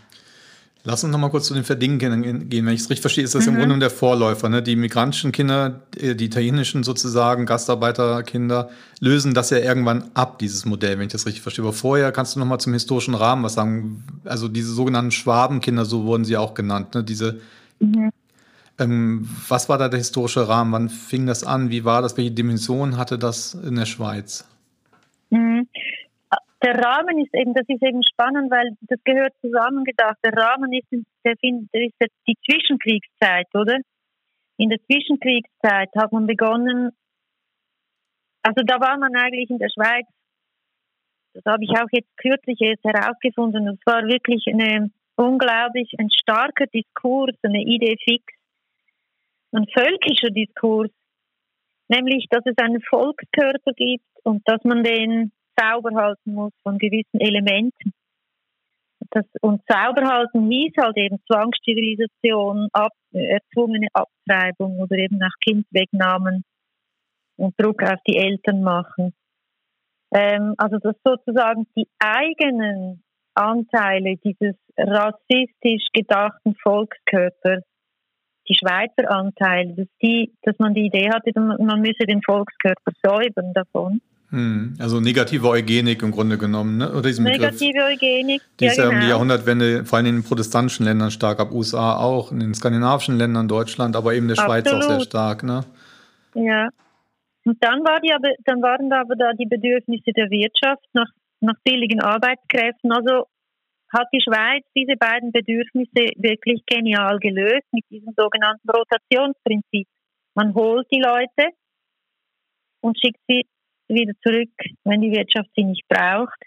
Lass 0.86 1.02
uns 1.02 1.14
nochmal 1.14 1.30
kurz 1.30 1.48
zu 1.48 1.54
den 1.54 1.64
Verdingkindern 1.64 2.50
gehen. 2.50 2.66
Wenn 2.66 2.74
ich 2.74 2.82
es 2.82 2.90
richtig 2.90 3.02
verstehe, 3.02 3.24
ist 3.24 3.36
das 3.36 3.46
mhm. 3.46 3.54
im 3.54 3.60
Grunde 3.60 3.80
der 3.80 3.90
Vorläufer. 3.90 4.50
Ne? 4.50 4.62
Die 4.62 4.76
migrantischen 4.76 5.32
Kinder, 5.32 5.82
äh, 5.98 6.14
die 6.14 6.26
italienischen 6.26 6.84
sozusagen 6.84 7.46
Gastarbeiterkinder, 7.46 8.70
lösen 9.00 9.34
das 9.34 9.50
ja 9.50 9.60
irgendwann 9.60 10.12
ab, 10.14 10.40
dieses 10.40 10.66
Modell, 10.66 10.98
wenn 10.98 11.08
ich 11.08 11.14
das 11.14 11.26
richtig 11.26 11.42
verstehe. 11.42 11.64
Aber 11.64 11.74
vorher 11.74 12.12
kannst 12.12 12.36
du 12.36 12.40
nochmal 12.40 12.60
zum 12.60 12.74
historischen 12.74 13.16
Rahmen 13.16 13.44
was 13.44 13.54
sagen. 13.54 14.04
Also 14.26 14.50
diese 14.50 14.74
sogenannten 14.74 15.12
Schwabenkinder, 15.12 15.86
so 15.86 16.04
wurden 16.04 16.26
sie 16.26 16.36
auch 16.36 16.54
genannt. 16.54 16.96
Ne? 16.96 17.04
Diese 17.06 17.40
mhm. 17.80 18.12
Ähm, 18.80 19.28
was 19.48 19.70
war 19.70 19.78
da 19.78 19.88
der 19.88 20.00
historische 20.00 20.48
Rahmen? 20.48 20.72
Wann 20.74 20.90
fing 20.90 21.28
das 21.28 21.44
an? 21.44 21.70
Wie 21.70 21.86
war 21.86 22.02
das? 22.02 22.18
Welche 22.18 22.32
Dimension 22.32 22.98
hatte 22.98 23.18
das 23.20 23.54
in 23.54 23.76
der 23.76 23.86
Schweiz? 23.86 24.48
Mhm. 25.30 25.68
Der 26.64 26.76
Rahmen 26.76 27.20
ist 27.20 27.34
eben, 27.34 27.54
das 27.54 27.68
ist 27.68 27.84
eben 27.84 28.02
spannend, 28.04 28.50
weil 28.50 28.72
das 28.82 29.00
gehört 29.04 29.34
zusammengedacht. 29.42 30.18
Der 30.24 30.34
Rahmen 30.34 30.72
ist, 30.72 30.88
der, 31.26 31.34
ist 31.34 32.12
die 32.26 32.38
Zwischenkriegszeit, 32.50 33.48
oder? 33.54 33.80
In 34.58 34.70
der 34.70 34.80
Zwischenkriegszeit 34.86 35.90
hat 35.96 36.14
man 36.14 36.26
begonnen, 36.26 36.92
also 38.44 38.62
da 38.66 38.80
war 38.80 38.98
man 38.98 39.16
eigentlich 39.16 39.50
in 39.50 39.58
der 39.58 39.70
Schweiz, 39.70 40.06
das 41.34 41.44
habe 41.46 41.64
ich 41.64 41.72
auch 41.72 41.90
jetzt 41.92 42.16
kürzlich 42.18 42.62
erst 42.62 42.84
herausgefunden, 42.84 43.68
es 43.68 43.86
war 43.86 44.04
wirklich 44.04 44.46
eine 44.48 44.90
unglaublich 45.16 45.92
ein 45.98 46.10
starker 46.12 46.68
Diskurs, 46.68 47.36
eine 47.44 47.62
Idee 47.62 47.98
fix, 48.04 48.24
ein 49.54 49.68
völkischer 49.74 50.30
Diskurs, 50.30 50.92
nämlich, 51.88 52.28
dass 52.30 52.46
es 52.46 52.58
einen 52.58 52.82
Volkskörper 52.82 53.74
gibt 53.76 54.06
und 54.24 54.42
dass 54.46 54.64
man 54.64 54.84
den 54.84 55.32
sauber 55.60 55.96
halten 55.96 56.34
muss 56.34 56.54
von 56.64 56.78
gewissen 56.78 57.20
Elementen. 57.20 57.94
Das, 59.12 59.26
und 59.42 59.62
sauber 59.68 60.08
halten 60.08 60.50
hieß 60.50 60.74
halt 60.78 60.98
eben 60.98 61.20
Zwangssterilisation, 61.28 62.70
ab, 62.72 62.94
erzwungene 63.12 63.88
Abtreibung 63.94 64.80
oder 64.80 64.98
eben 64.98 65.18
nach 65.18 65.34
Kindwegnahmen 65.44 66.44
und 67.38 67.54
Druck 67.60 67.84
auf 67.84 68.00
die 68.08 68.18
Eltern 68.18 68.64
machen. 68.64 69.14
Ähm, 70.14 70.54
also 70.58 70.78
dass 70.78 70.96
sozusagen 71.04 71.68
die 71.76 71.88
eigenen 72.00 73.04
Anteile 73.36 74.16
dieses 74.18 74.56
rassistisch 74.78 75.88
gedachten 75.92 76.56
Volkskörpers 76.62 77.64
die 78.48 78.56
Schweizer 78.56 79.10
Anteile, 79.10 79.74
dass, 79.76 79.88
die, 80.02 80.34
dass 80.44 80.58
man 80.60 80.74
die 80.74 80.88
Idee 80.88 81.10
hatte, 81.10 81.32
man 81.40 81.82
müsse 81.82 82.06
den 82.08 82.22
Volkskörper 82.22 82.92
säubern 83.04 83.54
davon. 83.54 84.02
Hm, 84.34 84.74
also 84.80 85.00
negative 85.00 85.48
Eugenik 85.48 86.02
im 86.02 86.10
Grunde 86.10 86.40
genommen, 86.40 86.78
ne? 86.78 86.92
Oder 86.92 87.04
diesen 87.04 87.24
negative 87.24 87.72
Begriff, 87.72 88.02
Eugenik. 88.02 88.42
Die 88.60 88.66
ist 88.66 88.78
ja, 88.78 88.86
genau. 88.86 88.96
um 88.96 89.02
die. 89.02 89.10
Jahrhundertwende, 89.10 89.86
vor 89.86 89.98
allem 89.98 90.08
in 90.08 90.16
den 90.16 90.24
protestantischen 90.24 90.88
Ländern 90.88 91.12
stark, 91.12 91.40
ab 91.40 91.52
USA 91.52 91.98
auch, 91.98 92.32
in 92.32 92.40
den 92.40 92.56
skandinavischen 92.56 93.16
Ländern, 93.16 93.48
Deutschland, 93.48 93.96
aber 93.96 94.16
eben 94.16 94.28
der 94.28 94.40
Absolut. 94.40 94.66
Schweiz 94.66 94.74
auch 94.74 94.90
sehr 94.90 95.00
stark, 95.02 95.44
ne? 95.44 95.64
Ja. 96.34 96.70
Und 97.46 97.64
dann, 97.64 97.84
war 97.84 98.00
die 98.00 98.12
aber, 98.12 98.30
dann 98.46 98.62
waren 98.64 98.90
da 98.90 99.02
aber 99.02 99.16
da 99.16 99.34
die 99.34 99.46
Bedürfnisse 99.46 100.12
der 100.16 100.32
Wirtschaft 100.32 100.84
nach, 100.94 101.10
nach 101.40 101.56
billigen 101.64 102.02
Arbeitskräften. 102.02 102.92
Also 102.92 103.28
hat 103.94 104.08
die 104.14 104.22
Schweiz 104.22 104.66
diese 104.76 104.98
beiden 104.98 105.32
Bedürfnisse 105.32 106.14
wirklich 106.18 106.64
genial 106.66 107.20
gelöst 107.20 107.68
mit 107.72 107.86
diesem 107.90 108.14
sogenannten 108.18 108.70
Rotationsprinzip. 108.70 109.88
Man 110.36 110.54
holt 110.56 110.88
die 110.92 111.02
Leute 111.02 111.54
und 112.82 112.98
schickt 113.00 113.22
sie 113.28 113.46
wieder 113.88 114.14
zurück, 114.26 114.54
wenn 114.84 115.02
die 115.02 115.12
Wirtschaft 115.12 115.50
sie 115.56 115.64
nicht 115.64 115.88
braucht. 115.88 116.40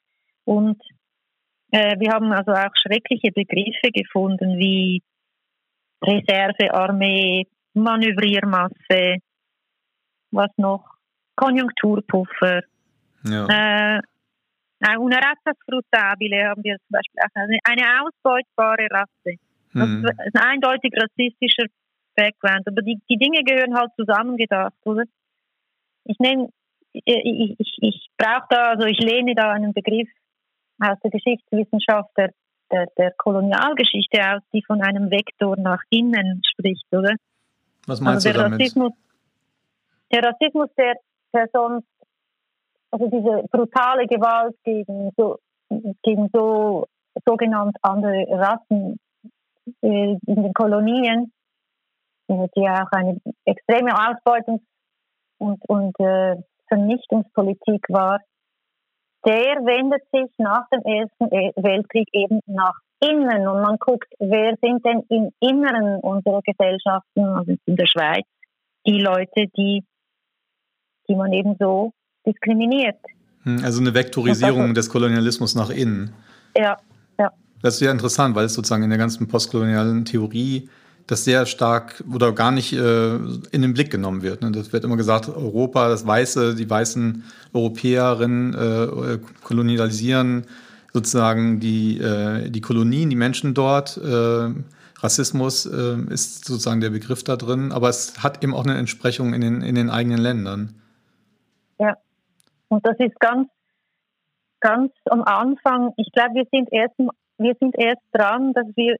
Und 0.44 0.80
äh, 1.70 1.98
wir 1.98 2.12
haben 2.12 2.32
also 2.32 2.52
auch 2.52 2.74
schreckliche 2.82 3.32
Begriffe 3.32 3.90
gefunden 3.92 4.58
wie 4.58 5.02
Reservearmee, 6.02 7.46
Manövriermasse, 7.74 9.18
was 10.30 10.50
noch, 10.56 10.84
Konjunkturpuffer. 11.36 12.62
Ja. 13.24 13.96
Äh, 13.96 14.00
una 14.98 15.18
razza 15.18 15.52
sfruttabile 15.62 16.48
haben 16.48 16.62
wir 16.62 16.76
zum 16.76 16.92
Beispiel 16.92 17.20
auch 17.22 17.34
eine, 17.34 17.58
eine 17.64 18.02
ausbeutbare 18.02 18.86
Rasse. 18.90 19.38
Das 19.72 19.88
mhm. 19.88 20.04
ist 20.04 20.36
ein 20.36 20.42
eindeutig 20.52 20.92
rassistischer 20.96 21.66
Background. 22.14 22.66
Aber 22.66 22.82
die, 22.82 22.98
die 23.08 23.16
Dinge 23.16 23.42
gehören 23.44 23.74
halt 23.74 23.90
zusammengedacht, 23.96 24.74
oder? 24.84 25.04
Ich 26.04 26.18
nehme, 26.18 26.48
ich, 26.92 27.56
ich, 27.58 27.78
ich 27.80 28.08
brauche 28.16 28.46
da, 28.50 28.70
also 28.70 28.86
ich 28.86 28.98
lehne 28.98 29.34
da 29.34 29.52
einen 29.52 29.72
Begriff 29.72 30.08
aus 30.80 30.98
der 31.02 31.10
Geschichtswissenschaft 31.10 32.10
der, 32.16 32.30
der, 32.70 32.86
der 32.96 33.12
Kolonialgeschichte 33.12 34.18
aus, 34.20 34.42
die 34.52 34.62
von 34.62 34.82
einem 34.82 35.10
Vektor 35.10 35.56
nach 35.56 35.82
innen 35.90 36.42
spricht, 36.44 36.86
oder? 36.92 37.14
Was 37.86 38.00
meinst 38.00 38.26
also 38.26 38.38
du 38.38 38.44
damit? 38.44 38.60
Rassismus, 38.60 38.92
der 40.12 40.22
Rassismus, 40.22 40.68
der, 40.76 40.94
sonst 41.52 41.86
also 42.96 43.10
diese 43.10 43.46
brutale 43.50 44.06
Gewalt 44.06 44.56
gegen 44.64 45.10
so, 45.16 45.38
gegen 46.02 46.28
so 46.32 46.86
sogenannte 47.26 47.78
andere 47.82 48.26
Rassen 48.30 48.98
äh, 49.82 50.12
in 50.12 50.18
den 50.24 50.54
Kolonien, 50.54 51.32
die 52.28 52.48
ja 52.60 52.84
auch 52.84 52.92
eine 52.92 53.20
extreme 53.44 53.92
Ausbeutungs- 53.92 54.64
und, 55.38 55.62
und 55.68 55.98
äh, 56.00 56.36
Vernichtungspolitik 56.68 57.86
war, 57.88 58.20
der 59.24 59.56
wendet 59.64 60.02
sich 60.12 60.32
nach 60.38 60.66
dem 60.72 60.82
Ersten 60.82 61.30
Weltkrieg 61.62 62.08
eben 62.12 62.40
nach 62.46 62.74
innen 63.00 63.46
und 63.46 63.60
man 63.60 63.76
guckt, 63.78 64.12
wer 64.18 64.56
sind 64.62 64.84
denn 64.84 65.02
im 65.08 65.30
Inneren 65.40 66.00
unserer 66.00 66.40
Gesellschaften, 66.42 67.24
also 67.24 67.54
in 67.66 67.76
der 67.76 67.86
Schweiz, 67.86 68.24
die 68.86 69.00
Leute, 69.00 69.46
die, 69.56 69.84
die 71.08 71.14
man 71.14 71.32
eben 71.32 71.56
so 71.58 71.92
diskriminiert. 72.26 72.96
Hm, 73.44 73.60
also 73.64 73.80
eine 73.80 73.94
Vektorisierung 73.94 74.74
des 74.74 74.88
Kolonialismus 74.90 75.54
nach 75.54 75.70
innen. 75.70 76.12
Ja, 76.56 76.76
ja. 77.18 77.32
Das 77.62 77.74
ist 77.74 77.80
ja 77.80 77.90
interessant, 77.90 78.34
weil 78.34 78.46
es 78.46 78.54
sozusagen 78.54 78.82
in 78.82 78.90
der 78.90 78.98
ganzen 78.98 79.28
postkolonialen 79.28 80.04
Theorie 80.04 80.68
das 81.06 81.24
sehr 81.24 81.46
stark 81.46 82.02
oder 82.12 82.32
gar 82.32 82.50
nicht 82.50 82.72
äh, 82.72 83.14
in 83.14 83.62
den 83.62 83.74
Blick 83.74 83.90
genommen 83.90 84.22
wird. 84.22 84.42
Ne? 84.42 84.50
Das 84.50 84.72
wird 84.72 84.84
immer 84.84 84.96
gesagt, 84.96 85.28
Europa, 85.28 85.88
das 85.88 86.04
Weiße, 86.06 86.56
die 86.56 86.68
weißen 86.68 87.22
Europäerinnen 87.52 88.54
äh, 88.54 89.18
kolonialisieren 89.44 90.46
sozusagen 90.96 91.60
die, 91.60 91.98
äh, 91.98 92.50
die 92.50 92.60
Kolonien, 92.60 93.10
die 93.10 93.16
Menschen 93.16 93.54
dort. 93.54 93.98
Äh, 93.98 94.48
Rassismus 94.98 95.66
äh, 95.66 95.96
ist 96.08 96.46
sozusagen 96.46 96.80
der 96.80 96.90
Begriff 96.90 97.22
da 97.22 97.36
drin, 97.36 97.70
aber 97.70 97.90
es 97.90 98.22
hat 98.22 98.42
eben 98.42 98.54
auch 98.54 98.64
eine 98.64 98.78
Entsprechung 98.78 99.34
in 99.34 99.42
den, 99.42 99.60
in 99.60 99.74
den 99.74 99.90
eigenen 99.90 100.18
Ländern. 100.18 100.72
Und 102.68 102.86
das 102.86 102.96
ist 102.98 103.18
ganz, 103.20 103.48
ganz 104.60 104.92
am 105.10 105.22
Anfang. 105.22 105.92
Ich 105.96 106.10
glaube, 106.12 106.34
wir 106.34 106.46
sind 106.50 106.68
erst, 106.72 106.96
wir 107.38 107.54
sind 107.60 107.76
erst 107.78 108.02
dran, 108.12 108.52
dass 108.52 108.66
wir 108.76 108.96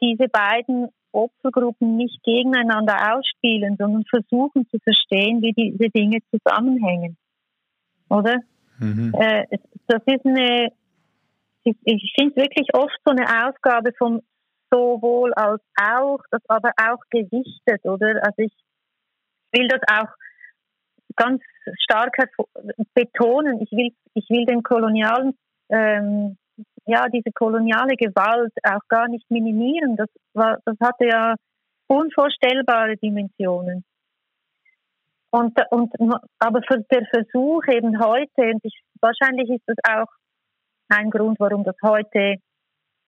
diese 0.00 0.28
beiden 0.28 0.88
Opfergruppen 1.12 1.96
nicht 1.96 2.22
gegeneinander 2.24 3.14
ausspielen, 3.14 3.76
sondern 3.78 4.04
versuchen 4.04 4.66
zu 4.68 4.78
verstehen, 4.80 5.42
wie 5.42 5.52
diese 5.52 5.90
Dinge 5.90 6.18
zusammenhängen. 6.30 7.16
Oder? 8.08 8.40
Mhm. 8.78 9.14
Äh, 9.16 9.46
das 9.86 10.02
ist 10.06 10.26
eine, 10.26 10.72
ich, 11.62 11.76
ich 11.84 12.12
finde 12.18 12.36
wirklich 12.36 12.74
oft 12.74 12.98
so 13.04 13.12
eine 13.12 13.48
Aufgabe 13.48 13.92
vom 13.96 14.20
sowohl 14.70 15.32
als 15.34 15.62
auch, 15.80 16.18
das 16.30 16.42
aber 16.48 16.70
auch 16.76 17.00
gewichtet, 17.10 17.84
oder? 17.84 18.24
Also 18.24 18.42
ich 18.42 18.52
will 19.52 19.68
das 19.68 19.80
auch 19.86 20.08
ganz 21.16 21.42
stark 21.78 22.16
betonen. 22.94 23.60
Ich 23.60 23.70
will, 23.72 23.90
ich 24.14 24.28
will 24.28 24.44
den 24.46 24.62
kolonialen, 24.62 25.36
ähm, 25.70 26.36
ja, 26.86 27.08
diese 27.08 27.32
koloniale 27.32 27.96
Gewalt 27.96 28.52
auch 28.62 28.86
gar 28.88 29.08
nicht 29.08 29.30
minimieren. 29.30 29.96
Das 29.96 30.08
war, 30.34 30.58
das 30.64 30.76
hatte 30.80 31.06
ja 31.06 31.34
unvorstellbare 31.86 32.96
Dimensionen. 32.96 33.84
Und, 35.30 35.58
und, 35.70 35.92
aber 36.38 36.60
der 36.60 37.06
Versuch 37.06 37.66
eben 37.66 37.98
heute, 38.00 38.52
und 38.52 38.60
ich, 38.62 38.80
wahrscheinlich 39.00 39.50
ist 39.50 39.64
das 39.66 39.76
auch 39.82 40.06
ein 40.88 41.10
Grund, 41.10 41.40
warum 41.40 41.64
das 41.64 41.74
heute, 41.82 42.36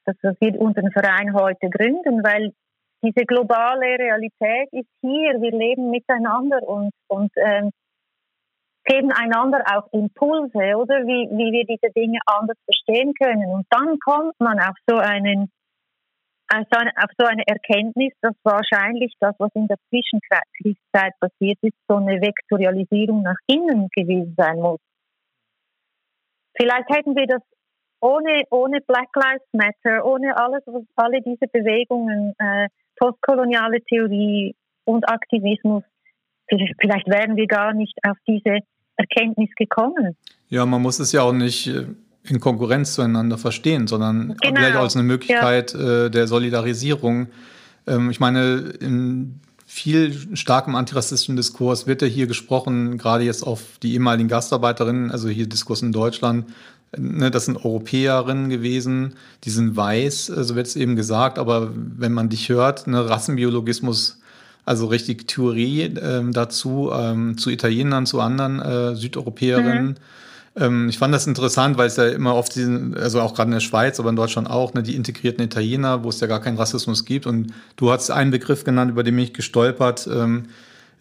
dass 0.04 0.16
wir 0.40 0.60
unseren 0.60 0.90
Verein 0.90 1.34
heute 1.34 1.68
gründen, 1.70 2.24
weil 2.24 2.52
diese 3.02 3.24
globale 3.26 3.98
Realität 3.98 4.68
ist 4.72 4.88
hier. 5.02 5.40
Wir 5.40 5.52
leben 5.52 5.90
miteinander 5.90 6.62
und, 6.66 6.90
und 7.08 7.30
ähm, 7.36 7.70
geben 8.86 9.12
einander 9.12 9.62
auch 9.74 9.92
Impulse, 9.92 10.76
oder 10.76 11.04
wie, 11.06 11.28
wie 11.30 11.52
wir 11.52 11.64
diese 11.66 11.92
Dinge 11.92 12.18
anders 12.26 12.56
verstehen 12.64 13.12
können. 13.14 13.50
Und 13.50 13.66
dann 13.70 13.98
kommt 13.98 14.38
man 14.38 14.58
auf 14.58 14.76
so 14.86 14.96
einen 14.96 15.50
also 16.48 16.70
auf 16.70 17.10
so 17.18 17.26
eine 17.26 17.42
Erkenntnis, 17.46 18.12
dass 18.20 18.34
wahrscheinlich 18.44 19.12
das, 19.18 19.34
was 19.38 19.50
in 19.54 19.66
der 19.66 19.78
Zwischenkriegszeit 19.88 21.12
passiert 21.18 21.58
ist, 21.62 21.74
so 21.88 21.96
eine 21.96 22.20
Vektorialisierung 22.20 23.22
nach 23.22 23.38
innen 23.46 23.88
gewesen 23.94 24.34
sein 24.36 24.60
muss. 24.60 24.78
Vielleicht 26.56 26.88
hätten 26.88 27.16
wir 27.16 27.26
das 27.26 27.42
ohne, 28.00 28.44
ohne 28.50 28.80
Black 28.80 29.08
Lives 29.14 29.46
Matter, 29.52 30.04
ohne 30.04 30.36
alles, 30.36 30.62
alle 30.94 31.20
diese 31.22 31.48
Bewegungen, 31.48 32.34
äh, 32.38 32.68
postkoloniale 32.96 33.82
Theorie 33.82 34.54
und 34.84 35.08
Aktivismus, 35.08 35.82
vielleicht 36.48 37.08
wären 37.08 37.36
wir 37.36 37.46
gar 37.46 37.72
nicht 37.72 37.98
auf 38.08 38.16
diese 38.26 38.60
Erkenntnis 38.96 39.50
gekommen. 39.56 40.16
Ja, 40.48 40.66
man 40.66 40.82
muss 40.82 40.98
es 40.98 41.12
ja 41.12 41.22
auch 41.22 41.32
nicht 41.32 41.66
äh, 41.68 41.86
in 42.24 42.40
Konkurrenz 42.40 42.94
zueinander 42.94 43.38
verstehen, 43.38 43.86
sondern 43.86 44.36
genau. 44.40 44.56
vielleicht 44.56 44.76
auch 44.76 44.82
als 44.82 44.96
eine 44.96 45.04
Möglichkeit 45.04 45.74
ja. 45.74 46.06
äh, 46.06 46.10
der 46.10 46.26
Solidarisierung. 46.26 47.28
Ähm, 47.86 48.10
ich 48.10 48.20
meine, 48.20 48.56
in 48.80 49.40
viel 49.66 50.36
starkem 50.36 50.74
antirassistischen 50.74 51.36
Diskurs 51.36 51.86
wird 51.86 52.00
ja 52.00 52.08
hier 52.08 52.26
gesprochen, 52.26 52.98
gerade 52.98 53.24
jetzt 53.24 53.42
auf 53.42 53.78
die 53.82 53.94
ehemaligen 53.94 54.28
Gastarbeiterinnen, 54.28 55.10
also 55.10 55.28
hier 55.28 55.48
Diskurs 55.48 55.82
in 55.82 55.92
Deutschland, 55.92 56.46
ne, 56.96 57.30
das 57.30 57.46
sind 57.46 57.56
Europäerinnen 57.56 58.48
gewesen, 58.48 59.14
die 59.44 59.50
sind 59.50 59.76
weiß, 59.76 60.26
so 60.26 60.54
wird 60.54 60.66
es 60.66 60.76
eben 60.76 60.96
gesagt, 60.96 61.38
aber 61.38 61.72
wenn 61.74 62.12
man 62.12 62.28
dich 62.28 62.48
hört, 62.48 62.86
ne, 62.86 63.08
Rassenbiologismus, 63.08 64.20
also 64.66 64.86
richtig 64.86 65.26
Theorie 65.26 65.94
ähm, 66.02 66.34
dazu, 66.34 66.90
ähm, 66.92 67.38
zu 67.38 67.48
Italienern, 67.48 68.04
zu 68.04 68.20
anderen 68.20 68.60
äh, 68.60 68.94
Südeuropäerinnen. 68.94 69.86
Mhm 69.86 69.96
ähm, 70.58 70.88
ich 70.88 70.98
fand 70.98 71.12
das 71.12 71.26
interessant, 71.26 71.76
weil 71.76 71.86
es 71.86 71.96
ja 71.96 72.08
immer 72.08 72.34
oft 72.34 72.54
diesen, 72.54 72.96
also 72.96 73.20
auch 73.20 73.34
gerade 73.34 73.48
in 73.48 73.52
der 73.52 73.60
Schweiz, 73.60 74.00
aber 74.00 74.10
in 74.10 74.16
Deutschland 74.16 74.48
auch, 74.48 74.72
ne, 74.74 74.82
die 74.82 74.96
integrierten 74.96 75.44
Italiener, 75.44 76.02
wo 76.02 76.08
es 76.08 76.20
ja 76.20 76.26
gar 76.26 76.40
keinen 76.40 76.56
Rassismus 76.56 77.04
gibt. 77.04 77.26
Und 77.26 77.52
du 77.76 77.90
hast 77.90 78.10
einen 78.10 78.30
Begriff 78.30 78.64
genannt, 78.64 78.90
über 78.90 79.02
den 79.02 79.14
bin 79.14 79.24
ich 79.24 79.34
gestolpert, 79.34 80.08
ähm, 80.10 80.46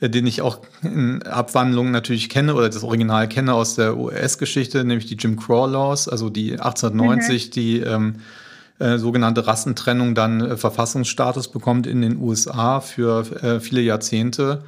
äh, 0.01 0.09
den 0.09 0.27
ich 0.27 0.41
auch 0.41 0.59
in 0.83 1.23
Abwandlungen 1.23 1.91
natürlich 1.91 2.27
kenne 2.29 2.53
oder 2.53 2.69
das 2.69 2.83
Original 2.83 3.29
kenne 3.29 3.53
aus 3.53 3.75
der 3.75 3.97
US-Geschichte, 3.97 4.83
nämlich 4.83 5.05
die 5.05 5.15
Jim 5.15 5.37
Crow 5.37 5.69
Laws, 5.69 6.09
also 6.09 6.29
die 6.29 6.53
1890, 6.53 7.47
mhm. 7.47 7.51
die 7.51 7.79
ähm, 7.79 8.15
äh, 8.79 8.97
sogenannte 8.97 9.47
Rassentrennung 9.47 10.15
dann 10.15 10.41
äh, 10.41 10.57
Verfassungsstatus 10.57 11.49
bekommt 11.49 11.87
in 11.87 12.01
den 12.01 12.17
USA 12.17 12.81
für 12.81 13.21
äh, 13.41 13.59
viele 13.59 13.81
Jahrzehnte. 13.81 14.63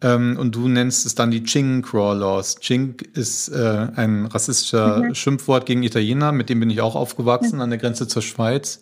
Ähm, 0.00 0.36
und 0.38 0.54
du 0.54 0.68
nennst 0.68 1.06
es 1.06 1.14
dann 1.14 1.30
die 1.30 1.42
Ching 1.42 1.82
Crawlers. 1.82 2.60
Ching 2.60 2.96
ist 3.14 3.48
äh, 3.48 3.88
ein 3.96 4.26
rassistischer 4.26 4.98
mhm. 4.98 5.14
Schimpfwort 5.14 5.66
gegen 5.66 5.82
Italiener, 5.82 6.30
mit 6.30 6.50
dem 6.50 6.60
bin 6.60 6.70
ich 6.70 6.80
auch 6.80 6.94
aufgewachsen 6.94 7.56
mhm. 7.56 7.62
an 7.62 7.70
der 7.70 7.78
Grenze 7.78 8.06
zur 8.06 8.22
Schweiz. 8.22 8.80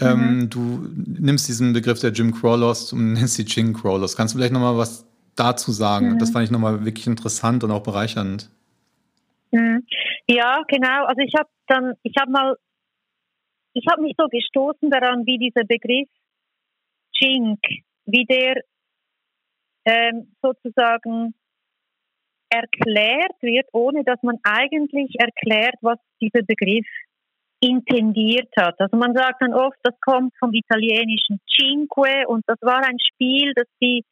Ähm, 0.00 0.38
mhm. 0.38 0.50
Du 0.50 0.88
nimmst 0.94 1.46
diesen 1.48 1.72
Begriff 1.72 2.00
der 2.00 2.10
Jim 2.10 2.34
Crawlers 2.34 2.92
und 2.92 3.12
nennst 3.12 3.38
die 3.38 3.44
Ching 3.44 3.74
Crawlers. 3.74 4.16
Kannst 4.16 4.34
du 4.34 4.38
vielleicht 4.38 4.52
nochmal 4.52 4.76
was 4.76 5.06
dazu 5.36 5.70
sagen? 5.72 6.14
Mhm. 6.14 6.18
Das 6.18 6.30
fand 6.30 6.44
ich 6.44 6.50
nochmal 6.50 6.84
wirklich 6.84 7.06
interessant 7.06 7.62
und 7.62 7.70
auch 7.70 7.82
bereichernd. 7.82 8.50
Mhm. 9.52 9.84
Ja, 10.26 10.62
genau. 10.68 11.04
Also 11.06 11.20
ich 11.20 11.34
habe 11.38 11.48
dann, 11.68 11.92
ich 12.02 12.14
habe 12.18 12.30
mal, 12.30 12.56
ich 13.72 13.84
habe 13.90 14.02
mich 14.02 14.14
so 14.18 14.26
gestoßen 14.28 14.90
daran, 14.90 15.26
wie 15.26 15.38
dieser 15.38 15.64
Begriff 15.64 16.08
Chink, 17.14 17.60
wie 18.06 18.24
der 18.24 18.62
ähm, 19.84 20.34
sozusagen 20.42 21.34
erklärt 22.50 23.36
wird, 23.40 23.66
ohne 23.72 24.02
dass 24.04 24.22
man 24.22 24.36
eigentlich 24.42 25.14
erklärt, 25.18 25.76
was 25.82 25.98
dieser 26.20 26.42
Begriff 26.42 26.86
intendiert 27.60 28.48
hat. 28.56 28.74
Also 28.80 28.96
man 28.96 29.14
sagt 29.14 29.42
dann 29.42 29.54
oft, 29.54 29.76
das 29.82 29.94
kommt 30.00 30.32
vom 30.38 30.52
italienischen 30.52 31.40
Cinque 31.46 32.26
und 32.26 32.42
das 32.46 32.58
war 32.62 32.82
ein 32.82 32.96
Spiel, 33.12 33.52
das 33.54 33.66
die 33.80 34.04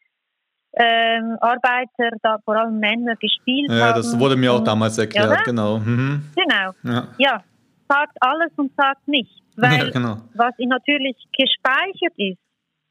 ähm, 0.75 1.37
Arbeiter, 1.41 2.17
da 2.23 2.39
vor 2.45 2.57
allem 2.57 2.79
Männer, 2.79 3.17
gespielt 3.17 3.71
ja, 3.71 3.75
haben. 3.75 3.81
Ja, 3.81 3.93
das 3.95 4.19
wurde 4.19 4.37
mir 4.37 4.53
auch 4.53 4.63
damals 4.63 4.99
erklärt, 4.99 5.31
ja, 5.31 5.43
genau. 5.43 5.79
Mhm. 5.79 6.23
Genau. 6.37 6.73
Ja. 6.85 7.09
ja. 7.19 7.45
sagt 7.89 8.17
alles 8.21 8.53
und 8.57 8.71
sagt 8.77 9.09
nichts. 9.09 9.48
Weil 9.61 9.87
ja, 9.87 9.91
genau. 9.91 10.17
was 10.35 10.55
natürlich 10.59 11.17
gespeichert 11.37 12.15
ist, 12.17 12.39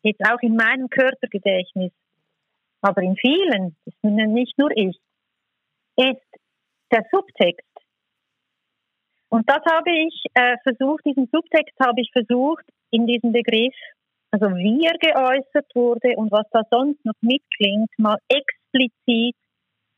jetzt 0.03 0.21
auch 0.29 0.41
in 0.41 0.55
meinem 0.55 0.89
Körpergedächtnis, 0.89 1.93
aber 2.81 3.01
in 3.01 3.15
vielen, 3.15 3.75
das 3.85 3.93
bin 4.01 4.15
nicht 4.33 4.57
nur 4.57 4.69
ich, 4.75 4.97
ist 5.95 6.27
der 6.91 7.05
Subtext. 7.11 7.65
Und 9.29 9.49
das 9.49 9.61
habe 9.69 9.91
ich 9.91 10.25
äh, 10.33 10.57
versucht, 10.63 11.05
diesen 11.05 11.29
Subtext 11.31 11.75
habe 11.79 12.01
ich 12.01 12.11
versucht, 12.11 12.65
in 12.91 13.07
diesem 13.07 13.31
Begriff, 13.31 13.75
also 14.31 14.47
wie 14.55 14.85
er 14.85 14.97
geäußert 14.99 15.73
wurde 15.73 16.15
und 16.15 16.31
was 16.31 16.45
da 16.51 16.63
sonst 16.69 17.03
noch 17.05 17.15
mitklingt, 17.21 17.89
mal 17.97 18.17
explizit 18.27 19.35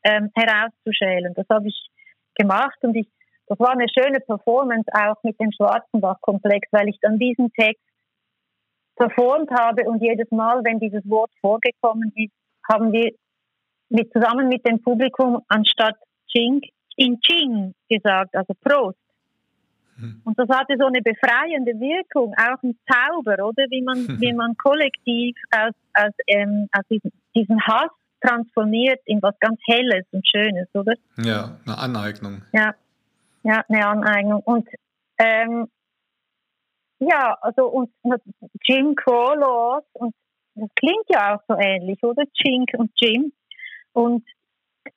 ähm, 0.04 0.30
herauszuschälen. 0.34 1.34
Das 1.34 1.46
habe 1.50 1.68
ich 1.68 1.90
gemacht 2.34 2.78
und 2.82 2.96
ich, 2.96 3.08
das 3.50 3.58
war 3.58 3.70
eine 3.70 3.88
schöne 3.88 4.20
Performance 4.20 4.88
auch 4.92 5.16
mit 5.24 5.38
dem 5.40 5.50
Schwarzenbach-Komplex, 5.50 6.68
weil 6.70 6.88
ich 6.88 6.98
dann 7.02 7.18
diesen 7.18 7.52
Text 7.52 7.82
performt 8.94 9.50
habe 9.50 9.82
und 9.88 10.00
jedes 10.00 10.30
Mal, 10.30 10.62
wenn 10.62 10.78
dieses 10.78 11.02
Wort 11.10 11.32
vorgekommen 11.40 12.12
ist, 12.14 12.32
haben 12.70 12.92
wir 12.92 13.10
mit, 13.88 14.12
zusammen 14.12 14.48
mit 14.48 14.64
dem 14.64 14.80
Publikum 14.80 15.42
anstatt 15.48 15.96
Ching 16.28 16.60
in 16.94 17.20
Ching 17.22 17.74
gesagt, 17.88 18.36
also 18.36 18.54
Prost. 18.62 18.98
Hm. 19.96 20.22
Und 20.24 20.38
das 20.38 20.48
hatte 20.48 20.76
so 20.78 20.86
eine 20.86 21.02
befreiende 21.02 21.72
Wirkung, 21.72 22.32
auch 22.34 22.62
ein 22.62 22.78
Zauber, 22.88 23.44
oder 23.44 23.64
wie 23.68 23.82
man, 23.82 24.20
wie 24.20 24.32
man 24.32 24.56
kollektiv 24.58 25.36
aus, 25.50 25.74
aus, 25.94 26.14
ähm, 26.28 26.68
aus 26.70 26.86
diesem, 26.88 27.10
diesen 27.34 27.60
Hass 27.62 27.90
transformiert 28.20 29.00
in 29.06 29.20
was 29.22 29.34
ganz 29.40 29.58
Helles 29.66 30.06
und 30.12 30.24
Schönes, 30.28 30.68
oder? 30.72 30.94
Ja, 31.16 31.58
eine 31.66 31.78
Aneignung. 31.78 32.42
Ja, 32.52 32.74
ja 33.42 33.64
eine 33.68 33.86
Aneignung. 33.86 34.42
Und 34.42 34.68
ähm, 35.18 35.68
ja, 36.98 37.36
also 37.40 37.66
und 37.66 37.90
Jim 38.64 38.94
Crow 38.94 39.34
Laws 39.36 39.84
und 39.94 40.14
das 40.54 40.68
klingt 40.74 41.04
ja 41.08 41.34
auch 41.34 41.40
so 41.48 41.56
ähnlich, 41.58 42.02
oder? 42.02 42.24
Chink 42.34 42.70
und 42.76 42.90
Jim. 43.00 43.32
Und 43.92 44.24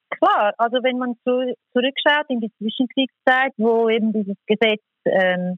klar, 0.10 0.54
also 0.58 0.78
wenn 0.84 0.98
man 0.98 1.16
zu, 1.24 1.56
zurückschaut 1.72 2.30
in 2.30 2.42
die 2.42 2.52
Zwischenkriegszeit, 2.58 3.54
wo 3.58 3.90
eben 3.90 4.12
dieses 4.12 4.38
Gesetz 4.46 4.82
ähm, 5.06 5.58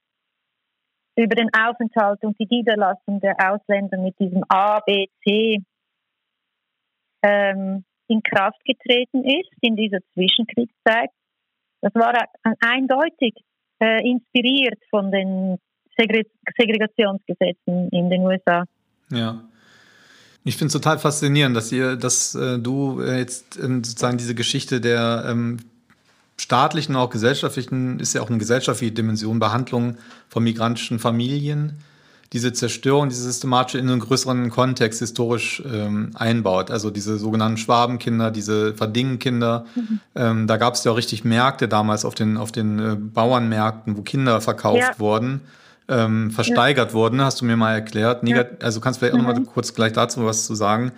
über 1.16 1.36
den 1.36 1.50
Aufenthalt 1.54 2.24
und 2.24 2.38
die 2.40 2.48
Niederlassung 2.50 3.20
der 3.22 3.36
Ausländer 3.40 3.98
mit 3.98 4.20
diesem 4.20 4.44
A, 4.50 4.80
B, 4.82 5.08
C 5.24 5.64
ähm, 7.24 7.86
in 8.08 8.22
Kraft 8.22 8.64
getreten 8.66 9.24
ist, 9.24 9.50
in 9.62 9.76
dieser 9.76 10.00
Zwischenkriegszeit, 10.14 11.10
das 11.82 11.94
war 11.96 12.14
eindeutig 12.60 13.34
äh, 13.80 14.08
inspiriert 14.10 14.80
von 14.90 15.12
den 15.12 15.58
Segre 15.98 16.24
Segregationsgesetzen 16.58 17.90
in 17.90 18.10
den 18.10 18.22
USA. 18.22 18.66
Ja. 19.12 19.44
Ich 20.44 20.58
finde 20.58 20.68
es 20.68 20.74
total 20.74 21.00
faszinierend, 21.00 21.56
dass 21.56 21.72
ihr, 21.72 21.96
dass 21.96 22.36
äh, 22.36 22.60
du 22.60 23.02
äh, 23.02 23.18
jetzt 23.18 23.58
ähm, 23.58 23.84
sozusagen 23.84 24.18
diese 24.18 24.36
Geschichte 24.36 24.80
der 24.80 25.26
ähm, 25.28 25.58
staatlichen 26.38 26.96
auch 26.96 27.10
gesellschaftlichen, 27.10 28.00
ist 28.00 28.14
ja 28.14 28.22
auch 28.22 28.30
eine 28.30 28.38
gesellschaftliche 28.38 28.94
Dimension, 28.94 29.40
Behandlung 29.40 29.98
von 30.30 30.44
migrantischen 30.44 31.00
Familien, 31.00 31.80
diese 32.36 32.52
Zerstörung, 32.52 33.08
diese 33.08 33.24
systematische 33.24 33.78
in 33.78 33.90
einen 33.90 34.02
größeren 34.02 34.50
Kontext 34.50 35.00
historisch 35.00 35.64
ähm, 35.66 36.12
einbaut. 36.16 36.70
Also 36.70 36.92
diese 36.92 37.18
sogenannten 37.18 37.56
Schwabenkinder, 37.56 38.30
diese 38.30 38.74
Verdingenkinder. 38.74 39.66
Mhm. 39.74 40.00
Ähm, 40.16 40.46
da 40.46 40.58
gab 40.58 40.74
es 40.74 40.84
ja 40.84 40.92
auch 40.92 40.98
richtig 40.98 41.24
Märkte 41.24 41.70
damals 41.70 42.04
auf 42.04 42.14
den, 42.14 42.36
auf 42.36 42.52
den 42.52 42.80
äh, 42.80 42.96
Bauernmärkten, 42.98 43.96
wo 43.96 44.02
Kinder 44.02 44.42
verkauft 44.42 44.82
ja. 44.82 45.00
wurden, 45.00 45.42
ähm, 45.88 46.30
versteigert 46.30 46.90
ja. 46.90 46.94
wurden, 46.94 47.22
hast 47.22 47.40
du 47.40 47.46
mir 47.46 47.56
mal 47.56 47.74
erklärt. 47.74 48.24
Negat 48.24 48.52
ja. 48.52 48.66
Also 48.66 48.82
kannst 48.82 48.98
du 48.98 49.06
vielleicht 49.06 49.14
mhm. 49.18 49.26
auch 49.26 49.34
noch 49.34 49.40
mal 49.40 49.46
kurz 49.46 49.74
gleich 49.74 49.94
dazu 49.94 50.26
was 50.26 50.46
zu 50.46 50.56
sagen. 50.56 50.92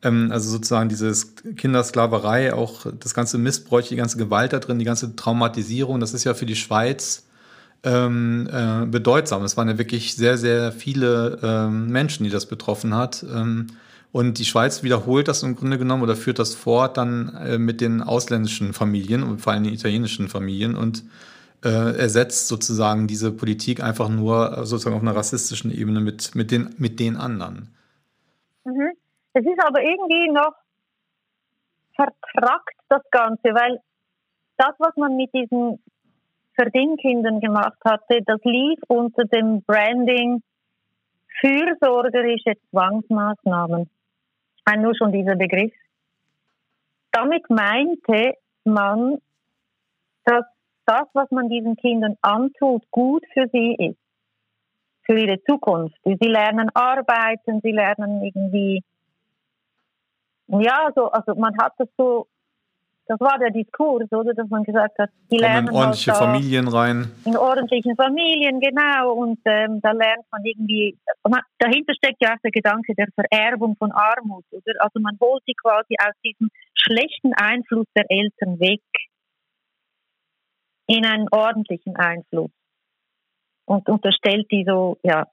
Ähm, 0.00 0.30
also 0.32 0.48
sozusagen 0.48 0.88
dieses 0.88 1.34
Kindersklaverei, 1.56 2.54
auch 2.54 2.86
das 2.98 3.12
ganze 3.12 3.36
Missbräuch, 3.36 3.88
die 3.88 3.96
ganze 3.96 4.16
Gewalt 4.16 4.54
da 4.54 4.58
drin, 4.58 4.78
die 4.78 4.86
ganze 4.86 5.14
Traumatisierung, 5.14 6.00
das 6.00 6.14
ist 6.14 6.24
ja 6.24 6.32
für 6.32 6.46
die 6.46 6.56
Schweiz 6.56 7.24
ähm, 7.84 8.48
äh, 8.52 8.86
bedeutsam. 8.86 9.42
Es 9.44 9.56
waren 9.56 9.68
ja 9.68 9.78
wirklich 9.78 10.16
sehr, 10.16 10.36
sehr 10.36 10.72
viele 10.72 11.38
ähm, 11.42 11.88
Menschen, 11.88 12.24
die 12.24 12.30
das 12.30 12.46
betroffen 12.46 12.94
hat. 12.94 13.22
Ähm, 13.22 13.68
und 14.10 14.38
die 14.38 14.44
Schweiz 14.44 14.82
wiederholt 14.82 15.28
das 15.28 15.42
im 15.42 15.54
Grunde 15.54 15.78
genommen 15.78 16.02
oder 16.02 16.16
führt 16.16 16.38
das 16.38 16.54
fort 16.54 16.96
dann 16.96 17.34
äh, 17.36 17.58
mit 17.58 17.80
den 17.80 18.02
ausländischen 18.02 18.72
Familien 18.72 19.22
und 19.22 19.40
vor 19.40 19.52
allem 19.52 19.64
den 19.64 19.74
italienischen 19.74 20.28
Familien 20.28 20.76
und 20.76 21.04
äh, 21.64 21.98
ersetzt 21.98 22.48
sozusagen 22.48 23.06
diese 23.06 23.32
Politik 23.32 23.82
einfach 23.82 24.08
nur 24.08 24.64
sozusagen 24.64 24.96
auf 24.96 25.02
einer 25.02 25.16
rassistischen 25.16 25.70
Ebene 25.70 26.00
mit, 26.00 26.34
mit, 26.34 26.50
den, 26.50 26.74
mit 26.78 27.00
den 27.00 27.16
anderen. 27.16 27.74
Mhm. 28.64 28.92
Es 29.34 29.44
ist 29.44 29.60
aber 29.64 29.82
irgendwie 29.82 30.30
noch 30.32 30.54
vertrackt, 31.94 32.74
das 32.88 33.02
Ganze, 33.10 33.48
weil 33.54 33.80
das, 34.56 34.74
was 34.78 34.96
man 34.96 35.16
mit 35.16 35.32
diesen 35.34 35.78
Verdienkindern 36.58 37.40
gemacht 37.40 37.78
hatte, 37.84 38.20
das 38.26 38.40
lief 38.42 38.80
unter 38.88 39.24
dem 39.24 39.62
Branding 39.62 40.42
fürsorgerische 41.40 42.54
Zwangsmaßnahmen. 42.70 43.88
Ich 44.56 44.76
nur 44.76 44.94
schon 44.96 45.12
dieser 45.12 45.36
Begriff. 45.36 45.72
Damit 47.12 47.48
meinte 47.48 48.34
man, 48.64 49.18
dass 50.24 50.44
das, 50.84 51.06
was 51.12 51.30
man 51.30 51.48
diesen 51.48 51.76
Kindern 51.76 52.16
antut, 52.22 52.82
gut 52.90 53.24
für 53.32 53.46
sie 53.52 53.74
ist, 53.78 53.98
für 55.02 55.18
ihre 55.18 55.40
Zukunft. 55.44 55.96
Sie 56.04 56.16
lernen 56.28 56.70
arbeiten, 56.74 57.60
sie 57.62 57.72
lernen 57.72 58.22
irgendwie, 58.22 58.82
ja, 60.48 60.90
so, 60.94 61.10
also 61.10 61.34
man 61.34 61.56
hat 61.60 61.74
das 61.78 61.88
so 61.96 62.26
das 63.08 63.18
war 63.20 63.38
der 63.38 63.50
Diskurs, 63.50 64.12
oder, 64.12 64.34
dass 64.34 64.50
man 64.50 64.64
gesagt 64.64 64.98
hat, 64.98 65.08
die 65.30 65.38
Kommen 65.38 65.40
lernen 65.40 65.68
in 65.68 65.74
ordentliche 65.74 66.12
halt 66.12 66.20
Familien 66.20 66.68
rein. 66.68 67.10
In 67.24 67.38
ordentlichen 67.38 67.96
Familien, 67.96 68.60
genau. 68.60 69.14
Und 69.14 69.40
ähm, 69.46 69.80
da 69.80 69.92
lernt 69.92 70.26
man 70.30 70.44
irgendwie, 70.44 70.98
man, 71.26 71.40
dahinter 71.58 71.94
steckt 71.94 72.22
ja 72.22 72.34
auch 72.34 72.40
der 72.44 72.50
Gedanke 72.50 72.94
der 72.94 73.06
Vererbung 73.14 73.76
von 73.76 73.92
Armut, 73.92 74.44
oder? 74.50 74.74
Also 74.80 75.00
man 75.00 75.16
holt 75.22 75.42
sie 75.46 75.54
quasi 75.54 75.96
aus 75.98 76.12
diesem 76.22 76.50
schlechten 76.74 77.32
Einfluss 77.32 77.86
der 77.96 78.04
Eltern 78.10 78.60
weg 78.60 78.82
in 80.86 81.06
einen 81.06 81.28
ordentlichen 81.30 81.96
Einfluss 81.96 82.50
und 83.64 83.88
unterstellt 83.88 84.50
die 84.50 84.66
so, 84.66 84.98
ja, 85.02 85.26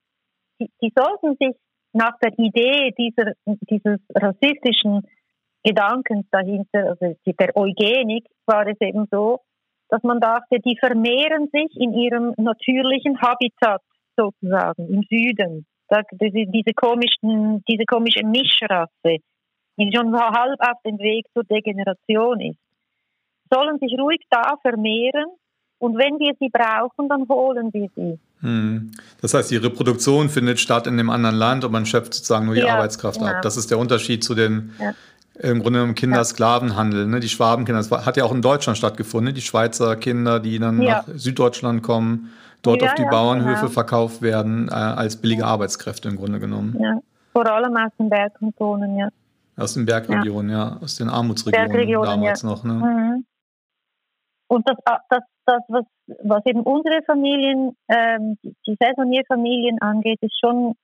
die, 0.60 0.70
die 0.82 0.92
sollten 0.96 1.38
sich 1.40 1.56
nach 1.94 2.18
der 2.20 2.38
Idee 2.38 2.94
dieser, 2.98 3.34
dieses 3.46 4.00
rassistischen 4.14 5.08
Gedankens 5.64 6.26
dahinter, 6.32 6.90
also 6.90 7.16
der 7.26 7.56
Eugenik, 7.56 8.26
war 8.46 8.68
es 8.68 8.80
eben 8.82 9.08
so, 9.12 9.40
dass 9.90 10.04
man 10.04 10.20
dachte, 10.20 10.60
die 10.60 10.78
vermehren 10.78 11.50
sich 11.52 11.76
in 11.76 11.94
ihrem 11.94 12.34
natürlichen 12.38 13.22
Habitat 13.22 13.82
sozusagen 14.18 14.88
im 14.88 15.04
Süden. 15.04 15.66
Diese, 16.22 16.74
komischen, 16.74 17.64
diese 17.68 17.84
komische 17.86 18.26
Mischrasse 18.26 19.18
die 19.90 19.96
schon 19.96 20.14
halb 20.14 20.60
auf 20.60 20.82
dem 20.86 21.00
Weg 21.00 21.26
zur 21.34 21.44
Degeneration 21.44 22.40
ist, 22.42 22.60
sollen 23.50 23.80
sich 23.80 23.98
ruhig 24.00 24.22
da 24.30 24.56
vermehren 24.62 25.28
und 25.82 25.98
wenn 25.98 26.20
wir 26.20 26.34
sie 26.40 26.50
brauchen, 26.50 27.10
dann 27.10 27.28
holen 27.28 27.74
wir 27.74 27.90
sie. 27.96 28.20
Hm. 28.42 28.92
Das 29.20 29.34
heißt, 29.34 29.50
die 29.50 29.58
Reproduktion 29.58 30.30
findet 30.30 30.60
statt 30.60 30.86
in 30.86 30.96
dem 30.96 31.10
anderen 31.10 31.36
Land 31.36 31.66
und 31.66 31.72
man 31.72 31.88
schöpft 31.88 32.14
sozusagen 32.14 32.46
nur 32.46 32.54
die 32.54 32.62
ja, 32.62 32.76
Arbeitskraft 32.76 33.20
genau. 33.20 33.32
ab. 33.32 33.42
Das 33.42 33.58
ist 33.58 33.72
der 33.72 33.80
Unterschied 33.80 34.24
zu 34.24 34.36
den 34.36 34.74
ja. 34.80 34.94
im 35.40 35.62
Grunde 35.62 35.80
genommen 35.80 35.96
Kindersklavenhandel. 35.96 37.08
Ne? 37.08 37.20
Die 37.20 37.30
Schwabenkinder, 37.30 37.82
das 37.82 38.06
hat 38.06 38.16
ja 38.16 38.26
auch 38.26 38.32
in 38.32 38.44
Deutschland 38.44 38.78
stattgefunden, 38.78 39.30
ne? 39.30 39.34
die 39.34 39.42
Schweizer 39.42 39.96
Kinder, 39.96 40.40
die 40.40 40.60
dann 40.60 40.82
ja. 40.82 41.04
nach 41.08 41.16
Süddeutschland 41.16 41.82
kommen, 41.82 42.32
dort 42.62 42.84
auf 42.84 42.94
die 42.94 43.06
Bauernhöfe 43.06 43.62
genau. 43.62 43.72
verkauft 43.72 44.22
werden, 44.22 44.68
äh, 44.70 44.74
als 44.74 45.16
billige 45.16 45.46
Arbeitskräfte 45.46 46.10
im 46.10 46.18
Grunde 46.18 46.40
genommen. 46.40 46.78
Ja. 46.80 47.00
Vor 47.32 47.48
allem 47.52 47.76
aus 47.76 47.92
den 47.98 48.10
Bergkantonen, 48.10 48.98
ja. 48.98 49.10
Aus 49.62 49.74
den 49.74 49.86
Bergregionen, 49.86 50.52
ja. 50.52 50.70
ja. 50.70 50.78
Aus 50.82 50.96
den 50.98 51.10
Armutsregionen 51.10 52.04
damals 52.04 52.42
ja. 52.42 52.50
noch. 52.50 52.64
Ne? 52.64 52.74
Mhm. 52.74 53.26
Und 54.48 54.68
das, 54.68 54.78
ah, 54.86 55.00
das, 55.10 55.24
das 55.46 55.62
was, 55.68 55.86
was 56.24 56.46
eben 56.46 56.62
unsere 56.62 57.02
Familien, 57.04 57.76
ähm, 57.88 58.38
die 58.44 58.78
Saisonierfamilien 58.80 59.82
angeht, 59.82 60.20
ist 60.22 60.38
schon 60.40 60.76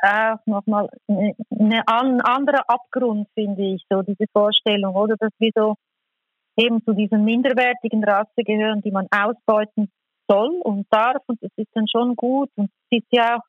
auch 0.00 0.38
nochmal 0.46 0.88
ein 1.08 2.20
anderer 2.20 2.68
Abgrund, 2.68 3.28
finde 3.34 3.74
ich, 3.74 3.84
so 3.90 4.02
diese 4.02 4.26
Vorstellung, 4.32 4.94
oder? 4.94 5.16
Dass 5.18 5.32
wir 5.38 5.50
so 5.54 5.74
eben 6.56 6.84
zu 6.84 6.92
dieser 6.92 7.18
minderwertigen 7.18 8.04
Rasse 8.04 8.42
gehören, 8.44 8.82
die 8.82 8.90
man 8.90 9.06
ausbeuten 9.10 9.90
soll 10.28 10.60
und 10.62 10.86
darf. 10.90 11.22
Und 11.26 11.42
das 11.42 11.50
ist 11.56 11.70
dann 11.74 11.86
schon 11.88 12.14
gut. 12.14 12.50
Und 12.56 12.70
es 12.90 12.98
ist 12.98 13.08
ja 13.10 13.36
auch 13.36 13.42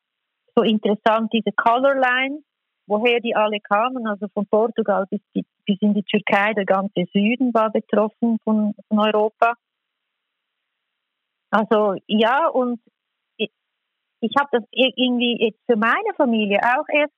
so 0.56 0.62
interessant, 0.62 1.32
diese 1.32 1.52
Color 1.52 1.94
Line, 1.94 2.42
woher 2.90 3.20
die 3.20 3.36
alle 3.36 3.60
kamen, 3.60 4.06
also 4.06 4.26
von 4.34 4.46
Portugal 4.46 5.06
bis, 5.08 5.20
bis 5.32 5.78
in 5.80 5.94
die 5.94 6.02
Türkei, 6.02 6.52
der 6.54 6.66
ganze 6.66 7.04
Süden 7.12 7.54
war 7.54 7.70
betroffen 7.70 8.38
von, 8.42 8.74
von 8.88 8.98
Europa. 8.98 9.54
Also 11.50 11.94
ja, 12.06 12.48
und 12.48 12.80
ich, 13.36 13.50
ich 14.20 14.34
habe 14.38 14.48
das 14.52 14.64
irgendwie 14.72 15.36
jetzt 15.40 15.60
für 15.66 15.76
meine 15.76 16.14
Familie 16.16 16.58
auch 16.62 16.86
erst 16.92 17.14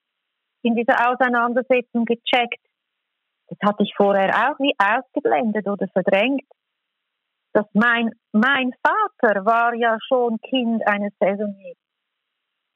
in 0.62 0.76
dieser 0.76 1.10
Auseinandersetzung 1.10 2.04
gecheckt. 2.04 2.60
Das 3.48 3.58
hatte 3.64 3.82
ich 3.82 3.94
vorher 3.96 4.28
auch 4.28 4.58
wie 4.58 4.74
ausgeblendet 4.78 5.66
oder 5.66 5.88
verdrängt. 5.88 6.44
Dass 7.54 7.66
mein, 7.74 8.10
mein 8.32 8.72
Vater 8.82 9.44
war 9.44 9.74
ja 9.74 9.98
schon 10.06 10.38
Kind 10.40 10.86
eines 10.86 11.12
Saisoniers. 11.18 11.76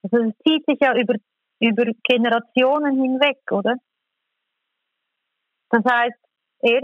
Also 0.02 0.28
es 0.28 0.34
zieht 0.46 0.64
sich 0.66 0.78
ja 0.80 0.94
über 0.96 1.14
über 1.60 1.84
Generationen 2.04 3.00
hinweg, 3.00 3.38
oder? 3.50 3.76
Das 5.70 5.82
heißt, 5.84 6.16
er, 6.60 6.80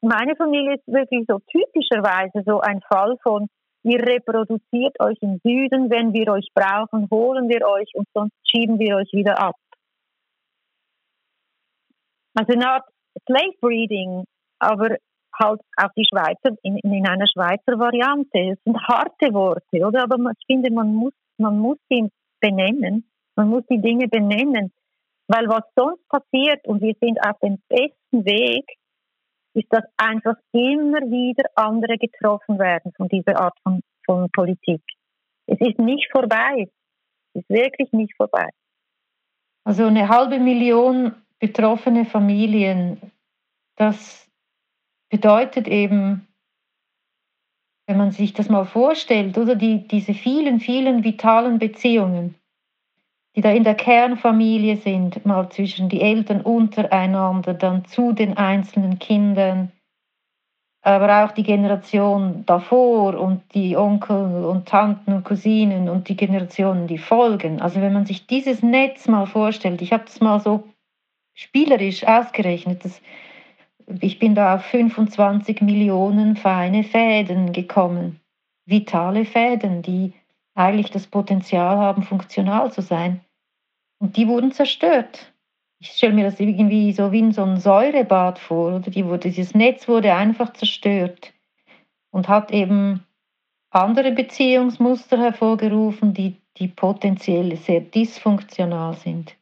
meine 0.00 0.36
Familie 0.36 0.74
ist 0.74 0.86
wirklich 0.86 1.24
so 1.28 1.38
typischerweise 1.50 2.42
so 2.44 2.60
ein 2.60 2.80
Fall 2.88 3.16
von, 3.22 3.48
ihr 3.82 4.00
reproduziert 4.00 4.98
euch 5.00 5.16
im 5.20 5.40
Süden, 5.44 5.90
wenn 5.90 6.12
wir 6.12 6.32
euch 6.32 6.48
brauchen, 6.54 7.08
holen 7.10 7.48
wir 7.48 7.66
euch 7.66 7.90
und 7.94 8.06
sonst 8.14 8.34
schieben 8.44 8.78
wir 8.78 8.96
euch 8.96 9.12
wieder 9.12 9.38
ab. 9.38 9.56
Also 12.34 12.52
eine 12.52 12.68
Art 12.68 12.84
Slave 13.26 13.54
Breeding, 13.60 14.24
aber 14.58 14.96
halt 15.38 15.60
auf 15.76 15.90
die 15.96 16.04
Schweizer, 16.04 16.56
in, 16.62 16.78
in 16.78 17.06
einer 17.06 17.26
Schweizer 17.26 17.78
Variante. 17.78 18.52
Es 18.52 18.58
sind 18.64 18.78
harte 18.88 19.32
Worte, 19.32 19.86
oder? 19.86 20.02
Aber 20.02 20.16
ich 20.16 20.46
finde, 20.46 20.70
man 20.70 20.94
muss, 20.94 21.12
man 21.38 21.58
muss 21.58 21.78
sie 21.88 22.08
benennen. 22.40 23.08
Man 23.36 23.50
muss 23.50 23.64
die 23.70 23.80
Dinge 23.80 24.08
benennen. 24.08 24.72
Weil 25.28 25.48
was 25.48 25.64
sonst 25.74 26.06
passiert, 26.08 26.66
und 26.66 26.80
wir 26.82 26.94
sind 27.00 27.18
auf 27.20 27.38
dem 27.40 27.58
besten 27.68 28.24
Weg, 28.24 28.64
ist, 29.54 29.66
dass 29.70 29.84
einfach 29.96 30.36
immer 30.52 31.00
wieder 31.00 31.48
andere 31.56 31.96
getroffen 31.98 32.58
werden 32.58 32.92
von 32.96 33.08
dieser 33.08 33.40
Art 33.40 33.58
von, 33.62 33.80
von 34.04 34.30
Politik. 34.30 34.82
Es 35.46 35.60
ist 35.60 35.78
nicht 35.78 36.08
vorbei. 36.12 36.68
Es 37.32 37.42
ist 37.42 37.50
wirklich 37.50 37.90
nicht 37.92 38.14
vorbei. 38.16 38.48
Also 39.64 39.86
eine 39.86 40.08
halbe 40.08 40.38
Million 40.38 41.14
betroffene 41.40 42.04
Familien, 42.04 43.12
das 43.76 44.30
bedeutet 45.10 45.66
eben, 45.66 46.28
wenn 47.86 47.98
man 47.98 48.12
sich 48.12 48.32
das 48.32 48.48
mal 48.48 48.64
vorstellt, 48.64 49.36
oder 49.38 49.54
die, 49.54 49.86
diese 49.88 50.14
vielen, 50.14 50.60
vielen 50.60 51.04
vitalen 51.04 51.58
Beziehungen, 51.58 52.36
die 53.36 53.42
da 53.42 53.50
in 53.50 53.64
der 53.64 53.74
Kernfamilie 53.74 54.78
sind, 54.78 55.26
mal 55.26 55.50
zwischen 55.50 55.90
die 55.90 56.00
Eltern 56.00 56.40
untereinander, 56.40 57.54
dann 57.54 57.84
zu 57.84 58.12
den 58.12 58.36
einzelnen 58.36 58.98
Kindern. 58.98 59.72
aber 60.82 61.24
auch 61.24 61.32
die 61.32 61.42
Generation 61.42 62.44
davor 62.46 63.18
und 63.18 63.42
die 63.54 63.76
Onkel 63.76 64.44
und 64.44 64.68
Tanten 64.68 65.14
und 65.14 65.24
Cousinen 65.24 65.88
und 65.88 66.08
die 66.08 66.16
Generationen, 66.16 66.86
die 66.86 66.98
folgen. 66.98 67.60
Also 67.60 67.80
wenn 67.80 67.92
man 67.92 68.06
sich 68.06 68.28
dieses 68.28 68.62
Netz 68.62 69.08
mal 69.08 69.26
vorstellt, 69.26 69.82
ich 69.82 69.92
habe 69.92 70.04
das 70.04 70.20
mal 70.20 70.38
so 70.38 70.62
spielerisch 71.34 72.06
ausgerechnet, 72.06 72.84
dass 72.84 73.02
ich 74.00 74.20
bin 74.20 74.36
da 74.36 74.54
auf 74.54 74.64
25 74.66 75.60
Millionen 75.60 76.36
feine 76.36 76.84
Fäden 76.84 77.52
gekommen, 77.52 78.20
vitale 78.64 79.24
Fäden, 79.24 79.82
die 79.82 80.12
eigentlich 80.54 80.92
das 80.92 81.08
Potenzial 81.08 81.78
haben, 81.78 82.02
funktional 82.02 82.72
zu 82.72 82.80
sein. 82.80 83.25
Und 83.98 84.16
die 84.16 84.28
wurden 84.28 84.52
zerstört. 84.52 85.32
Ich 85.78 85.92
stelle 85.92 86.14
mir 86.14 86.24
das 86.24 86.40
irgendwie 86.40 86.92
so 86.92 87.12
wie 87.12 87.18
in 87.18 87.32
so 87.32 87.42
ein 87.42 87.58
Säurebad 87.58 88.38
vor, 88.38 88.76
oder 88.76 88.90
die 88.90 89.04
wurde, 89.04 89.28
dieses 89.30 89.54
Netz 89.54 89.88
wurde 89.88 90.14
einfach 90.14 90.52
zerstört 90.52 91.32
und 92.10 92.28
hat 92.28 92.50
eben 92.50 93.04
andere 93.70 94.12
Beziehungsmuster 94.12 95.18
hervorgerufen, 95.18 96.14
die, 96.14 96.36
die 96.56 96.68
potenziell 96.68 97.56
sehr 97.56 97.80
dysfunktional 97.80 98.94
sind. 98.94 99.36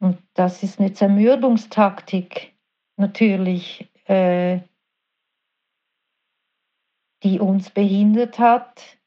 Und 0.00 0.18
das 0.34 0.62
ist 0.62 0.78
eine 0.78 0.92
Zermürbungstaktik 0.92 2.52
natürlich, 2.96 3.88
äh, 4.04 4.60
die 7.24 7.40
uns 7.40 7.70
behindert 7.70 8.38
hat, 8.38 8.97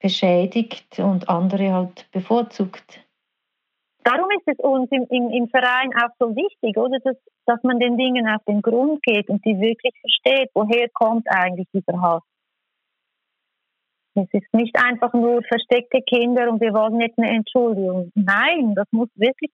beschädigt 0.00 0.98
und 0.98 1.28
andere 1.28 1.72
halt 1.72 2.10
bevorzugt. 2.12 3.00
Darum 4.02 4.30
ist 4.30 4.46
es 4.46 4.58
uns 4.58 4.90
im, 4.90 5.06
im, 5.10 5.30
im 5.30 5.48
Verein 5.48 5.90
auch 5.94 6.10
so 6.18 6.34
wichtig, 6.34 6.76
oder, 6.76 6.98
dass, 7.04 7.16
dass 7.46 7.62
man 7.62 7.78
den 7.78 7.98
Dingen 7.98 8.26
auf 8.28 8.42
den 8.48 8.62
Grund 8.62 9.02
geht 9.02 9.28
und 9.28 9.44
die 9.44 9.60
wirklich 9.60 9.92
versteht, 10.00 10.50
woher 10.54 10.88
kommt 10.94 11.26
eigentlich 11.28 11.68
dieser 11.72 12.00
Hass. 12.00 12.22
Es 14.14 14.28
ist 14.32 14.52
nicht 14.52 14.74
einfach 14.76 15.12
nur 15.12 15.42
versteckte 15.42 16.00
Kinder 16.02 16.50
und 16.50 16.60
wir 16.60 16.72
wollen 16.72 17.00
jetzt 17.00 17.18
eine 17.18 17.30
Entschuldigung. 17.30 18.10
Nein, 18.14 18.74
das 18.74 18.86
muss 18.90 19.08
wirklich, 19.14 19.50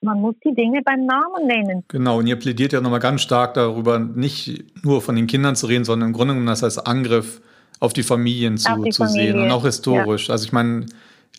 man 0.00 0.20
muss 0.20 0.36
die 0.44 0.54
Dinge 0.54 0.80
beim 0.82 1.04
Namen 1.04 1.46
nennen. 1.46 1.84
Genau, 1.88 2.18
und 2.18 2.26
ihr 2.26 2.38
plädiert 2.38 2.72
ja 2.72 2.80
nochmal 2.80 3.00
ganz 3.00 3.20
stark 3.20 3.54
darüber, 3.54 3.98
nicht 3.98 4.84
nur 4.84 5.02
von 5.02 5.16
den 5.16 5.26
Kindern 5.26 5.56
zu 5.56 5.66
reden, 5.66 5.84
sondern 5.84 6.10
im 6.10 6.14
Grunde 6.14 6.34
genommen 6.34 6.46
das 6.46 6.64
als 6.64 6.78
Angriff 6.78 7.42
auf 7.82 7.92
die 7.92 8.04
Familien 8.04 8.58
zu, 8.58 8.70
die 8.84 8.90
zu 8.90 9.04
Familie. 9.04 9.32
sehen 9.32 9.42
und 9.42 9.50
auch 9.50 9.64
historisch. 9.64 10.28
Ja. 10.28 10.32
Also 10.34 10.44
ich 10.44 10.52
meine, 10.52 10.86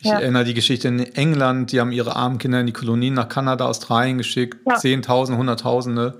ich 0.01 0.07
ja. 0.07 0.19
erinnere 0.19 0.43
die 0.43 0.53
Geschichte 0.53 0.89
in 0.89 0.99
England, 0.99 1.71
die 1.71 1.79
haben 1.79 1.93
ihre 1.93 2.17
armen 2.17 2.37
Kinder 2.37 2.59
in 2.59 2.65
die 2.65 2.73
Kolonien 2.73 3.13
nach 3.13 3.29
Kanada, 3.29 3.65
Australien 3.65 4.17
geschickt, 4.17 4.57
ja. 4.67 4.75
Zehntausende, 4.75 5.39
Hunderttausende. 5.39 6.15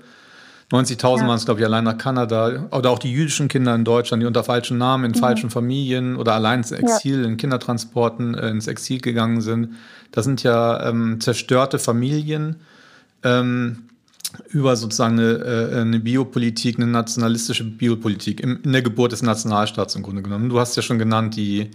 90.000 0.72 1.18
ja. 1.20 1.28
waren 1.28 1.36
es, 1.36 1.44
glaube 1.44 1.60
ich, 1.60 1.66
allein 1.66 1.84
nach 1.84 1.98
Kanada. 1.98 2.68
Oder 2.70 2.88
auch 2.88 2.98
die 2.98 3.12
jüdischen 3.12 3.48
Kinder 3.48 3.74
in 3.74 3.84
Deutschland, 3.84 4.22
die 4.22 4.26
unter 4.26 4.42
falschen 4.42 4.78
Namen 4.78 5.04
in 5.04 5.10
mhm. 5.10 5.16
falschen 5.16 5.50
Familien 5.50 6.16
oder 6.16 6.32
allein 6.32 6.60
ins 6.60 6.72
Exil, 6.72 7.20
ja. 7.20 7.28
in 7.28 7.36
Kindertransporten 7.36 8.34
äh, 8.34 8.48
ins 8.48 8.66
Exil 8.66 9.02
gegangen 9.02 9.42
sind. 9.42 9.74
Das 10.10 10.24
sind 10.24 10.42
ja 10.42 10.88
ähm, 10.88 11.20
zerstörte 11.20 11.78
Familien 11.78 12.56
ähm, 13.22 13.90
über 14.48 14.76
sozusagen 14.76 15.18
eine, 15.18 15.32
äh, 15.32 15.80
eine, 15.80 16.00
Biopolitik, 16.00 16.76
eine 16.76 16.86
nationalistische 16.86 17.64
Biopolitik 17.64 18.40
in, 18.40 18.72
der 18.72 18.82
Geburt 18.82 19.12
des 19.12 19.22
Nationalstaats 19.22 19.94
im 19.96 20.02
Grunde 20.02 20.22
genommen. 20.22 20.48
Du 20.48 20.58
hast 20.58 20.76
ja 20.76 20.82
schon 20.82 20.98
genannt, 20.98 21.36
die 21.36 21.70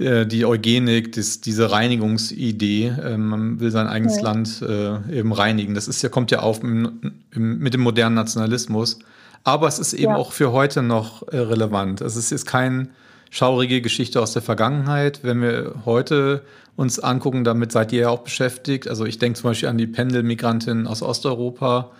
äh, 0.00 0.26
die 0.26 0.46
Eugenik, 0.46 1.12
das, 1.12 1.42
diese 1.42 1.70
Reinigungsidee, 1.70 2.86
äh, 2.86 3.16
man 3.18 3.60
will 3.60 3.70
sein 3.70 3.86
eigenes 3.86 4.16
ja. 4.16 4.22
Land 4.22 4.62
äh, 4.62 5.18
eben 5.18 5.32
reinigen. 5.32 5.74
Das 5.74 5.88
ist 5.88 6.00
ja, 6.00 6.08
kommt 6.08 6.30
ja 6.30 6.40
auf 6.40 6.62
mit 6.62 7.74
dem 7.74 7.80
modernen 7.80 8.14
Nationalismus. 8.14 8.98
Aber 9.44 9.68
es 9.68 9.78
ist 9.78 9.92
eben 9.92 10.12
ja. 10.12 10.16
auch 10.16 10.32
für 10.32 10.52
heute 10.52 10.82
noch 10.82 11.22
relevant. 11.32 12.02
Es 12.02 12.16
ist 12.16 12.44
keine 12.46 12.88
schaurige 13.30 13.80
Geschichte 13.80 14.20
aus 14.20 14.32
der 14.32 14.42
Vergangenheit. 14.42 15.20
Wenn 15.22 15.40
wir 15.40 15.76
heute 15.86 16.42
uns 16.76 16.98
angucken, 16.98 17.44
damit 17.44 17.72
seid 17.72 17.92
ihr 17.92 18.00
ja 18.00 18.10
auch 18.10 18.20
beschäftigt. 18.20 18.88
Also 18.88 19.06
ich 19.06 19.18
denke 19.18 19.38
zum 19.38 19.50
Beispiel 19.50 19.68
an 19.68 19.78
die 19.78 19.86
Pendelmigrantin 19.86 20.86
aus 20.86 21.02
Osteuropa, 21.02 21.90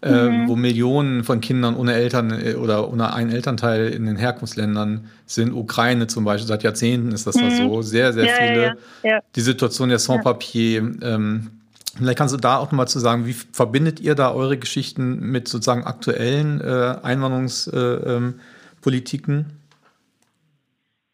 äh, 0.00 0.28
mhm. 0.28 0.48
wo 0.48 0.56
Millionen 0.56 1.24
von 1.24 1.40
Kindern 1.40 1.76
ohne 1.76 1.94
Eltern 1.94 2.30
äh, 2.30 2.54
oder 2.54 2.88
ohne 2.90 3.12
einen 3.12 3.30
Elternteil 3.30 3.88
in 3.88 4.06
den 4.06 4.16
Herkunftsländern 4.16 5.10
sind. 5.26 5.52
Ukraine 5.52 6.06
zum 6.06 6.24
Beispiel, 6.24 6.46
seit 6.46 6.62
Jahrzehnten 6.62 7.10
ist 7.12 7.26
das 7.26 7.34
mhm. 7.34 7.40
da 7.40 7.50
so. 7.56 7.82
Sehr, 7.82 8.12
sehr 8.12 8.26
ja, 8.26 8.34
viele. 8.34 8.76
Ja, 9.02 9.10
ja. 9.10 9.18
Die 9.34 9.40
Situation 9.40 9.88
der 9.88 9.98
Sans-Papier. 9.98 10.94
Ähm, 11.02 11.50
vielleicht 11.96 12.18
kannst 12.18 12.32
du 12.32 12.38
da 12.38 12.58
auch 12.58 12.66
nochmal 12.66 12.86
zu 12.86 13.00
sagen, 13.00 13.26
wie 13.26 13.34
verbindet 13.34 13.98
ihr 13.98 14.14
da 14.14 14.32
eure 14.32 14.56
Geschichten 14.56 15.18
mit 15.18 15.48
sozusagen 15.48 15.82
aktuellen 15.82 16.60
äh, 16.60 16.94
Einwanderungspolitiken? 17.02 19.34
Äh, 19.34 19.38
ähm, 19.38 19.46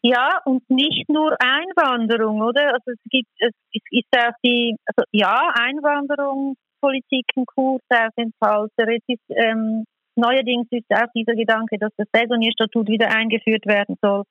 ja, 0.05 0.39
und 0.45 0.61
nicht 0.69 1.09
nur 1.09 1.35
Einwanderung, 1.39 2.39
oder? 2.41 2.73
Also 2.73 2.91
es 2.91 2.99
gibt, 3.09 3.29
es 3.39 3.53
ist 3.71 4.05
auch 4.15 4.33
die, 4.43 4.75
also 4.85 5.03
ja, 5.11 5.51
Einwanderung 5.55 6.55
Politiken, 6.79 7.45
Kursaufenthalte. 7.47 8.83
Es 8.83 9.01
ist, 9.07 9.23
ähm, 9.29 9.85
neuerdings 10.15 10.67
ist 10.69 10.85
auch 10.91 11.11
dieser 11.15 11.33
Gedanke, 11.33 11.79
dass 11.79 11.91
das 11.97 12.07
Saisonierstatut 12.13 12.87
wieder 12.87 13.09
eingeführt 13.09 13.65
werden 13.65 13.97
soll, 13.99 14.25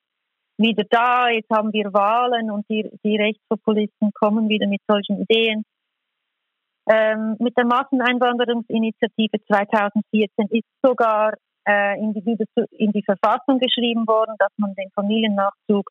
wieder 0.57 0.85
da. 0.89 1.27
Jetzt 1.27 1.49
haben 1.49 1.73
wir 1.73 1.91
Wahlen 1.91 2.51
und 2.51 2.65
die, 2.69 2.89
die 3.03 3.17
Rechtspopulisten 3.17 4.11
kommen 4.13 4.47
wieder 4.47 4.67
mit 4.67 4.79
solchen 4.87 5.21
Ideen. 5.23 5.65
Ähm, 6.89 7.35
mit 7.39 7.57
der 7.57 7.65
Masseneinwanderungsinitiative 7.65 9.43
2014 9.45 10.47
ist 10.51 10.69
sogar 10.81 11.33
äh, 11.67 11.99
in, 11.99 12.13
die, 12.13 12.37
in 12.71 12.91
die 12.91 13.03
Verfassung 13.03 13.59
geschrieben 13.59 14.07
worden, 14.07 14.35
dass 14.39 14.51
man 14.57 14.73
den 14.75 14.89
Familiennachzug 14.91 15.89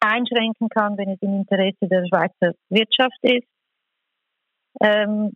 einschränken 0.00 0.68
kann, 0.68 0.96
wenn 0.98 1.10
es 1.10 1.22
im 1.22 1.34
Interesse 1.34 1.88
der 1.88 2.06
Schweizer 2.06 2.54
Wirtschaft 2.68 3.18
ist. 3.22 3.46
Ähm, 4.80 5.32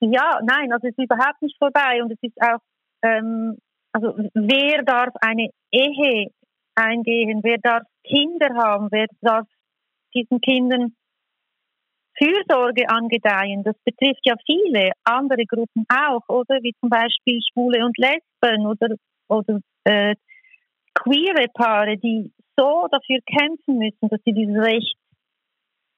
ja, 0.00 0.40
nein, 0.42 0.72
also 0.72 0.88
es 0.88 0.96
ist 0.96 1.04
überhaupt 1.04 1.40
nicht 1.40 1.56
vorbei 1.58 2.02
und 2.02 2.12
es 2.12 2.18
ist 2.20 2.40
auch, 2.42 2.58
ähm, 3.02 3.56
also 3.92 4.14
wer 4.34 4.82
darf 4.82 5.14
eine 5.20 5.50
Ehe 5.70 6.30
eingehen, 6.74 7.40
wer 7.42 7.58
darf 7.58 7.84
Kinder 8.04 8.54
haben, 8.54 8.88
wer 8.90 9.06
darf 9.22 9.46
diesen 10.14 10.40
Kindern 10.40 10.94
Fürsorge 12.18 12.88
angedeihen. 12.88 13.62
Das 13.62 13.76
betrifft 13.84 14.20
ja 14.24 14.34
viele 14.44 14.92
andere 15.04 15.44
Gruppen 15.44 15.84
auch, 15.88 16.22
oder 16.28 16.62
wie 16.62 16.74
zum 16.80 16.88
Beispiel 16.88 17.40
Schwule 17.52 17.84
und 17.84 17.96
Lesben 17.98 18.66
oder, 18.66 18.96
oder 19.28 19.60
äh, 19.84 20.14
queere 20.94 21.46
Paare, 21.52 21.96
die 21.96 22.32
so 22.56 22.88
dafür 22.90 23.18
kämpfen 23.26 23.78
müssen, 23.78 24.08
dass 24.08 24.20
sie 24.24 24.32
dieses 24.32 24.56
Recht 24.56 24.96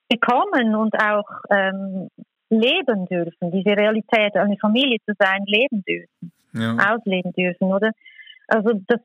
bekommen 0.08 0.74
und 0.74 0.94
auch 1.00 1.28
ähm, 1.50 2.08
leben 2.50 3.06
dürfen, 3.06 3.50
diese 3.52 3.76
Realität, 3.76 4.34
eine 4.36 4.56
Familie 4.56 4.98
zu 5.06 5.14
sein, 5.18 5.44
leben 5.46 5.84
dürfen, 5.84 6.32
ja. 6.54 6.94
ausleben 6.94 7.32
dürfen, 7.32 7.72
oder? 7.72 7.92
Also 8.48 8.72
das, 8.86 9.00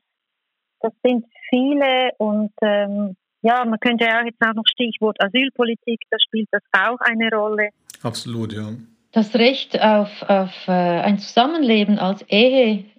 das 0.80 0.92
sind 1.02 1.26
viele 1.50 2.10
und 2.18 2.52
ähm, 2.62 3.16
ja, 3.44 3.64
man 3.64 3.78
könnte 3.78 4.06
ja 4.06 4.20
auch 4.20 4.24
jetzt 4.24 4.40
auch 4.40 4.54
noch 4.54 4.64
Stichwort 4.66 5.22
Asylpolitik, 5.22 6.00
da 6.10 6.16
spielt 6.18 6.48
das 6.50 6.62
auch 6.72 6.98
eine 7.00 7.28
Rolle. 7.30 7.68
Absolut, 8.02 8.54
ja. 8.54 8.70
Das 9.12 9.34
Recht 9.34 9.80
auf, 9.80 10.22
auf 10.22 10.66
äh, 10.66 10.72
ein 10.72 11.18
Zusammenleben 11.18 11.98
als 11.98 12.24
Ehepartner, 12.28 12.94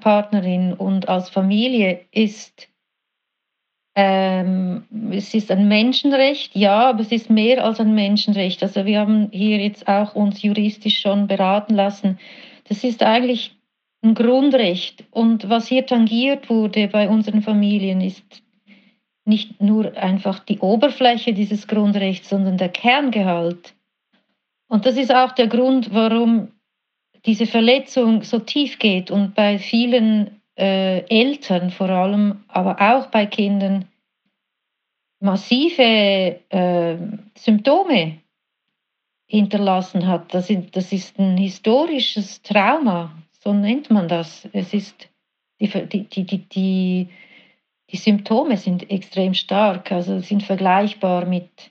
Partnerin 0.00 0.74
und 0.74 1.08
als 1.08 1.30
Familie 1.30 2.04
ist 2.12 2.68
ähm, 3.98 4.84
es 5.10 5.32
ist 5.32 5.50
ein 5.50 5.68
Menschenrecht, 5.68 6.54
ja, 6.54 6.90
aber 6.90 7.00
es 7.00 7.10
ist 7.10 7.30
mehr 7.30 7.64
als 7.64 7.80
ein 7.80 7.94
Menschenrecht. 7.94 8.62
Also 8.62 8.84
wir 8.84 9.00
haben 9.00 9.30
hier 9.32 9.56
jetzt 9.56 9.88
auch 9.88 10.14
uns 10.14 10.42
juristisch 10.42 11.00
schon 11.00 11.26
beraten 11.26 11.74
lassen. 11.74 12.18
Das 12.68 12.84
ist 12.84 13.02
eigentlich 13.02 13.56
ein 14.02 14.14
Grundrecht. 14.14 15.04
Und 15.10 15.48
was 15.48 15.68
hier 15.68 15.86
tangiert 15.86 16.50
wurde 16.50 16.88
bei 16.88 17.08
unseren 17.08 17.40
Familien, 17.40 18.02
ist 18.02 18.42
nicht 19.26 19.60
nur 19.60 19.96
einfach 19.96 20.38
die 20.38 20.60
Oberfläche 20.60 21.32
dieses 21.32 21.66
Grundrechts, 21.66 22.28
sondern 22.28 22.58
der 22.58 22.68
Kerngehalt. 22.68 23.74
Und 24.68 24.86
das 24.86 24.96
ist 24.96 25.14
auch 25.14 25.32
der 25.32 25.48
Grund, 25.48 25.92
warum 25.92 26.48
diese 27.24 27.46
Verletzung 27.46 28.22
so 28.22 28.38
tief 28.38 28.78
geht 28.78 29.10
und 29.10 29.34
bei 29.34 29.58
vielen 29.58 30.40
äh, 30.56 31.00
Eltern 31.08 31.70
vor 31.70 31.90
allem, 31.90 32.44
aber 32.48 32.80
auch 32.80 33.06
bei 33.06 33.26
Kindern 33.26 33.86
massive 35.20 35.82
äh, 36.50 36.96
Symptome 37.36 38.18
hinterlassen 39.26 40.06
hat. 40.06 40.32
Das, 40.32 40.46
sind, 40.46 40.76
das 40.76 40.92
ist 40.92 41.18
ein 41.18 41.36
historisches 41.36 42.42
Trauma, 42.42 43.12
so 43.40 43.52
nennt 43.52 43.90
man 43.90 44.08
das. 44.08 44.48
Es 44.52 44.72
ist 44.72 45.08
die, 45.60 45.68
die, 45.68 46.04
die, 46.04 46.38
die, 46.38 47.08
die 47.90 47.96
Symptome 47.96 48.56
sind 48.56 48.88
extrem 48.90 49.34
stark, 49.34 49.92
also 49.92 50.18
sind 50.20 50.42
vergleichbar 50.42 51.26
mit 51.26 51.70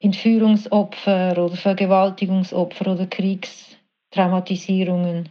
Entführungsopfer 0.00 1.38
oder 1.38 1.56
Vergewaltigungsopfer 1.56 2.92
oder 2.92 3.06
Kriegstraumatisierungen. 3.06 5.28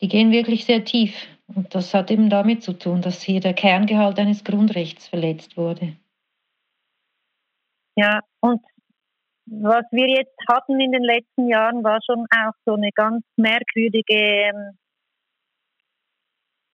die 0.00 0.08
gehen 0.08 0.32
wirklich 0.32 0.64
sehr 0.64 0.84
tief. 0.84 1.12
Und 1.46 1.74
das 1.74 1.92
hat 1.94 2.10
eben 2.10 2.30
damit 2.30 2.62
zu 2.62 2.74
tun, 2.74 3.00
dass 3.00 3.22
hier 3.22 3.40
der 3.40 3.54
Kerngehalt 3.54 4.18
eines 4.18 4.44
Grundrechts 4.44 5.08
verletzt 5.08 5.56
wurde. 5.56 5.96
Ja, 7.96 8.20
und 8.40 8.60
was 9.46 9.84
wir 9.90 10.08
jetzt 10.08 10.36
hatten 10.48 10.78
in 10.78 10.92
den 10.92 11.02
letzten 11.02 11.48
Jahren, 11.48 11.82
war 11.82 11.98
schon 12.04 12.26
auch 12.30 12.52
so 12.66 12.74
eine 12.74 12.92
ganz 12.92 13.24
merkwürdige, 13.36 14.14
ähm, 14.14 14.78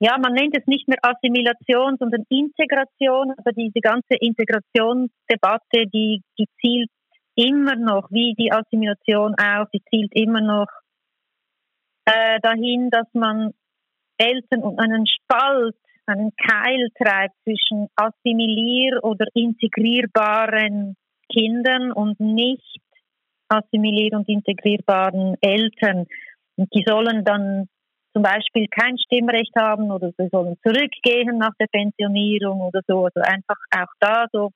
ja, 0.01 0.18
man 0.18 0.32
nennt 0.32 0.57
es 0.57 0.66
nicht 0.66 0.88
mehr 0.88 0.99
Assimilation, 1.03 1.97
sondern 1.99 2.24
Integration. 2.28 3.32
Aber 3.36 3.53
diese 3.53 3.80
ganze 3.80 4.16
Integrationsdebatte, 4.20 5.86
die, 5.92 6.22
die 6.38 6.47
zielt 6.61 6.90
immer 7.36 7.76
noch, 7.76 8.11
wie 8.11 8.34
die 8.38 8.53
Assimilation 8.53 9.34
auch, 9.34 9.66
die 9.72 9.82
zielt 9.90 10.12
immer 10.14 10.40
noch 10.40 10.68
äh, 12.07 12.38
dahin, 12.40 12.90
dass 12.90 13.07
man 13.12 13.53
Eltern 14.18 14.62
und 14.62 14.78
einen 14.78 15.07
Spalt, 15.07 15.76
einen 16.07 16.32
Keil 16.36 16.90
treibt 16.97 17.34
zwischen 17.45 17.88
assimilier- 17.97 19.03
oder 19.03 19.26
integrierbaren 19.34 20.97
Kindern 21.32 21.92
und 21.92 22.20
nicht 22.20 22.78
assimilier- 23.49 24.16
und 24.16 24.28
integrierbaren 24.28 25.36
Eltern. 25.40 26.07
Und 26.57 26.72
die 26.74 26.84
sollen 26.86 27.24
dann 27.24 27.68
zum 28.14 28.22
Beispiel 28.22 28.66
kein 28.68 28.96
Stimmrecht 28.96 29.54
haben 29.56 29.90
oder 29.90 30.12
sie 30.16 30.28
sollen 30.30 30.56
zurückgehen 30.62 31.36
nach 31.36 31.52
der 31.58 31.66
Pensionierung 31.66 32.60
oder 32.60 32.80
so. 32.86 33.04
Also 33.04 33.20
einfach 33.20 33.56
auch 33.76 33.92
da 34.00 34.26
so, 34.32 34.50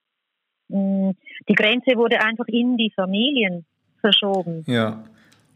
mh, 0.68 1.10
mm, 1.10 1.16
die 1.48 1.54
Grenze 1.54 1.96
wurde 1.96 2.20
einfach 2.20 2.46
in 2.46 2.76
die 2.76 2.92
Familien 2.94 3.66
verschoben. 4.00 4.64
Ja. 4.66 5.04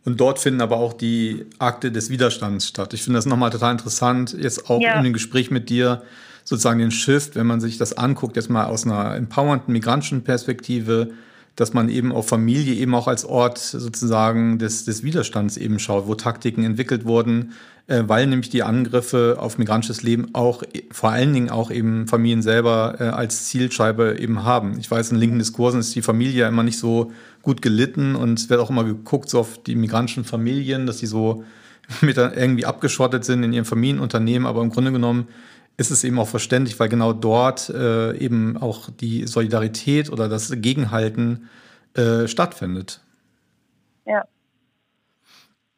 Und 0.05 0.21
dort 0.21 0.41
finden 0.41 0.61
aber 0.61 0.79
auch 0.79 0.93
die 0.93 1.47
Akte 1.61 1.93
des 1.93 2.11
Widerstands 2.11 2.69
statt. 2.69 2.93
Ich 2.93 3.05
finde 3.05 3.19
das 3.19 3.27
nochmal 3.27 3.51
total 3.51 3.73
interessant, 3.73 4.37
jetzt 4.37 4.69
auch 4.69 4.81
ja. 4.81 4.99
in 4.99 5.05
dem 5.05 5.13
Gespräch 5.13 5.53
mit 5.53 5.71
dir 5.71 6.03
sozusagen 6.43 6.81
den 6.81 6.91
Shift, 6.91 7.37
wenn 7.37 7.47
man 7.47 7.61
sich 7.61 7.79
das 7.79 7.97
anguckt, 7.97 8.35
jetzt 8.35 8.51
mal 8.51 8.65
aus 8.65 8.85
einer 8.85 9.15
empowernden 9.15 9.73
migrantischen 9.73 10.25
Perspektive, 10.25 11.13
dass 11.57 11.75
man 11.75 11.89
eben 11.89 12.13
auf 12.13 12.29
Familie 12.29 12.75
eben 12.75 12.95
auch 12.95 13.09
als 13.09 13.25
Ort 13.25 13.59
sozusagen 13.59 14.59
des, 14.59 14.85
des 14.85 15.03
Widerstands 15.03 15.57
eben 15.57 15.79
schaut, 15.79 16.07
wo 16.07 16.15
Taktiken 16.15 16.65
entwickelt 16.65 17.05
wurden, 17.05 17.53
äh, 17.89 18.05
weil 18.07 18.27
nämlich 18.27 18.49
die 18.49 18.63
Angriffe 18.63 19.37
auf 19.39 19.59
migrantisches 19.59 20.03
Leben 20.03 20.35
auch 20.35 20.63
vor 20.91 21.11
allen 21.11 21.33
Dingen 21.35 21.51
auch 21.51 21.71
eben 21.71 22.07
Familien 22.07 22.41
selber 22.41 22.97
äh, 22.99 23.05
als 23.05 23.47
Zielscheibe 23.47 24.17
eben 24.19 24.45
haben. 24.45 24.79
Ich 24.79 24.91
weiß, 24.91 25.13
in 25.13 25.19
linken 25.19 25.39
Diskursen 25.39 25.81
ist 25.81 25.95
die 25.95 26.03
Familie 26.03 26.49
immer 26.49 26.63
nicht 26.63 26.79
so 26.79 27.13
gut 27.43 27.61
gelitten 27.61 28.15
und 28.15 28.39
es 28.39 28.49
wird 28.49 28.61
auch 28.61 28.71
immer 28.71 28.85
geguckt 28.85 29.29
so 29.29 29.41
auf 29.41 29.63
die 29.63 29.75
migrantischen 29.75 30.25
Familien, 30.25 30.87
dass 30.87 31.01
sie 31.01 31.07
so 31.07 31.45
mit 32.01 32.17
irgendwie 32.17 32.65
abgeschottet 32.65 33.25
sind 33.25 33.43
in 33.43 33.53
ihrem 33.53 33.67
Familienunternehmen, 33.67 34.47
aber 34.47 34.63
im 34.63 34.71
Grunde 34.71 34.93
genommen 34.93 35.29
ist 35.77 35.91
es 35.91 36.05
eben 36.05 36.19
auch 36.19 36.29
verständlich, 36.29 36.79
weil 36.79 36.89
genau 36.89 37.13
dort 37.13 37.69
äh, 37.71 38.17
eben 38.19 38.57
auch 38.57 38.91
die 38.91 39.27
Solidarität 39.27 40.11
oder 40.11 40.29
das 40.29 40.53
Gegenhalten 40.61 41.49
äh, 41.97 42.27
stattfindet. 42.29 43.01
Ja. 44.05 44.23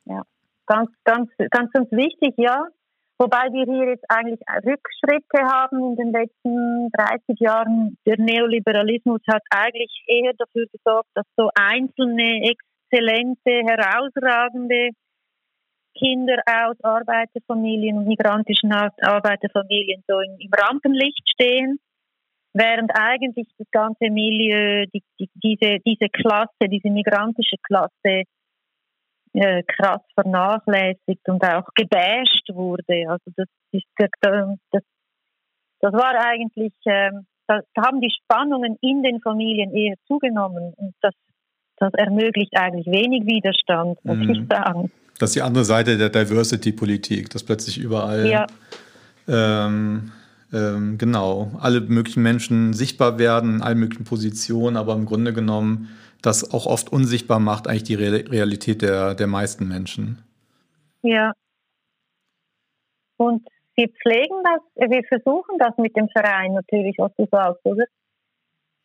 Ja, 0.05 0.23
ganz, 0.67 0.91
ganz, 1.05 1.31
ganz, 1.51 1.73
ganz 1.73 1.91
wichtig, 1.91 2.35
ja. 2.37 2.67
Wobei 3.17 3.53
wir 3.53 3.65
hier 3.65 3.91
jetzt 3.91 4.05
eigentlich 4.09 4.41
Rückschritte 4.67 5.45
haben 5.45 5.79
in 5.91 5.97
den 5.97 6.13
letzten 6.13 6.91
30 6.91 7.39
Jahren. 7.39 7.97
Der 8.05 8.19
Neoliberalismus 8.19 9.21
hat 9.29 9.43
eigentlich 9.51 10.05
eher 10.09 10.33
dafür 10.37 10.67
gesorgt, 10.73 11.09
dass 11.15 11.27
so 11.37 11.49
einzelne, 11.55 12.51
exzellente, 12.51 13.63
herausragende 13.67 14.91
Kinder 15.99 16.43
aus 16.47 16.77
Arbeiterfamilien 16.83 17.99
und 17.99 18.07
migrantischen 18.07 18.73
Arbeiterfamilien 18.73 20.03
so 20.07 20.21
im, 20.21 20.37
im 20.39 20.51
Rampenlicht 20.53 21.23
stehen, 21.29 21.79
während 22.53 22.91
eigentlich 22.95 23.49
das 23.59 23.69
ganze 23.71 24.11
Milieu, 24.11 24.87
die, 24.93 25.03
die, 25.19 25.29
diese, 25.35 25.79
diese 25.85 26.09
Klasse, 26.09 26.69
diese 26.69 26.91
migrantische 26.91 27.57
Klasse 27.63 28.25
äh, 29.35 29.63
krass 29.65 30.03
vernachlässigt 30.15 31.29
und 31.29 31.45
auch 31.45 31.69
gebasht 31.75 32.49
wurde. 32.53 33.09
Also 33.09 33.31
das, 33.37 33.49
ist, 33.73 33.87
das, 33.99 34.83
das 35.81 35.93
war 35.93 36.15
eigentlich, 36.25 36.73
äh, 36.85 37.11
da, 37.47 37.61
da 37.75 37.83
haben 37.87 38.01
die 38.01 38.15
Spannungen 38.23 38.79
in 38.81 39.03
den 39.03 39.21
Familien 39.21 39.75
eher 39.75 39.97
zugenommen 40.07 40.73
und 40.77 40.95
das, 41.03 41.15
das 41.77 41.93
ermöglicht 41.95 42.57
eigentlich 42.57 42.87
wenig 42.87 43.27
Widerstand, 43.27 44.03
muss 44.05 44.17
mhm. 44.17 44.31
ich 44.31 44.49
sagen. 44.49 44.93
Das 45.19 45.31
ist 45.31 45.37
die 45.37 45.43
andere 45.43 45.65
Seite 45.65 45.97
der 45.97 46.09
Diversity-Politik, 46.09 47.31
dass 47.31 47.45
plötzlich 47.45 47.79
überall 47.79 48.27
ja. 48.27 48.47
ähm, 49.29 50.13
ähm, 50.53 50.99
genau 50.99 51.53
alle 51.61 51.81
möglichen 51.81 52.23
Menschen 52.23 52.73
sichtbar 52.73 53.19
werden 53.19 53.57
in 53.57 53.63
allen 53.63 53.79
möglichen 53.79 54.05
Positionen, 54.05 54.77
aber 54.77 54.95
im 54.95 55.07
Grunde 55.07 55.33
genommen 55.33 55.89
das 56.23 56.53
auch 56.53 56.67
oft 56.67 56.91
unsichtbar 56.91 57.39
macht, 57.39 57.69
eigentlich 57.69 57.85
die 57.85 57.95
Re 57.95 58.25
Realität 58.31 58.83
der, 58.83 59.15
der 59.15 59.27
meisten 59.27 59.69
Menschen. 59.69 60.23
Ja. 61.03 61.33
Und 63.17 63.47
wir 63.77 63.89
pflegen 63.89 64.37
das, 64.45 64.89
wir 64.89 65.05
versuchen 65.05 65.59
das 65.59 65.77
mit 65.77 65.97
dem 65.97 66.09
Verein 66.09 66.55
natürlich, 66.55 66.97
was 66.99 67.13
du 67.17 67.27
sagst, 67.31 67.65
oder? 67.65 67.85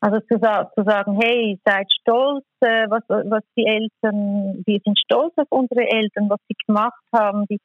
Also 0.01 0.19
zu, 0.21 0.39
zu 0.39 0.83
sagen, 0.85 1.19
hey, 1.21 1.59
seid 1.65 1.91
stolz, 2.01 2.45
äh, 2.61 2.89
was, 2.89 3.03
was 3.09 3.43
die 3.57 3.65
Eltern, 3.65 4.63
wir 4.65 4.79
sind 4.83 4.97
stolz 4.97 5.33
auf 5.37 5.47
unsere 5.49 5.81
Eltern, 5.81 6.29
was 6.29 6.39
sie 6.47 6.55
gemacht 6.65 7.03
haben, 7.13 7.45
die, 7.47 7.59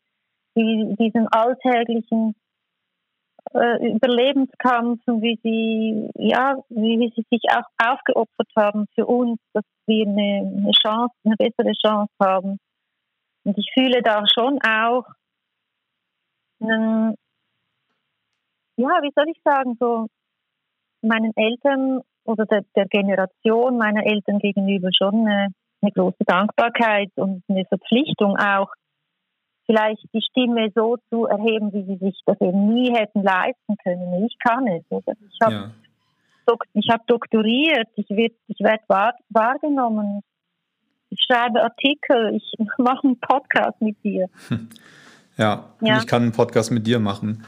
die, 0.56 0.96
diesen 0.98 1.28
alltäglichen 1.28 2.34
äh, 3.52 3.94
Überlebenskampf 3.94 5.00
und 5.06 5.22
wie 5.22 5.38
sie, 5.44 6.10
ja, 6.16 6.56
wie, 6.70 6.98
wie 6.98 7.12
sie 7.14 7.24
sich 7.30 7.42
auch 7.50 7.68
aufgeopfert 7.78 8.48
haben 8.56 8.86
für 8.94 9.06
uns, 9.06 9.38
dass 9.52 9.64
wir 9.86 10.06
eine, 10.06 10.52
eine 10.56 10.72
Chance, 10.72 11.14
eine 11.24 11.36
bessere 11.36 11.72
Chance 11.80 12.12
haben. 12.20 12.58
Und 13.44 13.58
ich 13.58 13.70
fühle 13.74 14.02
da 14.02 14.24
schon 14.26 14.58
auch 14.62 15.04
einen, 16.60 17.14
ja, 18.76 19.02
wie 19.02 19.12
soll 19.14 19.28
ich 19.28 19.40
sagen, 19.44 19.76
so 19.78 20.08
meinen 21.02 21.32
Eltern 21.36 22.00
oder 22.24 22.46
der, 22.46 22.64
der 22.74 22.86
Generation 22.86 23.78
meiner 23.78 24.04
Eltern 24.04 24.38
gegenüber 24.38 24.90
schon 24.96 25.26
eine, 25.26 25.48
eine 25.82 25.92
große 25.92 26.24
Dankbarkeit 26.26 27.10
und 27.16 27.42
eine 27.48 27.64
Verpflichtung 27.66 28.36
auch, 28.36 28.68
vielleicht 29.66 30.02
die 30.12 30.22
Stimme 30.22 30.70
so 30.74 30.96
zu 31.10 31.26
erheben, 31.26 31.72
wie 31.72 31.84
sie 31.84 31.96
sich 31.96 32.20
das 32.26 32.40
eben 32.40 32.68
nie 32.72 32.94
hätten 32.94 33.22
leisten 33.22 33.76
können. 33.82 34.24
Ich 34.24 34.36
kann 34.38 34.66
es. 34.66 34.84
Oder? 34.90 35.12
Ich 35.30 35.38
habe 35.42 35.54
ja. 35.54 36.54
ich 36.74 36.88
hab 36.90 37.06
doktoriert, 37.06 37.88
ich 37.96 38.08
werde 38.10 38.34
ich 38.46 38.60
werd 38.60 38.82
wahr, 38.88 39.14
wahrgenommen, 39.30 40.22
ich 41.10 41.24
schreibe 41.26 41.62
Artikel, 41.62 42.34
ich 42.34 42.54
mache 42.78 43.04
einen 43.04 43.18
Podcast 43.18 43.80
mit 43.80 44.02
dir. 44.04 44.28
Ja, 45.36 45.64
ja. 45.80 45.98
ich 45.98 46.06
kann 46.06 46.22
einen 46.22 46.30
Podcast 46.30 46.70
mit 46.70 46.86
dir 46.86 47.00
machen. 47.00 47.44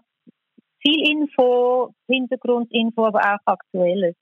viel 0.79 1.09
Info, 1.09 1.93
Hintergrundinfo, 2.07 3.07
aber 3.07 3.19
auch 3.19 3.39
Aktuelles 3.45 4.15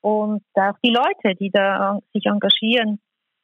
und 0.00 0.42
auch 0.54 0.78
die 0.82 0.90
Leute, 0.90 1.34
die 1.38 1.50
da 1.50 1.98
sich 2.12 2.26
engagieren, 2.26 3.00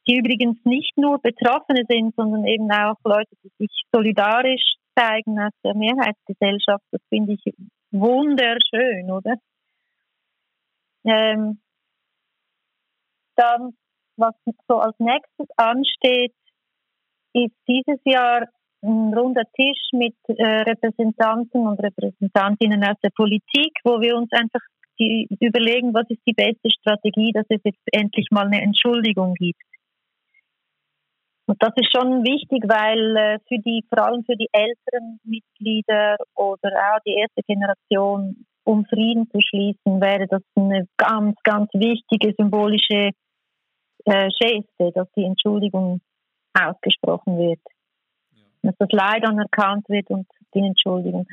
die 0.06 0.16
übrigens 0.16 0.58
nicht 0.64 0.96
nur 0.96 1.18
Betroffene 1.20 1.84
sind, 1.88 2.14
sondern 2.14 2.46
eben 2.46 2.70
auch 2.70 2.96
Leute, 3.04 3.34
die 3.42 3.50
sich 3.58 3.82
solidarisch 3.92 4.76
zeigen 4.98 5.38
aus 5.38 5.52
der 5.64 5.74
Mehrheitsgesellschaft. 5.74 6.84
Das 6.92 7.00
finde 7.08 7.34
ich 7.34 7.54
wunderschön, 7.90 9.10
oder? 9.10 9.34
Ähm, 11.04 11.60
dann, 13.36 13.74
was 14.16 14.34
so 14.68 14.78
als 14.78 14.98
nächstes 14.98 15.46
ansteht, 15.56 16.34
ist 17.32 17.54
dieses 17.68 18.00
Jahr 18.04 18.48
ein 18.82 19.14
runder 19.14 19.44
Tisch 19.54 19.90
mit 19.92 20.16
äh, 20.28 20.62
Repräsentanten 20.62 21.66
und 21.66 21.78
Repräsentantinnen 21.80 22.82
aus 22.84 22.96
der 23.02 23.10
Politik, 23.10 23.72
wo 23.84 24.00
wir 24.00 24.16
uns 24.16 24.30
einfach 24.32 24.60
die 24.98 25.28
überlegen, 25.40 25.94
was 25.94 26.08
ist 26.08 26.22
die 26.26 26.32
beste 26.32 26.70
Strategie, 26.70 27.32
dass 27.32 27.46
es 27.48 27.60
jetzt 27.64 27.82
endlich 27.92 28.28
mal 28.30 28.46
eine 28.46 28.62
Entschuldigung 28.62 29.34
gibt. 29.34 29.60
Und 31.46 31.62
das 31.62 31.72
ist 31.76 31.92
schon 31.94 32.24
wichtig, 32.24 32.64
weil 32.66 33.16
äh, 33.16 33.38
für 33.48 33.58
die, 33.58 33.84
vor 33.88 34.04
allem 34.04 34.24
für 34.24 34.36
die 34.36 34.48
älteren 34.52 35.20
Mitglieder 35.22 36.16
oder 36.34 36.70
auch 36.94 37.00
die 37.06 37.14
erste 37.14 37.42
Generation, 37.46 38.44
um 38.64 38.84
Frieden 38.86 39.30
zu 39.30 39.38
schließen, 39.40 40.00
wäre 40.00 40.26
das 40.26 40.42
eine 40.56 40.88
ganz, 40.96 41.36
ganz 41.44 41.70
wichtige 41.72 42.34
symbolische 42.36 43.10
äh, 44.06 44.28
Geste, 44.40 44.92
dass 44.92 45.08
die 45.16 45.24
Entschuldigung 45.24 46.00
ausgesprochen 46.52 47.38
wird. 47.38 47.60
Ja. 48.32 48.42
Dass 48.62 48.74
das 48.78 48.88
Leid 48.90 49.24
anerkannt 49.24 49.88
wird 49.88 50.10
und 50.10 50.26
die 50.52 50.66
Entschuldigung. 50.66 51.26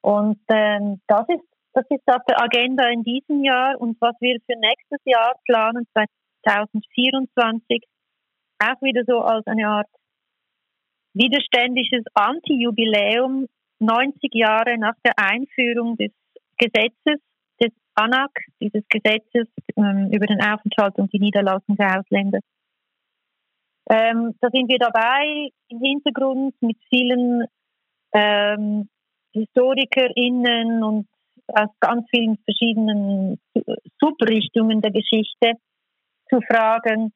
Und 0.00 0.40
ähm, 0.48 1.00
das 1.06 1.28
ist 1.28 1.49
das 1.72 1.84
ist 1.90 2.06
auf 2.06 2.22
der 2.28 2.40
Agenda 2.42 2.88
in 2.88 3.02
diesem 3.02 3.44
Jahr 3.44 3.80
und 3.80 4.00
was 4.00 4.14
wir 4.20 4.38
für 4.46 4.58
nächstes 4.58 5.00
Jahr 5.04 5.34
planen, 5.44 5.86
2024, 5.94 7.84
auch 8.58 8.82
wieder 8.82 9.04
so 9.06 9.20
als 9.20 9.46
eine 9.46 9.68
Art 9.68 9.88
widerständisches 11.14 12.04
Anti-Jubiläum, 12.14 13.46
90 13.80 14.34
Jahre 14.34 14.78
nach 14.78 14.94
der 15.04 15.14
Einführung 15.16 15.96
des 15.96 16.12
Gesetzes, 16.58 17.20
des 17.60 17.72
ANAC, 17.94 18.30
dieses 18.60 18.82
Gesetzes 18.88 19.48
ähm, 19.76 20.10
über 20.12 20.26
den 20.26 20.42
Aufenthalt 20.42 20.96
und 20.96 21.12
die 21.12 21.18
Niederlassung 21.18 21.76
der 21.76 21.98
Ausländer. 21.98 22.40
Ähm, 23.88 24.34
da 24.40 24.50
sind 24.50 24.68
wir 24.68 24.78
dabei 24.78 25.50
im 25.68 25.80
Hintergrund 25.80 26.54
mit 26.60 26.76
vielen 26.88 27.44
ähm, 28.12 28.88
HistorikerInnen 29.32 30.82
und 30.82 31.08
aus 31.54 31.70
ganz 31.80 32.06
vielen 32.10 32.38
verschiedenen 32.44 33.38
Subrichtungen 34.00 34.80
der 34.80 34.90
Geschichte 34.90 35.52
zu 36.28 36.40
fragen, 36.40 37.12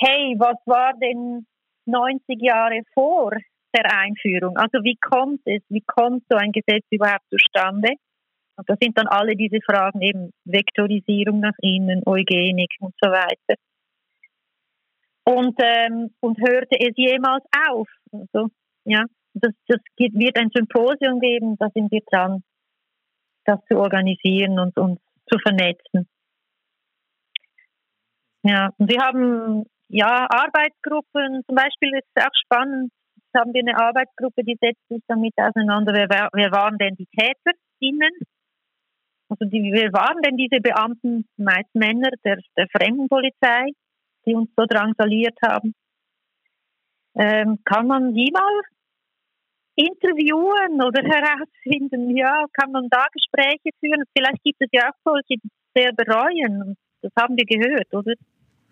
hey, 0.00 0.34
was 0.38 0.56
war 0.66 0.92
denn 0.94 1.46
90 1.86 2.40
Jahre 2.40 2.80
vor 2.94 3.32
der 3.74 3.98
Einführung? 3.98 4.56
Also 4.56 4.82
wie 4.84 4.96
kommt 4.96 5.40
es, 5.44 5.62
wie 5.68 5.82
kommt 5.86 6.24
so 6.28 6.36
ein 6.36 6.52
Gesetz 6.52 6.84
überhaupt 6.90 7.28
zustande? 7.30 7.90
Und 8.56 8.68
da 8.68 8.76
sind 8.80 8.96
dann 8.98 9.08
alle 9.08 9.34
diese 9.34 9.60
Fragen 9.64 10.00
eben 10.02 10.30
Vektorisierung 10.44 11.40
nach 11.40 11.56
innen, 11.60 12.02
Eugenik 12.06 12.70
und 12.80 12.94
so 13.00 13.10
weiter. 13.10 13.58
Und, 15.24 15.54
ähm, 15.62 16.10
und 16.20 16.38
hörte 16.38 16.78
es 16.78 16.92
jemals 16.96 17.44
auf? 17.68 17.88
Also, 18.12 18.48
ja, 18.84 19.04
das, 19.34 19.52
das 19.68 19.78
wird 19.96 20.36
ein 20.36 20.50
Symposium 20.54 21.20
geben, 21.20 21.56
da 21.58 21.68
sind 21.74 21.90
wir 21.90 22.02
dran 22.10 22.42
das 23.44 23.60
zu 23.68 23.78
organisieren 23.78 24.58
und 24.58 24.76
uns 24.78 25.00
zu 25.30 25.38
vernetzen. 25.38 26.08
Ja, 28.42 28.70
und 28.76 28.90
wir 28.90 29.00
haben 29.00 29.64
ja 29.88 30.26
Arbeitsgruppen, 30.28 31.44
zum 31.46 31.54
Beispiel 31.54 31.96
ist 31.96 32.08
es 32.14 32.24
auch 32.24 32.34
spannend, 32.44 32.92
haben 33.34 33.52
wir 33.54 33.60
eine 33.60 33.78
Arbeitsgruppe, 33.78 34.44
die 34.44 34.58
setzt 34.60 34.86
sich 34.88 35.02
damit 35.06 35.34
auseinander, 35.36 35.94
wer, 35.94 36.28
wer 36.32 36.52
waren 36.52 36.76
denn 36.78 36.96
die 36.96 37.06
TäterInnen? 37.06 38.12
Also 39.28 39.46
die, 39.46 39.70
wer 39.72 39.92
waren 39.92 40.20
denn 40.22 40.36
diese 40.36 40.60
Beamten, 40.60 41.26
meist 41.36 41.74
Männer 41.74 42.10
der, 42.24 42.38
der 42.56 42.66
Fremdenpolizei, 42.68 43.72
die 44.26 44.34
uns 44.34 44.50
so 44.56 44.66
drangsaliert 44.66 45.38
haben? 45.42 45.74
Ähm, 47.14 47.58
kann 47.64 47.86
man 47.86 48.14
die 48.14 48.30
mal 48.32 48.62
interviewen 49.74 50.82
oder 50.82 51.02
herausfinden, 51.02 52.16
ja, 52.16 52.44
kann 52.52 52.72
man 52.72 52.88
da 52.90 53.06
Gespräche 53.12 53.70
führen? 53.80 54.04
Vielleicht 54.16 54.42
gibt 54.44 54.60
es 54.60 54.68
ja 54.72 54.90
auch 54.90 54.96
solche, 55.04 55.40
die 55.42 55.50
sehr 55.74 55.92
bereuen. 55.92 56.76
Das 57.00 57.12
haben 57.18 57.36
wir 57.36 57.44
gehört, 57.44 57.92
oder? 57.92 58.14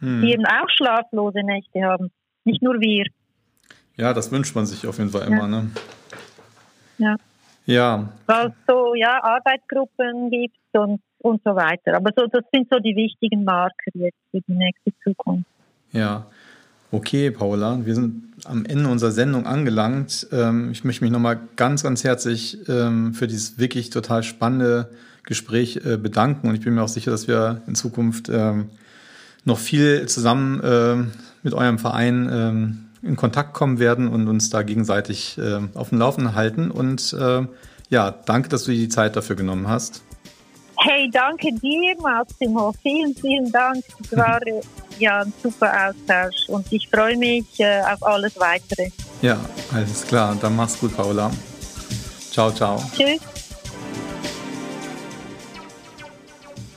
Hm. 0.00 0.22
Die 0.22 0.32
eben 0.32 0.46
auch 0.46 0.68
schlaflose 0.68 1.40
Nächte 1.42 1.82
haben. 1.82 2.10
Nicht 2.44 2.62
nur 2.62 2.80
wir. 2.80 3.06
Ja, 3.96 4.12
das 4.14 4.30
wünscht 4.30 4.54
man 4.54 4.66
sich 4.66 4.86
auf 4.86 4.98
jeden 4.98 5.10
Fall 5.10 5.26
immer, 5.26 5.42
ja. 5.42 5.46
ne? 5.46 5.70
Ja. 6.98 7.16
Ja. 7.66 8.08
Weil 8.26 8.48
es 8.48 8.52
so, 8.66 8.94
ja, 8.94 9.22
Arbeitsgruppen 9.22 10.30
gibt 10.30 10.56
und, 10.72 11.00
und 11.18 11.42
so 11.44 11.54
weiter. 11.54 11.96
Aber 11.96 12.10
so, 12.16 12.26
das 12.26 12.44
sind 12.52 12.68
so 12.70 12.78
die 12.78 12.96
wichtigen 12.96 13.44
Marker 13.44 13.90
jetzt 13.94 14.18
für 14.30 14.40
die 14.40 14.52
nächste 14.52 14.92
Zukunft. 15.04 15.48
Ja. 15.92 16.26
Okay, 16.92 17.30
Paula, 17.30 17.86
wir 17.86 17.94
sind 17.94 18.24
am 18.44 18.64
Ende 18.64 18.90
unserer 18.90 19.12
Sendung 19.12 19.46
angelangt. 19.46 20.26
Ähm, 20.32 20.72
ich 20.72 20.82
möchte 20.82 21.04
mich 21.04 21.12
nochmal 21.12 21.38
ganz, 21.54 21.84
ganz 21.84 22.02
herzlich 22.02 22.58
ähm, 22.68 23.14
für 23.14 23.28
dieses 23.28 23.58
wirklich 23.58 23.90
total 23.90 24.24
spannende 24.24 24.90
Gespräch 25.22 25.82
äh, 25.84 25.96
bedanken 25.96 26.48
und 26.48 26.56
ich 26.56 26.62
bin 26.62 26.74
mir 26.74 26.82
auch 26.82 26.88
sicher, 26.88 27.12
dass 27.12 27.28
wir 27.28 27.62
in 27.68 27.76
Zukunft 27.76 28.28
ähm, 28.28 28.70
noch 29.44 29.58
viel 29.58 30.06
zusammen 30.06 31.10
mit 31.42 31.54
eurem 31.54 31.78
Verein 31.78 32.90
in 33.00 33.16
Kontakt 33.16 33.54
kommen 33.54 33.78
werden 33.78 34.06
und 34.06 34.28
uns 34.28 34.50
da 34.50 34.60
gegenseitig 34.60 35.40
auf 35.72 35.88
dem 35.88 35.98
Laufenden 35.98 36.34
halten. 36.34 36.70
Und 36.70 37.14
äh, 37.18 37.46
ja, 37.88 38.10
danke, 38.26 38.50
dass 38.50 38.64
du 38.64 38.72
dir 38.72 38.76
die 38.76 38.90
Zeit 38.90 39.16
dafür 39.16 39.36
genommen 39.36 39.66
hast. 39.66 40.02
Hey, 40.82 41.10
danke 41.10 41.52
dir, 41.52 41.94
Massimo. 42.00 42.72
Vielen, 42.82 43.14
vielen 43.14 43.52
Dank. 43.52 43.84
Es 44.02 44.16
war 44.16 44.40
ja 44.98 45.20
ein 45.20 45.32
super 45.42 45.70
Austausch 45.88 46.48
und 46.48 46.72
ich 46.72 46.88
freue 46.88 47.18
mich 47.18 47.44
äh, 47.58 47.82
auf 47.82 48.02
alles 48.02 48.40
Weitere. 48.40 48.88
Ja, 49.20 49.38
alles 49.74 50.06
klar. 50.06 50.34
Dann 50.40 50.56
mach's 50.56 50.80
gut, 50.80 50.96
Paula. 50.96 51.30
Ciao, 52.30 52.50
ciao. 52.50 52.82
Tschüss. 52.96 53.20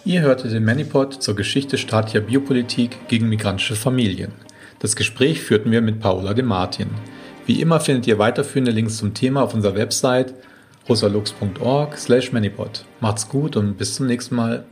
Ihr 0.03 0.19
hörte 0.19 0.49
den 0.49 0.65
Manipod 0.65 1.23
zur 1.23 1.37
Geschichte 1.37 1.77
staatlicher 1.77 2.19
Biopolitik 2.19 3.07
gegen 3.07 3.29
migrantische 3.29 3.77
Familien. 3.77 4.33
Das 4.79 4.97
Gespräch 4.97 5.41
führten 5.41 5.71
wir 5.71 5.81
mit 5.81 6.01
Paula 6.01 6.33
de 6.33 6.43
Martin. 6.43 6.89
Wie 7.45 7.61
immer 7.61 7.79
findet 7.79 8.07
ihr 8.07 8.19
weiterführende 8.19 8.71
Links 8.71 8.97
zum 8.97 9.13
Thema 9.13 9.43
auf 9.43 9.53
unserer 9.53 9.75
Website 9.75 10.33
rosalux.org 10.89 11.97
slash 11.97 12.31
manipod. 12.31 12.85
Macht's 12.99 13.29
gut 13.29 13.55
und 13.55 13.77
bis 13.77 13.95
zum 13.95 14.07
nächsten 14.07 14.35
Mal. 14.35 14.65